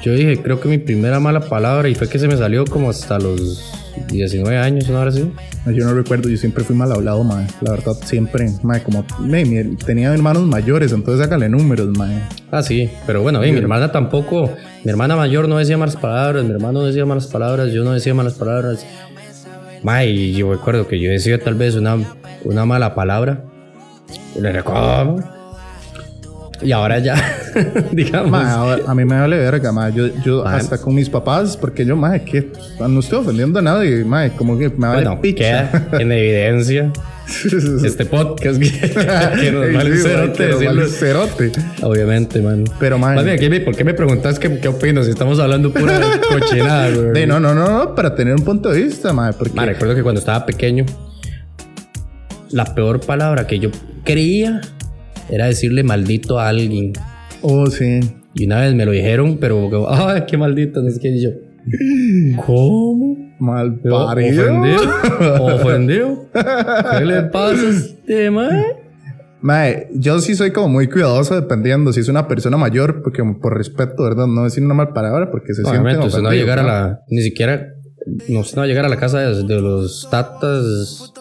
yo 0.02 0.12
dije, 0.12 0.40
creo 0.42 0.60
que 0.60 0.68
mi 0.68 0.78
primera 0.78 1.20
mala 1.20 1.40
palabra 1.40 1.88
y 1.88 1.94
fue 1.94 2.08
que 2.08 2.18
se 2.18 2.28
me 2.28 2.36
salió 2.36 2.64
como 2.64 2.90
hasta 2.90 3.18
los 3.18 3.72
19 4.08 4.58
años, 4.58 4.88
¿no? 4.90 4.98
Ahora 4.98 5.12
sí. 5.12 5.32
yo 5.66 5.84
no 5.84 5.94
recuerdo, 5.94 6.28
yo 6.28 6.36
siempre 6.36 6.64
fui 6.64 6.74
mal 6.76 6.90
hablado, 6.92 7.22
mae. 7.24 7.46
La 7.60 7.70
verdad, 7.72 7.92
siempre. 8.04 8.50
Mae, 8.62 8.82
como. 8.82 9.04
mae, 9.20 9.44
mi- 9.44 9.76
tenía 9.76 10.12
hermanos 10.12 10.42
mayores, 10.42 10.92
entonces 10.92 11.24
hágale 11.26 11.48
números, 11.48 11.88
mae. 11.96 12.20
Ah, 12.50 12.62
sí, 12.62 12.90
pero 13.06 13.22
bueno, 13.22 13.40
mi 13.40 13.48
hermana 13.50 13.92
tampoco, 13.92 14.50
mi 14.84 14.90
hermana 14.90 15.16
mayor 15.16 15.48
no 15.48 15.58
decía 15.58 15.78
malas 15.78 15.96
palabras, 15.96 16.44
mi 16.44 16.50
hermano 16.50 16.80
no 16.80 16.86
decía 16.86 17.06
malas 17.06 17.28
palabras, 17.28 17.72
yo 17.72 17.84
no 17.84 17.92
decía 17.92 18.14
malas 18.14 18.34
palabras. 18.34 18.84
Ma, 19.82 20.04
y 20.04 20.32
yo 20.32 20.50
recuerdo 20.52 20.88
que 20.88 20.98
yo 20.98 21.10
decía 21.10 21.38
tal 21.38 21.54
vez 21.54 21.74
una, 21.76 21.96
una 22.44 22.64
mala 22.66 22.94
palabra. 22.94 23.44
Le 24.38 24.50
recuerdo. 24.52 25.22
Y 26.62 26.72
ahora 26.72 26.98
ya, 26.98 27.14
digamos. 27.92 28.42
Ahora, 28.44 28.82
a 28.86 28.94
mí 28.94 29.04
me 29.04 29.18
vale 29.18 29.36
verga, 29.38 29.72
mae. 29.72 29.92
Yo, 29.92 30.06
yo 30.24 30.46
hasta 30.46 30.78
con 30.78 30.94
mis 30.94 31.08
papás, 31.10 31.56
porque 31.56 31.84
yo, 31.84 31.96
mae, 31.96 32.24
que 32.24 32.50
no 32.80 33.00
estoy 33.00 33.18
ofendiendo 33.20 33.58
a 33.58 33.62
nadie, 33.62 34.04
mae. 34.04 34.30
Como 34.32 34.56
que 34.58 34.68
me 34.70 34.86
vale 34.86 35.04
bueno, 35.04 35.20
picha. 35.20 35.70
queda 35.70 35.88
en 36.00 36.12
evidencia 36.12 36.92
este 37.84 38.04
podcast 38.04 38.60
que, 38.60 38.70
que 39.40 39.50
nos 39.52 39.72
vale 39.72 39.96
Sí, 39.96 40.02
mae, 40.04 40.12
cerote 40.12 40.48
nos 40.48 40.64
vale 40.64 40.88
cerote. 40.88 41.52
Obviamente, 41.82 42.40
man. 42.40 42.64
Pero, 42.78 42.98
mae. 42.98 43.16
Más 43.16 43.24
bien, 43.24 43.38
¿qué 43.38 43.50
me- 43.50 43.60
¿por 43.60 43.74
qué 43.76 43.84
me 43.84 43.94
preguntas 43.94 44.38
qué, 44.38 44.58
qué 44.60 44.68
opino 44.68 45.02
si 45.02 45.10
estamos 45.10 45.38
hablando 45.40 45.72
pura 45.72 46.00
cochinada, 46.30 46.90
güey? 46.90 47.12
De, 47.12 47.26
no, 47.26 47.40
no, 47.40 47.54
no, 47.54 47.68
no, 47.68 47.94
para 47.94 48.14
tener 48.14 48.34
un 48.34 48.44
punto 48.44 48.70
de 48.70 48.82
vista, 48.82 49.12
mae. 49.12 49.32
Porque. 49.32 49.54
Ma, 49.54 49.64
recuerdo 49.66 49.94
que 49.94 50.02
cuando 50.02 50.18
estaba 50.20 50.44
pequeño, 50.46 50.84
la 52.50 52.74
peor 52.74 53.00
palabra 53.00 53.46
que 53.46 53.58
yo 53.58 53.70
creía 54.04 54.60
era 55.30 55.46
decirle 55.46 55.82
maldito 55.82 56.38
a 56.38 56.48
alguien. 56.48 56.92
Oh, 57.42 57.66
sí. 57.66 58.00
Y 58.34 58.46
una 58.46 58.62
vez 58.62 58.74
me 58.74 58.84
lo 58.84 58.92
dijeron, 58.92 59.38
pero, 59.40 59.88
ay, 59.88 60.24
qué 60.26 60.36
maldito, 60.36 60.82
que 61.00 61.08
y 61.08 61.22
yo. 61.22 61.30
¿Cómo? 62.44 63.16
Mal 63.38 63.80
parido. 63.80 64.44
¿Ofendido? 64.44 64.82
¿Ofendido? 65.40 66.26
¿Qué 66.32 67.04
le 67.04 67.22
pasa 67.22 67.62
a 67.62 67.70
este 67.70 68.30
mae? 68.30 68.84
Mae, 69.40 69.88
yo 69.92 70.20
sí 70.20 70.34
soy 70.34 70.52
como 70.52 70.68
muy 70.68 70.88
cuidadoso 70.88 71.34
dependiendo 71.34 71.92
si 71.92 72.00
es 72.00 72.08
una 72.08 72.26
persona 72.26 72.56
mayor, 72.56 73.02
porque 73.02 73.22
por 73.40 73.56
respeto, 73.56 74.04
¿verdad? 74.04 74.26
No 74.26 74.44
decir 74.44 74.64
una 74.64 74.74
mal 74.74 74.94
palabra 74.94 75.30
porque 75.30 75.52
se 75.52 75.62
siente 75.64 75.98
usted 75.98 76.18
no 76.20 76.28
va 76.28 76.30
a 76.30 76.34
llegar 76.34 76.58
a 76.58 76.62
la. 76.62 77.00
Ni 77.08 77.20
siquiera. 77.20 77.68
No, 78.28 78.40
usted 78.40 78.56
no 78.56 78.60
va 78.60 78.64
a 78.64 78.68
llegar 78.68 78.86
a 78.86 78.88
la 78.88 78.96
casa 78.96 79.20
de, 79.20 79.44
de 79.44 79.60
los 79.60 80.08
tatas. 80.10 81.12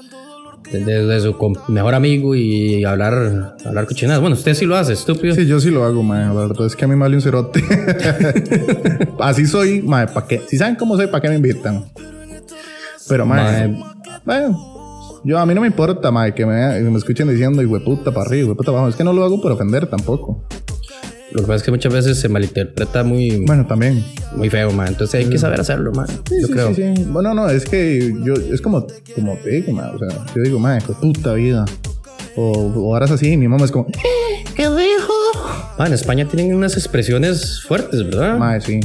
De, 0.79 1.19
su 1.19 1.35
mejor 1.67 1.93
amigo 1.93 2.33
y 2.35 2.83
hablar, 2.83 3.55
hablar 3.65 3.85
cochinadas. 3.85 4.21
Bueno, 4.21 4.35
usted 4.35 4.53
sí 4.55 4.65
lo 4.65 4.75
hace, 4.75 4.93
estúpido. 4.93 5.35
Sí, 5.35 5.45
yo 5.45 5.59
sí 5.59 5.69
lo 5.69 5.83
hago, 5.83 6.01
mae. 6.01 6.25
La 6.25 6.33
verdad 6.33 6.65
es 6.65 6.75
que 6.75 6.85
a 6.85 6.87
mí 6.87 6.95
me 6.95 7.01
vale 7.01 7.15
un 7.15 7.21
cerote. 7.21 7.63
Así 9.19 9.45
soy, 9.45 9.81
mae, 9.81 10.07
¿para 10.07 10.25
qué? 10.25 10.41
Si 10.47 10.57
saben 10.57 10.75
cómo 10.75 10.97
soy, 10.97 11.07
¿para 11.07 11.21
qué 11.21 11.29
me 11.29 11.35
invitan? 11.35 11.85
Pero, 13.07 13.25
mae, 13.25 13.67
Mae. 13.67 13.83
bueno, 14.25 15.21
yo 15.23 15.37
a 15.37 15.45
mí 15.45 15.53
no 15.53 15.61
me 15.61 15.67
importa, 15.67 16.11
mae, 16.11 16.33
que 16.33 16.45
me, 16.45 16.79
me 16.81 16.97
escuchen 16.97 17.27
diciendo, 17.29 17.61
hijo 17.61 17.79
puta 17.83 18.11
para 18.11 18.27
arriba, 18.27 18.47
hijo 18.47 18.55
puta 18.55 18.71
para 18.71 18.79
abajo. 18.79 18.89
Es 18.89 18.95
que 18.95 19.03
no 19.03 19.13
lo 19.13 19.23
hago 19.23 19.41
por 19.41 19.51
ofender 19.51 19.87
tampoco. 19.87 20.45
Lo 21.33 21.41
que 21.41 21.47
pasa 21.47 21.55
es 21.55 21.63
que 21.63 21.71
muchas 21.71 21.91
veces 21.91 22.19
se 22.19 22.29
malinterpreta 22.29 23.03
muy, 23.03 23.43
Bueno, 23.45 23.65
también. 23.65 24.03
muy 24.35 24.49
feo, 24.49 24.71
man. 24.71 24.89
Entonces 24.89 25.23
hay 25.23 25.29
que 25.29 25.37
saber 25.39 25.59
hacerlo, 25.59 25.91
man. 25.91 26.05
Sí, 26.29 26.35
Yo 26.41 26.47
sí, 26.47 26.53
creo. 26.53 26.75
sí, 26.75 26.83
sí. 26.95 27.03
Bueno, 27.07 27.33
no, 27.33 27.49
es 27.49 27.65
que 27.65 28.13
yo, 28.23 28.33
es 28.35 28.61
como, 28.61 28.85
como 29.15 29.35
te 29.37 29.49
digo, 29.49 29.71
ma, 29.73 29.91
o 29.91 29.97
sea, 29.97 30.25
yo 30.35 30.41
digo, 30.43 30.59
madre, 30.59 30.83
puta 31.01 31.33
vida. 31.33 31.65
O, 32.35 32.51
o 32.51 32.87
horas 32.89 33.11
así, 33.11 33.31
y 33.31 33.37
mi 33.37 33.47
mamá 33.47 33.65
es 33.65 33.71
como, 33.71 33.85
¿qué 34.55 34.63
dijo? 34.69 35.13
Man, 35.77 35.87
en 35.87 35.93
España 35.93 36.27
tienen 36.27 36.53
unas 36.55 36.73
expresiones 36.77 37.61
fuertes, 37.63 38.03
¿verdad? 38.05 38.37
Madre, 38.37 38.61
sí. 38.61 38.79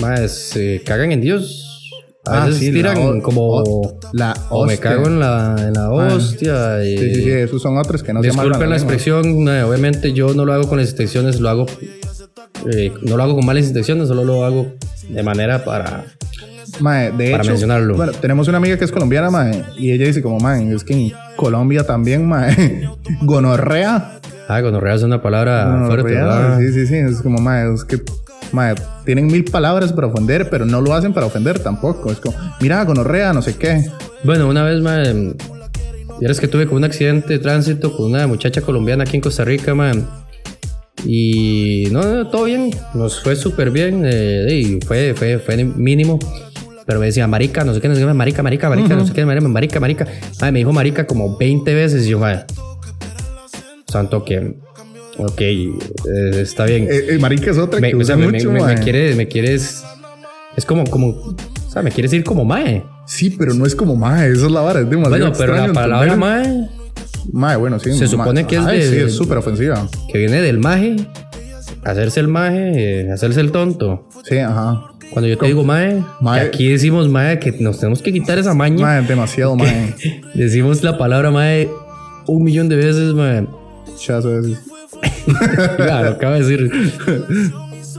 Man, 0.00 0.28
se 0.28 0.82
cagan 0.84 1.12
en 1.12 1.20
Dios 1.20 1.67
A 2.28 2.42
Ah, 2.42 2.46
veces 2.46 2.60
sí, 2.60 2.66
la 2.66 2.72
tiran 2.92 2.98
o- 2.98 3.22
como. 3.22 3.42
o- 3.48 3.98
la 4.12 4.34
o 4.50 4.66
me 4.66 4.76
cago 4.78 5.06
en 5.06 5.18
la, 5.20 5.56
en 5.58 5.72
la 5.74 5.90
hostia. 5.90 6.84
y- 6.84 6.98
Sí, 6.98 7.14
sí, 7.14 7.22
sí, 7.22 7.30
esos 7.30 7.62
son 7.62 7.78
otros 7.78 8.02
que 8.02 8.12
no 8.12 8.20
se 8.20 8.28
Disculpen 8.28 8.52
amarran 8.54 8.70
la 8.70 8.76
lengua. 8.76 8.92
expresión, 8.94 9.48
eh, 9.48 9.62
obviamente 9.62 10.12
yo 10.12 10.34
no 10.34 10.44
lo 10.44 10.52
hago 10.52 10.68
con 10.68 10.78
las 10.78 10.90
intenciones, 10.90 11.40
lo 11.40 11.48
hago. 11.48 11.66
eh, 12.72 12.92
no 13.02 13.16
lo 13.16 13.22
hago 13.22 13.34
con 13.36 13.46
malas 13.46 13.66
intenciones, 13.66 14.08
solo 14.08 14.24
lo 14.24 14.44
hago 14.44 14.66
de 15.08 15.22
manera 15.22 15.64
para. 15.64 16.04
Mae, 16.80 17.10
de 17.12 17.30
Para 17.30 17.42
hecho, 17.42 17.50
mencionarlo. 17.52 17.96
Bueno, 17.96 18.12
tenemos 18.12 18.46
una 18.48 18.58
amiga 18.58 18.76
que 18.76 18.84
es 18.84 18.92
colombiana, 18.92 19.30
mae, 19.30 19.64
y 19.78 19.90
ella 19.92 20.06
dice 20.06 20.22
como, 20.22 20.38
mae, 20.38 20.72
es 20.74 20.84
que 20.84 20.92
en 20.94 21.12
Colombia 21.36 21.84
también, 21.84 22.26
mae, 22.28 22.82
gonorrea. 23.22 24.20
Ah, 24.48 24.60
gonorrea 24.60 24.94
es 24.94 25.02
una 25.02 25.20
palabra 25.22 25.82
fuerte, 25.86 26.14
gonorrea, 26.14 26.24
¿verdad? 26.24 26.58
sí, 26.60 26.72
sí, 26.72 26.86
sí, 26.86 26.94
es 26.96 27.20
como, 27.22 27.38
mae, 27.38 27.72
es 27.74 27.84
que, 27.84 27.98
mae, 28.52 28.74
tienen 29.04 29.26
mil 29.26 29.44
palabras 29.44 29.92
para 29.92 30.06
ofender, 30.06 30.48
pero 30.50 30.64
no 30.64 30.80
lo 30.80 30.94
hacen 30.94 31.12
para 31.12 31.26
ofender 31.26 31.58
tampoco. 31.58 32.10
Es 32.10 32.20
como, 32.20 32.36
mira, 32.60 32.84
gonorrea, 32.84 33.32
no 33.32 33.42
sé 33.42 33.56
qué. 33.56 33.90
Bueno, 34.24 34.48
una 34.48 34.62
vez, 34.62 34.80
man, 34.80 35.36
vieras 36.18 36.40
que 36.40 36.48
tuve 36.48 36.66
como 36.66 36.78
un 36.78 36.84
accidente 36.84 37.34
de 37.34 37.38
tránsito 37.38 37.96
con 37.96 38.06
una 38.06 38.26
muchacha 38.26 38.60
colombiana 38.62 39.04
aquí 39.04 39.16
en 39.16 39.22
Costa 39.22 39.44
Rica, 39.44 39.74
man. 39.74 40.06
Y 41.04 41.88
no, 41.92 42.02
no, 42.02 42.28
todo 42.28 42.44
bien, 42.44 42.70
nos 42.94 43.22
fue 43.22 43.36
súper 43.36 43.70
bien, 43.70 44.02
eh, 44.04 44.48
y 44.50 44.80
fue, 44.84 45.14
fue, 45.14 45.38
fue 45.38 45.64
mínimo. 45.64 46.18
Pero 46.86 47.00
me 47.00 47.06
decía, 47.06 47.26
marica, 47.26 47.64
no 47.64 47.74
sé 47.74 47.80
qué, 47.80 47.88
no 47.88 47.94
sé 47.94 48.00
qué, 48.00 48.06
marica, 48.06 48.42
marica, 48.42 48.68
marica, 48.68 48.96
no 48.96 49.06
sé 49.06 49.12
qué, 49.12 49.24
marica, 49.24 49.78
marica. 49.78 50.06
Ay, 50.40 50.52
me 50.52 50.60
dijo 50.60 50.72
marica 50.72 51.06
como 51.06 51.36
20 51.36 51.74
veces 51.74 52.06
y 52.06 52.10
yo, 52.10 52.18
madre, 52.18 52.46
santo 53.86 54.24
que, 54.24 54.56
ok, 55.18 55.40
eh, 55.40 55.70
está 56.40 56.64
bien. 56.64 56.84
Eh, 56.90 57.06
eh, 57.10 57.18
marica 57.18 57.50
es 57.50 57.58
otra 57.58 57.80
Me, 57.80 57.90
que 57.90 57.96
o 57.96 57.98
usa 57.98 58.16
sea, 58.16 58.16
me, 58.16 58.32
mucho, 58.32 58.48
me- 58.50 58.60
me 58.60 58.66
mae. 58.74 58.80
quiere, 58.82 59.14
me 59.14 59.28
quieres, 59.28 59.82
es 60.56 60.64
como, 60.64 60.84
como, 60.84 61.08
o 61.08 61.36
sea, 61.70 61.82
me 61.82 61.90
quieres 61.90 62.12
ir 62.12 62.24
como 62.24 62.44
mae. 62.44 62.82
Sí, 63.06 63.30
pero 63.30 63.54
no 63.54 63.66
es 63.66 63.74
como, 63.74 63.96
mae, 63.96 64.30
esa 64.32 64.46
es 64.46 64.52
la 64.52 64.60
vara, 64.60 64.80
es 64.80 64.90
demasiado 64.90 65.18
Bueno, 65.18 65.36
pero 65.38 65.54
la 65.54 65.72
palabra 65.72 66.14
entender. 66.14 66.46
mae, 66.46 66.68
Mae, 67.32 67.56
bueno, 67.56 67.78
sí. 67.78 67.92
Se 67.92 68.00
mae. 68.00 68.08
supone 68.08 68.46
que 68.46 68.56
es 68.56 68.62
Ay, 68.64 68.78
de- 68.80 68.88
Sí, 68.90 68.96
es 68.96 69.14
súper 69.14 69.38
ofensiva. 69.38 69.86
que 70.10 70.18
viene 70.18 70.40
del 70.40 70.58
maje, 70.58 70.96
hacerse 71.84 72.20
el 72.20 72.28
maje, 72.28 73.00
eh, 73.02 73.12
hacerse 73.12 73.40
el 73.40 73.50
tonto. 73.52 74.08
Sí, 74.24 74.38
ajá. 74.38 74.82
Cuando 75.10 75.26
yo 75.28 75.38
te 75.38 75.46
digo 75.46 75.64
mae, 75.64 76.02
Mae. 76.20 76.40
que 76.42 76.46
aquí 76.48 76.68
decimos 76.68 77.08
mae, 77.08 77.38
que 77.38 77.50
nos 77.60 77.78
tenemos 77.80 78.02
que 78.02 78.12
quitar 78.12 78.38
esa 78.38 78.52
maña. 78.54 78.84
Mae, 78.84 79.02
demasiado, 79.06 79.56
mae. 79.56 79.94
Decimos 80.34 80.82
la 80.82 80.98
palabra 80.98 81.30
mae 81.30 81.68
un 82.26 82.44
millón 82.44 82.68
de 82.68 82.76
veces, 82.76 83.14
mae. 83.14 83.46
De 83.46 84.40
veces. 84.40 84.58
Ya, 85.78 86.02
lo 86.02 86.10
acabo 86.10 86.34
de 86.34 86.40
decir. 86.40 86.70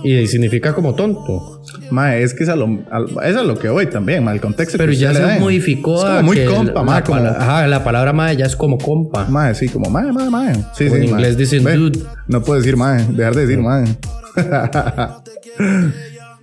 Y 0.04 0.28
significa 0.28 0.74
como 0.74 0.96
tonto. 0.96 1.62
Mae, 1.92 2.24
es 2.24 2.34
que 2.34 2.44
es 2.44 2.50
a 2.50 2.56
lo, 2.56 2.66
a- 2.90 3.28
es 3.28 3.36
a 3.36 3.44
lo 3.44 3.58
que 3.60 3.68
voy 3.70 3.88
también, 3.88 4.24
mae, 4.24 4.36
el 4.36 4.42
contexto. 4.42 4.78
Pero 4.78 4.92
que 4.92 4.98
ya 4.98 5.14
se 5.14 5.40
modificó 5.40 5.98
Es 5.98 6.04
a 6.06 6.08
como 6.18 6.24
muy 6.24 6.46
compa, 6.46 6.74
la, 6.74 6.84
mae, 6.84 7.04
como... 7.04 7.18
pala- 7.18 7.38
ajá, 7.40 7.68
la 7.68 7.84
palabra 7.84 8.14
mae 8.14 8.38
ya 8.38 8.46
es 8.46 8.56
como 8.56 8.78
compa. 8.78 9.26
Mae, 9.28 9.54
sí, 9.56 9.68
como 9.68 9.90
mae, 9.90 10.12
mae, 10.12 10.30
mae. 10.30 10.56
Sí, 10.76 10.88
O 10.88 10.92
sí, 10.92 10.96
en 10.96 11.04
inglés 11.04 11.38
dicen 11.38 11.64
Ve, 11.64 11.76
dude. 11.76 12.00
No 12.28 12.42
puedo 12.42 12.60
decir 12.60 12.78
mae, 12.78 13.04
dejar 13.10 13.36
de 13.36 13.42
decir 13.46 13.60
mae. 13.60 13.86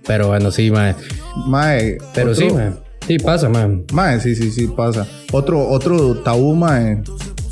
Pero 0.05 0.27
bueno, 0.27 0.51
sí, 0.51 0.71
mae. 0.71 0.95
mae. 1.47 1.97
Pero 2.13 2.31
otro- 2.31 2.47
sí, 2.49 2.53
mae. 2.53 2.71
Sí, 3.07 3.17
pasa, 3.19 3.49
mae. 3.49 3.83
Mae, 3.91 4.19
sí, 4.19 4.35
sí, 4.35 4.51
sí, 4.51 4.67
pasa. 4.67 5.07
Otro, 5.31 5.67
otro 5.67 6.15
tabú, 6.17 6.55
mae, 6.55 7.01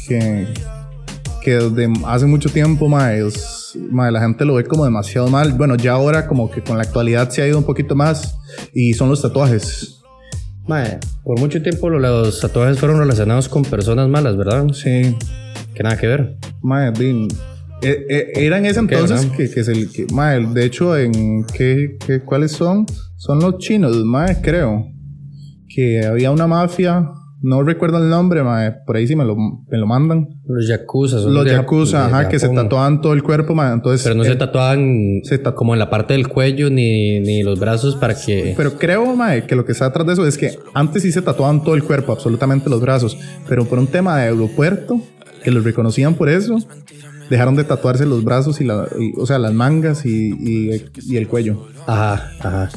que, 0.07 0.47
que 1.45 1.53
desde 1.53 1.93
hace 2.07 2.25
mucho 2.25 2.49
tiempo, 2.49 2.89
mae, 2.89 3.25
es- 3.27 3.77
mae, 3.91 4.11
la 4.11 4.19
gente 4.19 4.43
lo 4.45 4.55
ve 4.55 4.63
como 4.65 4.83
demasiado 4.83 5.27
mal. 5.29 5.53
Bueno, 5.53 5.75
ya 5.75 5.91
ahora 5.93 6.27
como 6.27 6.49
que 6.49 6.61
con 6.61 6.77
la 6.77 6.83
actualidad 6.83 7.29
se 7.29 7.43
ha 7.43 7.47
ido 7.47 7.59
un 7.59 7.63
poquito 7.65 7.95
más 7.95 8.35
y 8.73 8.93
son 8.95 9.09
los 9.09 9.21
tatuajes. 9.21 10.01
Mae, 10.67 10.97
por 11.23 11.39
mucho 11.39 11.61
tiempo 11.61 11.89
lo- 11.89 11.99
los 11.99 12.39
tatuajes 12.39 12.79
fueron 12.79 12.97
relacionados 12.97 13.47
con 13.47 13.61
personas 13.63 14.09
malas, 14.09 14.35
¿verdad? 14.35 14.65
Sí, 14.73 15.15
Que 15.75 15.83
nada 15.83 15.97
que 15.97 16.07
ver. 16.07 16.37
mae, 16.63 16.91
din- 16.91 17.27
e- 17.83 18.05
e- 18.09 18.45
era 18.45 18.57
en 18.57 18.65
ese 18.65 18.79
¿Por 18.79 18.89
qué, 18.89 18.95
entonces 18.95 19.31
que, 19.37 19.49
que, 19.51 19.63
se, 19.63 19.73
que, 19.91 20.07
mae, 20.11 20.43
de 20.47 20.65
hecho, 20.65 20.97
en 20.97 21.45
¿qué, 21.53 21.97
qué, 22.05 22.21
cuáles 22.21 22.53
son? 22.53 22.85
Son 23.17 23.39
los 23.39 23.59
chinos, 23.59 23.95
mae, 24.05 24.41
creo. 24.41 24.87
Que 25.67 26.05
había 26.05 26.31
una 26.31 26.47
mafia, 26.47 27.09
no 27.45 27.63
recuerdo 27.63 27.97
el 27.99 28.09
nombre, 28.09 28.43
mae, 28.43 28.71
por 28.85 28.95
ahí 28.97 29.07
sí 29.07 29.15
me 29.15 29.23
lo, 29.23 29.35
me 29.35 29.77
lo 29.77 29.85
mandan. 29.87 30.27
Los 30.47 30.67
yakuza. 30.67 31.19
son 31.19 31.33
Los 31.33 31.45
Jap- 31.45 31.51
yakuza, 31.61 31.99
de 31.99 32.05
ajá, 32.05 32.29
que 32.29 32.39
se 32.39 32.49
tatuaban 32.49 33.01
todo 33.01 33.13
el 33.13 33.23
cuerpo, 33.23 33.53
man. 33.55 33.73
Entonces, 33.73 34.03
Pero 34.03 34.15
no 34.15 34.23
eh, 34.23 34.27
se 34.27 34.35
tatuaban 34.35 35.21
se 35.23 35.41
tatu- 35.41 35.53
como 35.55 35.73
en 35.73 35.79
la 35.79 35.89
parte 35.89 36.13
del 36.13 36.27
cuello 36.27 36.69
ni, 36.69 37.19
ni 37.19 37.43
los 37.43 37.59
brazos 37.59 37.95
para 37.95 38.15
que... 38.19 38.53
pero 38.57 38.73
creo, 38.77 39.15
mae, 39.15 39.45
que 39.45 39.55
lo 39.55 39.63
que 39.65 39.71
está 39.73 39.85
atrás 39.85 40.07
de 40.07 40.13
eso 40.13 40.25
es 40.27 40.37
que 40.37 40.57
antes 40.73 41.03
sí 41.03 41.11
se 41.11 41.21
tatuaban 41.21 41.63
todo 41.63 41.75
el 41.75 41.83
cuerpo, 41.83 42.11
absolutamente 42.11 42.69
los 42.69 42.81
brazos, 42.81 43.17
pero 43.47 43.65
por 43.65 43.79
un 43.79 43.87
tema 43.87 44.17
de 44.17 44.23
aeropuerto, 44.29 44.99
que 45.43 45.51
los 45.51 45.63
reconocían 45.63 46.15
por 46.15 46.29
eso, 46.29 46.57
dejaron 47.29 47.55
de 47.55 47.63
tatuarse 47.63 48.05
los 48.05 48.23
brazos 48.23 48.59
y, 48.61 48.63
la, 48.65 48.87
y- 48.99 49.13
o 49.17 49.25
sea, 49.25 49.37
las 49.39 49.53
mangas 49.53 50.05
y, 50.05 50.31
y- 50.33 50.85
y 51.07 51.17
el 51.17 51.27
cuello. 51.27 51.67
Ajá, 51.85 52.31
ajá. 52.39 52.69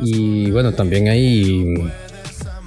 Y 0.00 0.50
bueno, 0.50 0.72
también 0.74 1.08
hay 1.08 1.64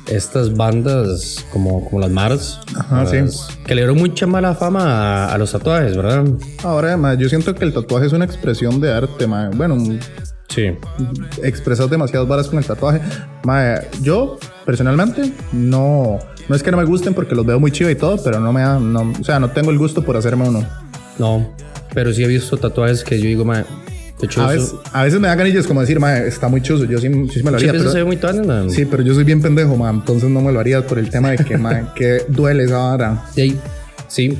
estas 0.09 0.53
bandas 0.55 1.45
como, 1.51 1.83
como 1.85 1.99
las 2.01 2.09
Mars. 2.11 2.59
Ajá, 2.75 3.03
las- 3.03 3.47
Que 3.65 3.75
le 3.75 3.81
dieron 3.81 3.97
mucha 3.97 4.25
mala 4.27 4.55
fama 4.55 5.25
a, 5.27 5.33
a 5.33 5.37
los 5.37 5.51
tatuajes, 5.51 5.95
¿verdad? 5.95 6.25
Ahora, 6.63 6.97
mae, 6.97 7.17
yo 7.17 7.29
siento 7.29 7.53
que 7.55 7.63
el 7.65 7.73
tatuaje 7.73 8.07
es 8.07 8.13
una 8.13 8.25
expresión 8.25 8.79
de 8.81 8.91
arte. 8.93 9.25
Bueno, 9.55 9.77
Sí. 10.49 10.71
expresas 11.43 11.89
demasiadas 11.91 12.27
varas 12.27 12.47
con 12.47 12.57
el 12.57 12.65
tatuaje. 12.65 13.01
Yo 14.01 14.37
personalmente 14.65 15.31
no, 15.53 16.17
no 16.47 16.55
es 16.55 16.63
que 16.63 16.71
no 16.71 16.77
me 16.77 16.85
gusten 16.85 17.13
porque 17.13 17.35
los 17.35 17.45
veo 17.45 17.59
muy 17.59 17.71
chido 17.71 17.89
y 17.89 17.95
todo, 17.95 18.17
pero 18.23 18.39
no 18.39 18.51
me 18.51 18.61
da, 18.61 18.79
no, 18.79 19.13
o 19.19 19.23
sea, 19.23 19.39
no 19.39 19.51
tengo 19.51 19.69
el 19.71 19.77
gusto 19.77 20.03
por 20.03 20.17
hacerme 20.17 20.49
uno. 20.49 20.65
No, 21.19 21.53
pero 21.93 22.11
sí 22.13 22.23
he 22.23 22.27
visto 22.27 22.57
tatuajes 22.57 23.03
que 23.03 23.17
yo 23.19 23.25
digo, 23.25 23.45
man, 23.45 23.65
A 24.37 24.47
veces, 24.47 24.75
a 24.91 25.03
veces 25.03 25.19
me 25.19 25.27
da 25.29 25.35
ganillas 25.35 25.65
como 25.65 25.79
decir, 25.81 25.99
mae, 25.99 26.27
está 26.27 26.49
muy 26.49 26.61
chuzo, 26.61 26.83
yo 26.85 26.97
sí, 26.99 27.07
sí 27.31 27.41
me 27.43 27.51
lo 27.51 27.57
haría. 27.57 27.69
eso 27.71 27.77
pero- 27.79 27.91
se 27.91 27.97
ve 27.99 28.03
muy 28.03 28.17
tuanes, 28.17 28.45
man. 28.45 28.69
sí, 28.69 28.85
pero 28.85 29.01
yo 29.01 29.13
soy 29.13 29.23
bien 29.23 29.41
pendejo, 29.41 29.77
man, 29.77 29.95
entonces 29.95 30.29
no 30.29 30.41
me 30.41 30.51
lo 30.51 30.59
haría 30.59 30.85
por 30.85 30.99
el 30.99 31.09
tema 31.09 31.31
de 31.31 31.37
que, 31.37 31.57
mae, 31.59 31.85
que 31.95 32.25
duele 32.27 32.65
esa 32.65 32.77
vara. 32.77 33.23
Sí, 33.33 33.57
sí. 34.07 34.37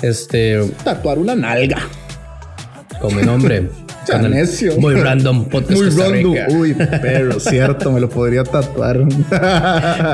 Este, 0.00 0.60
Tatuar 0.84 1.18
una 1.18 1.34
nalga. 1.34 1.78
con 3.00 3.14
mi 3.14 3.22
nombre. 3.22 3.68
Muy 4.78 4.94
random 4.94 5.44
podcast 5.50 5.70
Muy 5.78 5.90
random. 5.90 6.34
Uy, 6.56 6.74
pero 7.02 7.38
cierto, 7.38 7.92
me 7.92 8.00
lo 8.00 8.08
podría 8.08 8.42
tatuar. 8.42 9.00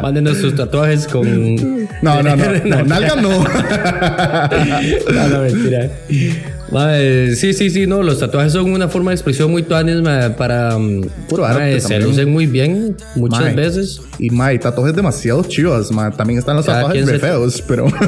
Mándenos 0.03 0.39
sus 0.39 0.57
tatuajes 0.57 1.07
con. 1.07 1.55
No, 2.03 2.21
no, 2.23 2.35
no, 2.35 2.45
no, 2.65 2.83
nalga 2.83 3.15
no. 3.15 3.45
no, 5.13 5.29
no, 5.29 5.41
mentira. 5.43 5.91
Mae, 6.73 7.37
sí, 7.37 7.53
sí, 7.53 7.71
sí, 7.71 7.87
no. 7.87 8.03
Los 8.03 8.19
tatuajes 8.19 8.53
son 8.53 8.73
una 8.73 8.89
forma 8.89 9.11
de 9.11 9.17
expresión 9.17 9.51
muy 9.51 9.63
tuanes 9.63 10.01
mae, 10.03 10.31
para. 10.31 10.77
mm, 10.79 11.03
Puro 11.29 11.45
arte 11.45 11.61
mae, 11.61 11.75
se 11.81 11.89
también. 11.89 12.03
lucen 12.05 12.33
muy 12.33 12.47
bien 12.47 12.97
muchas 13.17 13.41
Mae. 13.41 13.55
veces. 13.55 14.01
Y 14.19 14.31
mae, 14.31 14.59
tatuajes 14.59 14.97
demasiado 14.97 15.43
chivas, 15.45 15.91
mae. 15.93 16.11
También 16.13 16.39
están 16.39 16.57
los 16.57 16.65
Cada 16.67 16.79
tatuajes 16.83 17.05
quien 17.05 17.15
re 17.15 17.21
se- 17.21 17.27
feos, 17.27 17.63
pero. 17.69 17.87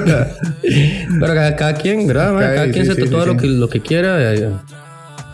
Pero 1.20 1.34
cada, 1.34 1.56
cada 1.56 1.74
quien, 1.74 2.06
¿verdad? 2.06 2.34
Ok, 2.34 2.40
Cada 2.40 2.70
quien 2.70 2.84
sí, 2.86 2.90
se 2.92 2.94
sí, 2.96 3.02
tatúa 3.04 3.22
sí, 3.22 3.26
lo, 3.28 3.32
sí. 3.34 3.38
Que, 3.38 3.46
lo 3.46 3.68
que 3.68 3.80
quiera. 3.80 4.34
eh, 4.34 4.50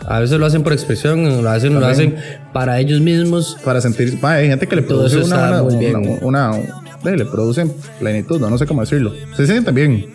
A 0.05 0.19
veces 0.19 0.37
lo 0.39 0.45
hacen 0.45 0.61
por 0.63 0.73
expresión, 0.73 1.43
lo 1.43 1.49
hacen, 1.49 1.79
lo 1.79 1.85
hacen 1.85 2.15
para 2.51 2.79
ellos 2.79 2.99
mismos. 3.01 3.57
para 3.63 3.79
sentir. 3.81 4.17
mae, 4.21 4.41
hay 4.43 4.47
gente 4.49 4.67
que 4.67 4.75
le 4.75 4.81
Todo 4.83 4.99
produce 5.07 5.17
eso 5.19 5.25
una, 5.27 5.45
está 5.45 5.63
una, 5.63 5.77
bien. 5.77 5.95
una, 6.21 6.51
una- 6.51 7.11
le 7.15 7.25
produce 7.25 7.65
plenitud, 7.99 8.39
no, 8.39 8.49
no 8.49 8.57
sé 8.57 8.65
cómo 8.65 8.81
decirlo. 8.81 9.13
Se 9.35 9.45
sienten 9.47 9.73
bien. 9.75 10.07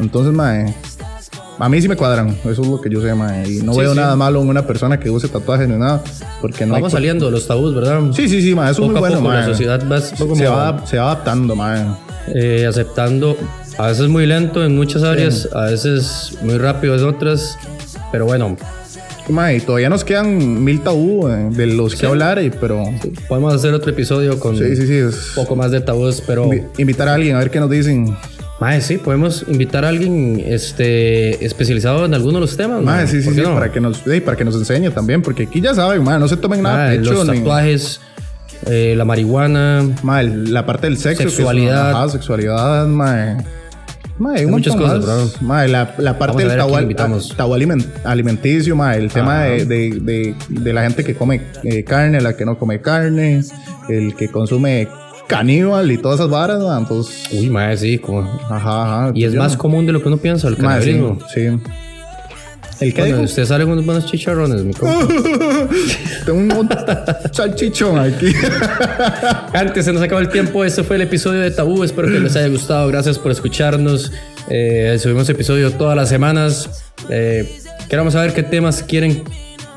Entonces, 0.00 0.32
mae. 0.32 0.74
A 1.58 1.68
mí 1.68 1.80
sí 1.82 1.88
me 1.88 1.96
cuadran, 1.96 2.36
eso 2.44 2.62
es 2.62 2.68
lo 2.68 2.80
que 2.80 2.88
yo 2.88 3.00
sé, 3.00 3.12
mae. 3.14 3.48
Y 3.50 3.62
no 3.62 3.72
Sí, 3.74 3.80
veo 3.80 3.92
sí. 3.92 3.98
nada 3.98 4.14
malo 4.14 4.40
en 4.40 4.48
una 4.48 4.66
persona 4.66 4.98
que 5.00 5.10
use 5.10 5.28
tatuajes 5.28 5.68
ni 5.68 5.76
nada. 5.76 6.02
Porque 6.40 6.64
no 6.64 6.74
Vamos 6.74 6.92
saliendo 6.92 7.26
de 7.26 7.32
los 7.32 7.46
tabús, 7.48 7.74
¿verdad? 7.74 8.00
Sí, 8.12 8.28
sí, 8.28 8.40
sí, 8.42 8.54
mae. 8.54 8.70
Eso 8.70 8.82
es 8.84 8.90
muy 8.90 9.00
bueno, 9.00 9.16
poco 9.16 9.28
mae. 9.28 9.40
la 9.40 9.46
sociedad 9.46 9.82
va, 9.90 10.00
se, 10.00 10.24
va, 10.46 10.86
se 10.86 10.98
va 10.98 11.12
adaptando, 11.12 11.56
mae. 11.56 11.84
eh, 12.34 12.64
aceptando, 12.68 13.36
a 13.76 13.88
veces 13.88 14.08
muy 14.08 14.26
lento 14.26 14.64
en 14.64 14.76
muchas 14.76 15.02
áreas, 15.02 15.48
a 15.52 15.62
veces 15.62 16.38
muy 16.42 16.58
rápido 16.58 16.94
en 16.96 17.04
otras, 17.04 17.56
pero 18.12 18.24
bueno, 18.26 18.56
Mae, 19.30 19.56
y 19.58 19.60
todavía 19.60 19.90
nos 19.90 20.04
quedan 20.04 20.64
mil 20.64 20.80
tabú 20.80 21.28
eh, 21.28 21.48
de 21.50 21.66
los 21.66 21.94
que 21.94 22.06
hablar, 22.06 22.42
y, 22.42 22.48
pero 22.48 22.82
podemos 23.28 23.52
hacer 23.52 23.74
otro 23.74 23.90
episodio 23.90 24.40
con 24.40 24.56
sí, 24.56 24.74
sí, 24.74 24.86
sí. 24.86 25.00
un 25.02 25.12
poco 25.34 25.54
más 25.54 25.70
de 25.70 25.82
tabús, 25.82 26.22
pero... 26.26 26.46
invi- 26.46 26.64
invitar 26.78 27.08
a 27.08 27.14
alguien 27.14 27.36
a 27.36 27.40
ver 27.40 27.50
qué 27.50 27.60
nos 27.60 27.68
dicen. 27.68 28.16
Mae, 28.60 28.80
sí, 28.80 28.98
podemos 28.98 29.44
invitar 29.46 29.84
a 29.84 29.88
alguien 29.88 30.42
este, 30.44 31.44
especializado 31.44 32.04
en 32.06 32.14
alguno 32.14 32.34
de 32.34 32.40
los 32.40 32.56
temas. 32.56 32.82
Mae, 32.82 33.06
sí, 33.06 33.20
sí, 33.20 33.26
¿por 33.26 33.34
sí, 33.34 33.40
no? 33.40 33.54
para 33.54 33.70
que 33.70 33.80
nos, 33.80 33.98
sí, 33.98 34.20
para 34.20 34.36
que 34.36 34.44
nos 34.44 34.56
enseñe 34.56 34.90
también, 34.90 35.22
porque 35.22 35.44
aquí 35.44 35.60
ya 35.60 35.74
saben, 35.74 36.02
mae, 36.02 36.18
no 36.18 36.26
se 36.26 36.36
tomen 36.36 36.62
nada 36.62 36.88
Mae, 36.88 36.98
pecho, 36.98 37.12
los 37.12 37.28
ni- 37.28 37.38
tatuajes, 37.38 38.00
eh, 38.66 38.94
la 38.96 39.04
marihuana, 39.04 39.88
mae, 40.02 40.24
la 40.24 40.66
parte 40.66 40.88
del 40.88 40.96
sexo, 40.96 41.22
Sexualidad. 41.22 41.90
ajá, 41.92 42.08
sexualidad, 42.08 42.86
mae. 42.88 43.36
Mae, 44.18 44.40
hay 44.40 44.46
muchas 44.46 44.74
cosas, 44.74 45.06
más. 45.06 45.40
Mae, 45.42 45.68
la, 45.68 45.94
la 45.98 46.18
parte 46.18 46.38
del 46.38 46.48
ver 46.48 46.58
a 46.60 46.64
quién 46.64 46.72
tabú, 46.74 46.82
invitamos. 46.82 47.36
tabú 47.36 47.54
aliment- 47.54 47.86
alimenticio, 48.02 48.74
mae, 48.74 48.98
el 48.98 49.12
tema 49.12 49.44
de, 49.44 49.64
de, 49.66 49.90
de, 50.00 50.34
de 50.48 50.72
la 50.72 50.82
gente 50.82 51.04
que 51.04 51.14
come 51.14 51.40
eh, 51.62 51.84
carne, 51.84 52.20
la 52.20 52.36
que 52.36 52.44
no 52.44 52.58
come 52.58 52.80
carne, 52.80 53.42
el 53.88 54.16
que 54.16 54.28
consume 54.28 54.88
caníbal 55.28 55.90
y 55.92 55.98
todas 55.98 56.18
esas 56.18 56.30
varas, 56.30 56.60
mae, 56.60 56.78
entonces, 56.80 57.28
Uy, 57.32 57.48
mae, 57.50 57.76
sí, 57.76 57.98
como... 57.98 58.22
ajá, 58.50 59.04
ajá. 59.04 59.12
Y 59.14 59.24
es 59.24 59.34
más 59.34 59.52
no- 59.52 59.58
común 59.58 59.86
de 59.86 59.92
lo 59.92 60.02
que 60.02 60.08
uno 60.08 60.16
piensa, 60.16 60.48
el 60.48 60.58
mae, 60.58 60.82
sí, 60.82 60.90
canibalismo. 60.90 61.18
sí. 61.32 61.40
El 62.80 62.94
que 62.94 63.00
Bueno, 63.00 63.22
usted 63.22 63.44
sale 63.44 63.64
con 63.64 63.72
unos 63.72 63.84
buenos 63.84 64.06
chicharrones, 64.06 64.62
mi 64.62 64.72
compa. 64.72 65.12
tengo 66.24 66.60
un, 66.60 66.68
salchichón 67.32 67.98
aquí. 67.98 68.32
Antes 69.52 69.84
se 69.84 69.92
nos 69.92 70.00
acabó 70.00 70.20
el 70.20 70.28
tiempo. 70.28 70.64
Este 70.64 70.84
fue 70.84 70.94
el 70.94 71.02
episodio 71.02 71.40
de 71.40 71.50
Tabú. 71.50 71.82
Espero 71.82 72.06
que 72.06 72.20
les 72.20 72.36
haya 72.36 72.46
gustado. 72.46 72.86
Gracias 72.86 73.18
por 73.18 73.32
escucharnos. 73.32 74.12
Eh, 74.48 74.96
subimos 75.02 75.28
episodio 75.28 75.72
todas 75.72 75.96
las 75.96 76.08
semanas. 76.08 76.84
Eh, 77.10 77.52
queremos 77.88 78.12
saber 78.12 78.32
qué 78.32 78.44
temas 78.44 78.84
quieren 78.84 79.24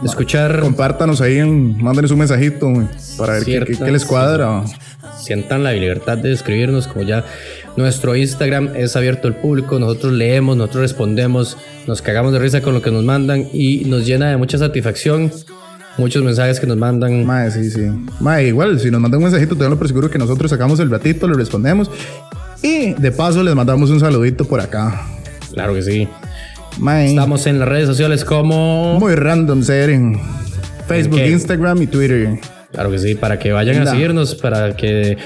escuchar. 0.06 0.60
Compártanos 0.60 1.22
ahí, 1.22 1.40
en, 1.40 1.82
mándenos 1.82 2.12
un 2.12 2.20
mensajito 2.20 2.72
para 3.18 3.34
ver 3.34 3.46
qué, 3.46 3.64
qué- 3.66 3.78
qué 3.84 3.92
les 3.92 4.06
cuadra. 4.06 4.62
Sientan 5.22 5.64
la 5.64 5.72
libertad 5.74 6.18
de 6.18 6.32
escribirnos. 6.34 6.88
Como 6.88 7.06
ya 7.06 7.24
nuestro 7.78 8.16
Instagram 8.16 8.72
es 8.76 8.96
abierto 8.96 9.28
al 9.28 9.36
público. 9.36 9.80
Nosotros 9.80 10.14
leemos, 10.14 10.58
nosotros 10.58 10.82
respondemos. 10.82 11.58
Nos 11.88 12.02
cagamos 12.02 12.34
de 12.34 12.40
risa 12.40 12.62
con 12.62 12.74
lo 12.74 12.82
que 12.82 12.92
nos 12.92 13.04
mandan 13.04 13.48
y 13.54 13.86
nos 13.86 14.06
llena 14.06 14.30
de 14.30 14.38
mucha 14.38 14.58
satisfacción. 14.58 15.32
Muchos 15.98 16.24
mensajes 16.24 16.60
que 16.60 16.68
nos 16.68 16.78
mandan. 16.78 17.26
Mae, 17.26 17.52
sí, 17.52 17.70
sí. 17.70 17.82
Mae, 18.20 18.48
igual, 18.48 18.80
si 18.80 18.90
nos 18.90 19.02
mandan 19.02 19.18
un 19.20 19.26
mensajito, 19.26 19.56
tenganlo 19.56 19.78
por 19.78 19.88
seguro 19.88 20.10
que 20.10 20.18
nosotros 20.18 20.50
sacamos 20.50 20.80
el 20.80 20.90
ratito, 20.90 21.28
le 21.28 21.36
respondemos. 21.36 21.92
Y 22.64 22.94
de 22.94 23.12
paso 23.12 23.44
les 23.44 23.54
mandamos 23.56 23.90
un 23.90 24.00
saludito 24.00 24.46
por 24.46 24.60
acá. 24.62 25.02
Claro 25.54 25.74
que 25.74 25.82
sí. 25.82 26.08
Mae, 26.80 27.10
Estamos 27.10 27.46
en 27.48 27.60
las 27.60 27.68
redes 27.68 27.88
sociales 27.88 28.24
como. 28.24 28.98
muy 29.00 29.16
random 29.16 29.62
ser 29.64 29.90
en 29.90 30.18
Facebook, 30.88 31.20
Ok. 31.20 31.28
Instagram 31.28 31.82
y 31.82 31.88
Twitter. 31.88 32.40
Claro 32.72 32.90
que 32.92 33.00
sí, 33.00 33.16
para 33.16 33.38
que 33.40 33.52
vayan 33.52 33.82
a 33.82 33.92
seguirnos, 33.92 34.36
para 34.36 34.76
que, 34.76 35.18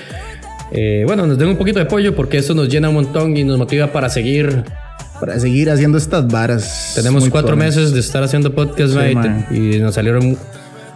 eh, 0.72 1.04
bueno, 1.06 1.28
nos 1.28 1.38
den 1.38 1.50
un 1.50 1.58
poquito 1.58 1.80
de 1.80 1.86
apoyo 1.86 2.16
porque 2.16 2.38
eso 2.40 2.54
nos 2.54 2.68
llena 2.70 2.90
un 2.90 2.96
montón 2.96 3.38
y 3.38 3.44
nos 3.44 3.58
motiva 3.58 3.88
para 3.92 4.10
seguir. 4.10 4.64
Para 5.20 5.40
seguir 5.40 5.70
haciendo 5.70 5.98
estas 5.98 6.28
varas. 6.28 6.92
Tenemos 6.96 7.30
cuatro 7.30 7.56
meses 7.56 7.94
de 7.94 8.02
estar 8.02 8.22
haciendo 8.24 8.54
podcast, 8.54 8.94
Sí, 8.94 9.00
y, 9.12 9.16
man. 9.16 9.46
te- 9.50 9.56
y 9.56 9.80
nos 9.80 9.96
salieron 9.96 10.38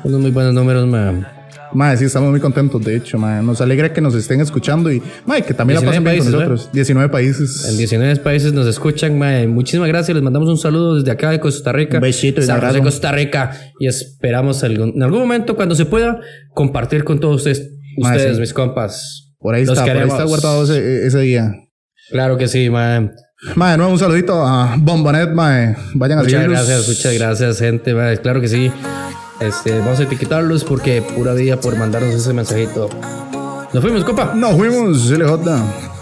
unos 0.04 0.20
muy 0.20 0.32
buenos 0.32 0.54
números, 0.54 0.86
ma. 0.88 1.32
Mae, 1.74 1.96
sí, 1.98 2.06
estamos 2.06 2.32
muy 2.32 2.40
contentos, 2.40 2.84
de 2.84 2.96
hecho, 2.96 3.18
mae. 3.18 3.44
Nos 3.44 3.62
alegra 3.62 3.94
que 3.94 4.02
nos 4.02 4.16
estén 4.16 4.42
escuchando 4.42 4.92
y, 4.92 5.02
mae, 5.26 5.44
que 5.44 5.54
también 5.54 5.76
la 5.76 5.82
19 5.92 5.92
pasen 5.92 6.04
bien 6.04 6.16
países, 6.16 6.32
con 6.34 6.50
nosotros. 6.56 6.70
19 6.74 7.10
países. 7.10 7.66
En 7.70 7.78
19 7.78 8.16
países 8.18 8.54
nos 8.54 8.68
escuchan, 8.68 9.18
ma. 9.20 9.32
Muchísimas 9.48 9.88
gracias, 9.88 10.16
les 10.16 10.24
mandamos 10.24 10.50
un 10.50 10.58
saludo 10.58 10.96
desde 10.96 11.12
acá 11.12 11.30
de 11.32 11.40
Costa 11.40 11.72
Rica. 11.72 11.98
Un 11.98 12.02
besito 12.02 12.40
y 12.40 12.44
un 12.44 12.48
San 12.48 12.56
José, 12.58 12.68
abrazo. 12.68 12.84
Costa 12.84 13.12
Rica. 13.12 13.52
Y 13.80 13.88
esperamos 13.88 14.64
algún- 14.64 14.94
en 14.96 15.04
algún 15.04 15.20
momento, 15.20 15.56
cuando 15.56 15.76
se 15.76 15.86
pueda, 15.86 16.20
compartir 16.54 17.04
con 17.04 17.20
todos 17.20 17.36
ustedes, 17.38 17.70
Ma, 17.98 18.12
ustedes 18.12 18.36
sí. 18.36 18.42
mis 18.42 18.54
compas. 18.54 19.34
Por 19.40 19.56
ahí 19.56 19.66
Los 19.66 19.74
está, 19.78 19.84
por 19.84 19.90
ahí 19.92 19.96
queremos. 19.98 20.16
está 20.16 20.26
guardado 20.28 20.64
ese, 20.64 21.06
ese 21.08 21.20
día. 21.20 21.52
Claro 22.12 22.38
que 22.38 22.48
sí, 22.48 22.70
ma. 22.70 23.12
Mae, 23.56 23.72
de 23.72 23.78
nuevo 23.78 23.94
un 23.94 24.00
saludito 24.00 24.46
a 24.46 24.76
Bombonet, 24.78 25.30
mae. 25.32 25.76
Vayan 25.94 26.20
a 26.20 26.24
Muchas 26.24 26.44
gracias, 26.48 26.88
muchas 26.88 27.14
gracias, 27.14 27.60
gente. 27.60 27.94
ma, 27.94 28.14
Claro 28.18 28.42
que 28.42 28.48
sí. 28.50 28.70
Este, 29.40 29.80
vamos 29.80 30.00
a 30.00 30.04
etiquetarlos 30.04 30.64
porque 30.64 31.02
pura 31.02 31.34
vida 31.34 31.60
por 31.60 31.78
mandarnos 31.78 32.14
ese 32.14 32.34
mensajito. 32.34 32.90
Nos 33.74 33.84
fuimos, 33.84 34.04
compa. 34.04 34.34
Nos 34.36 34.56
fuimos, 34.56 35.10
LJ. 35.10 35.99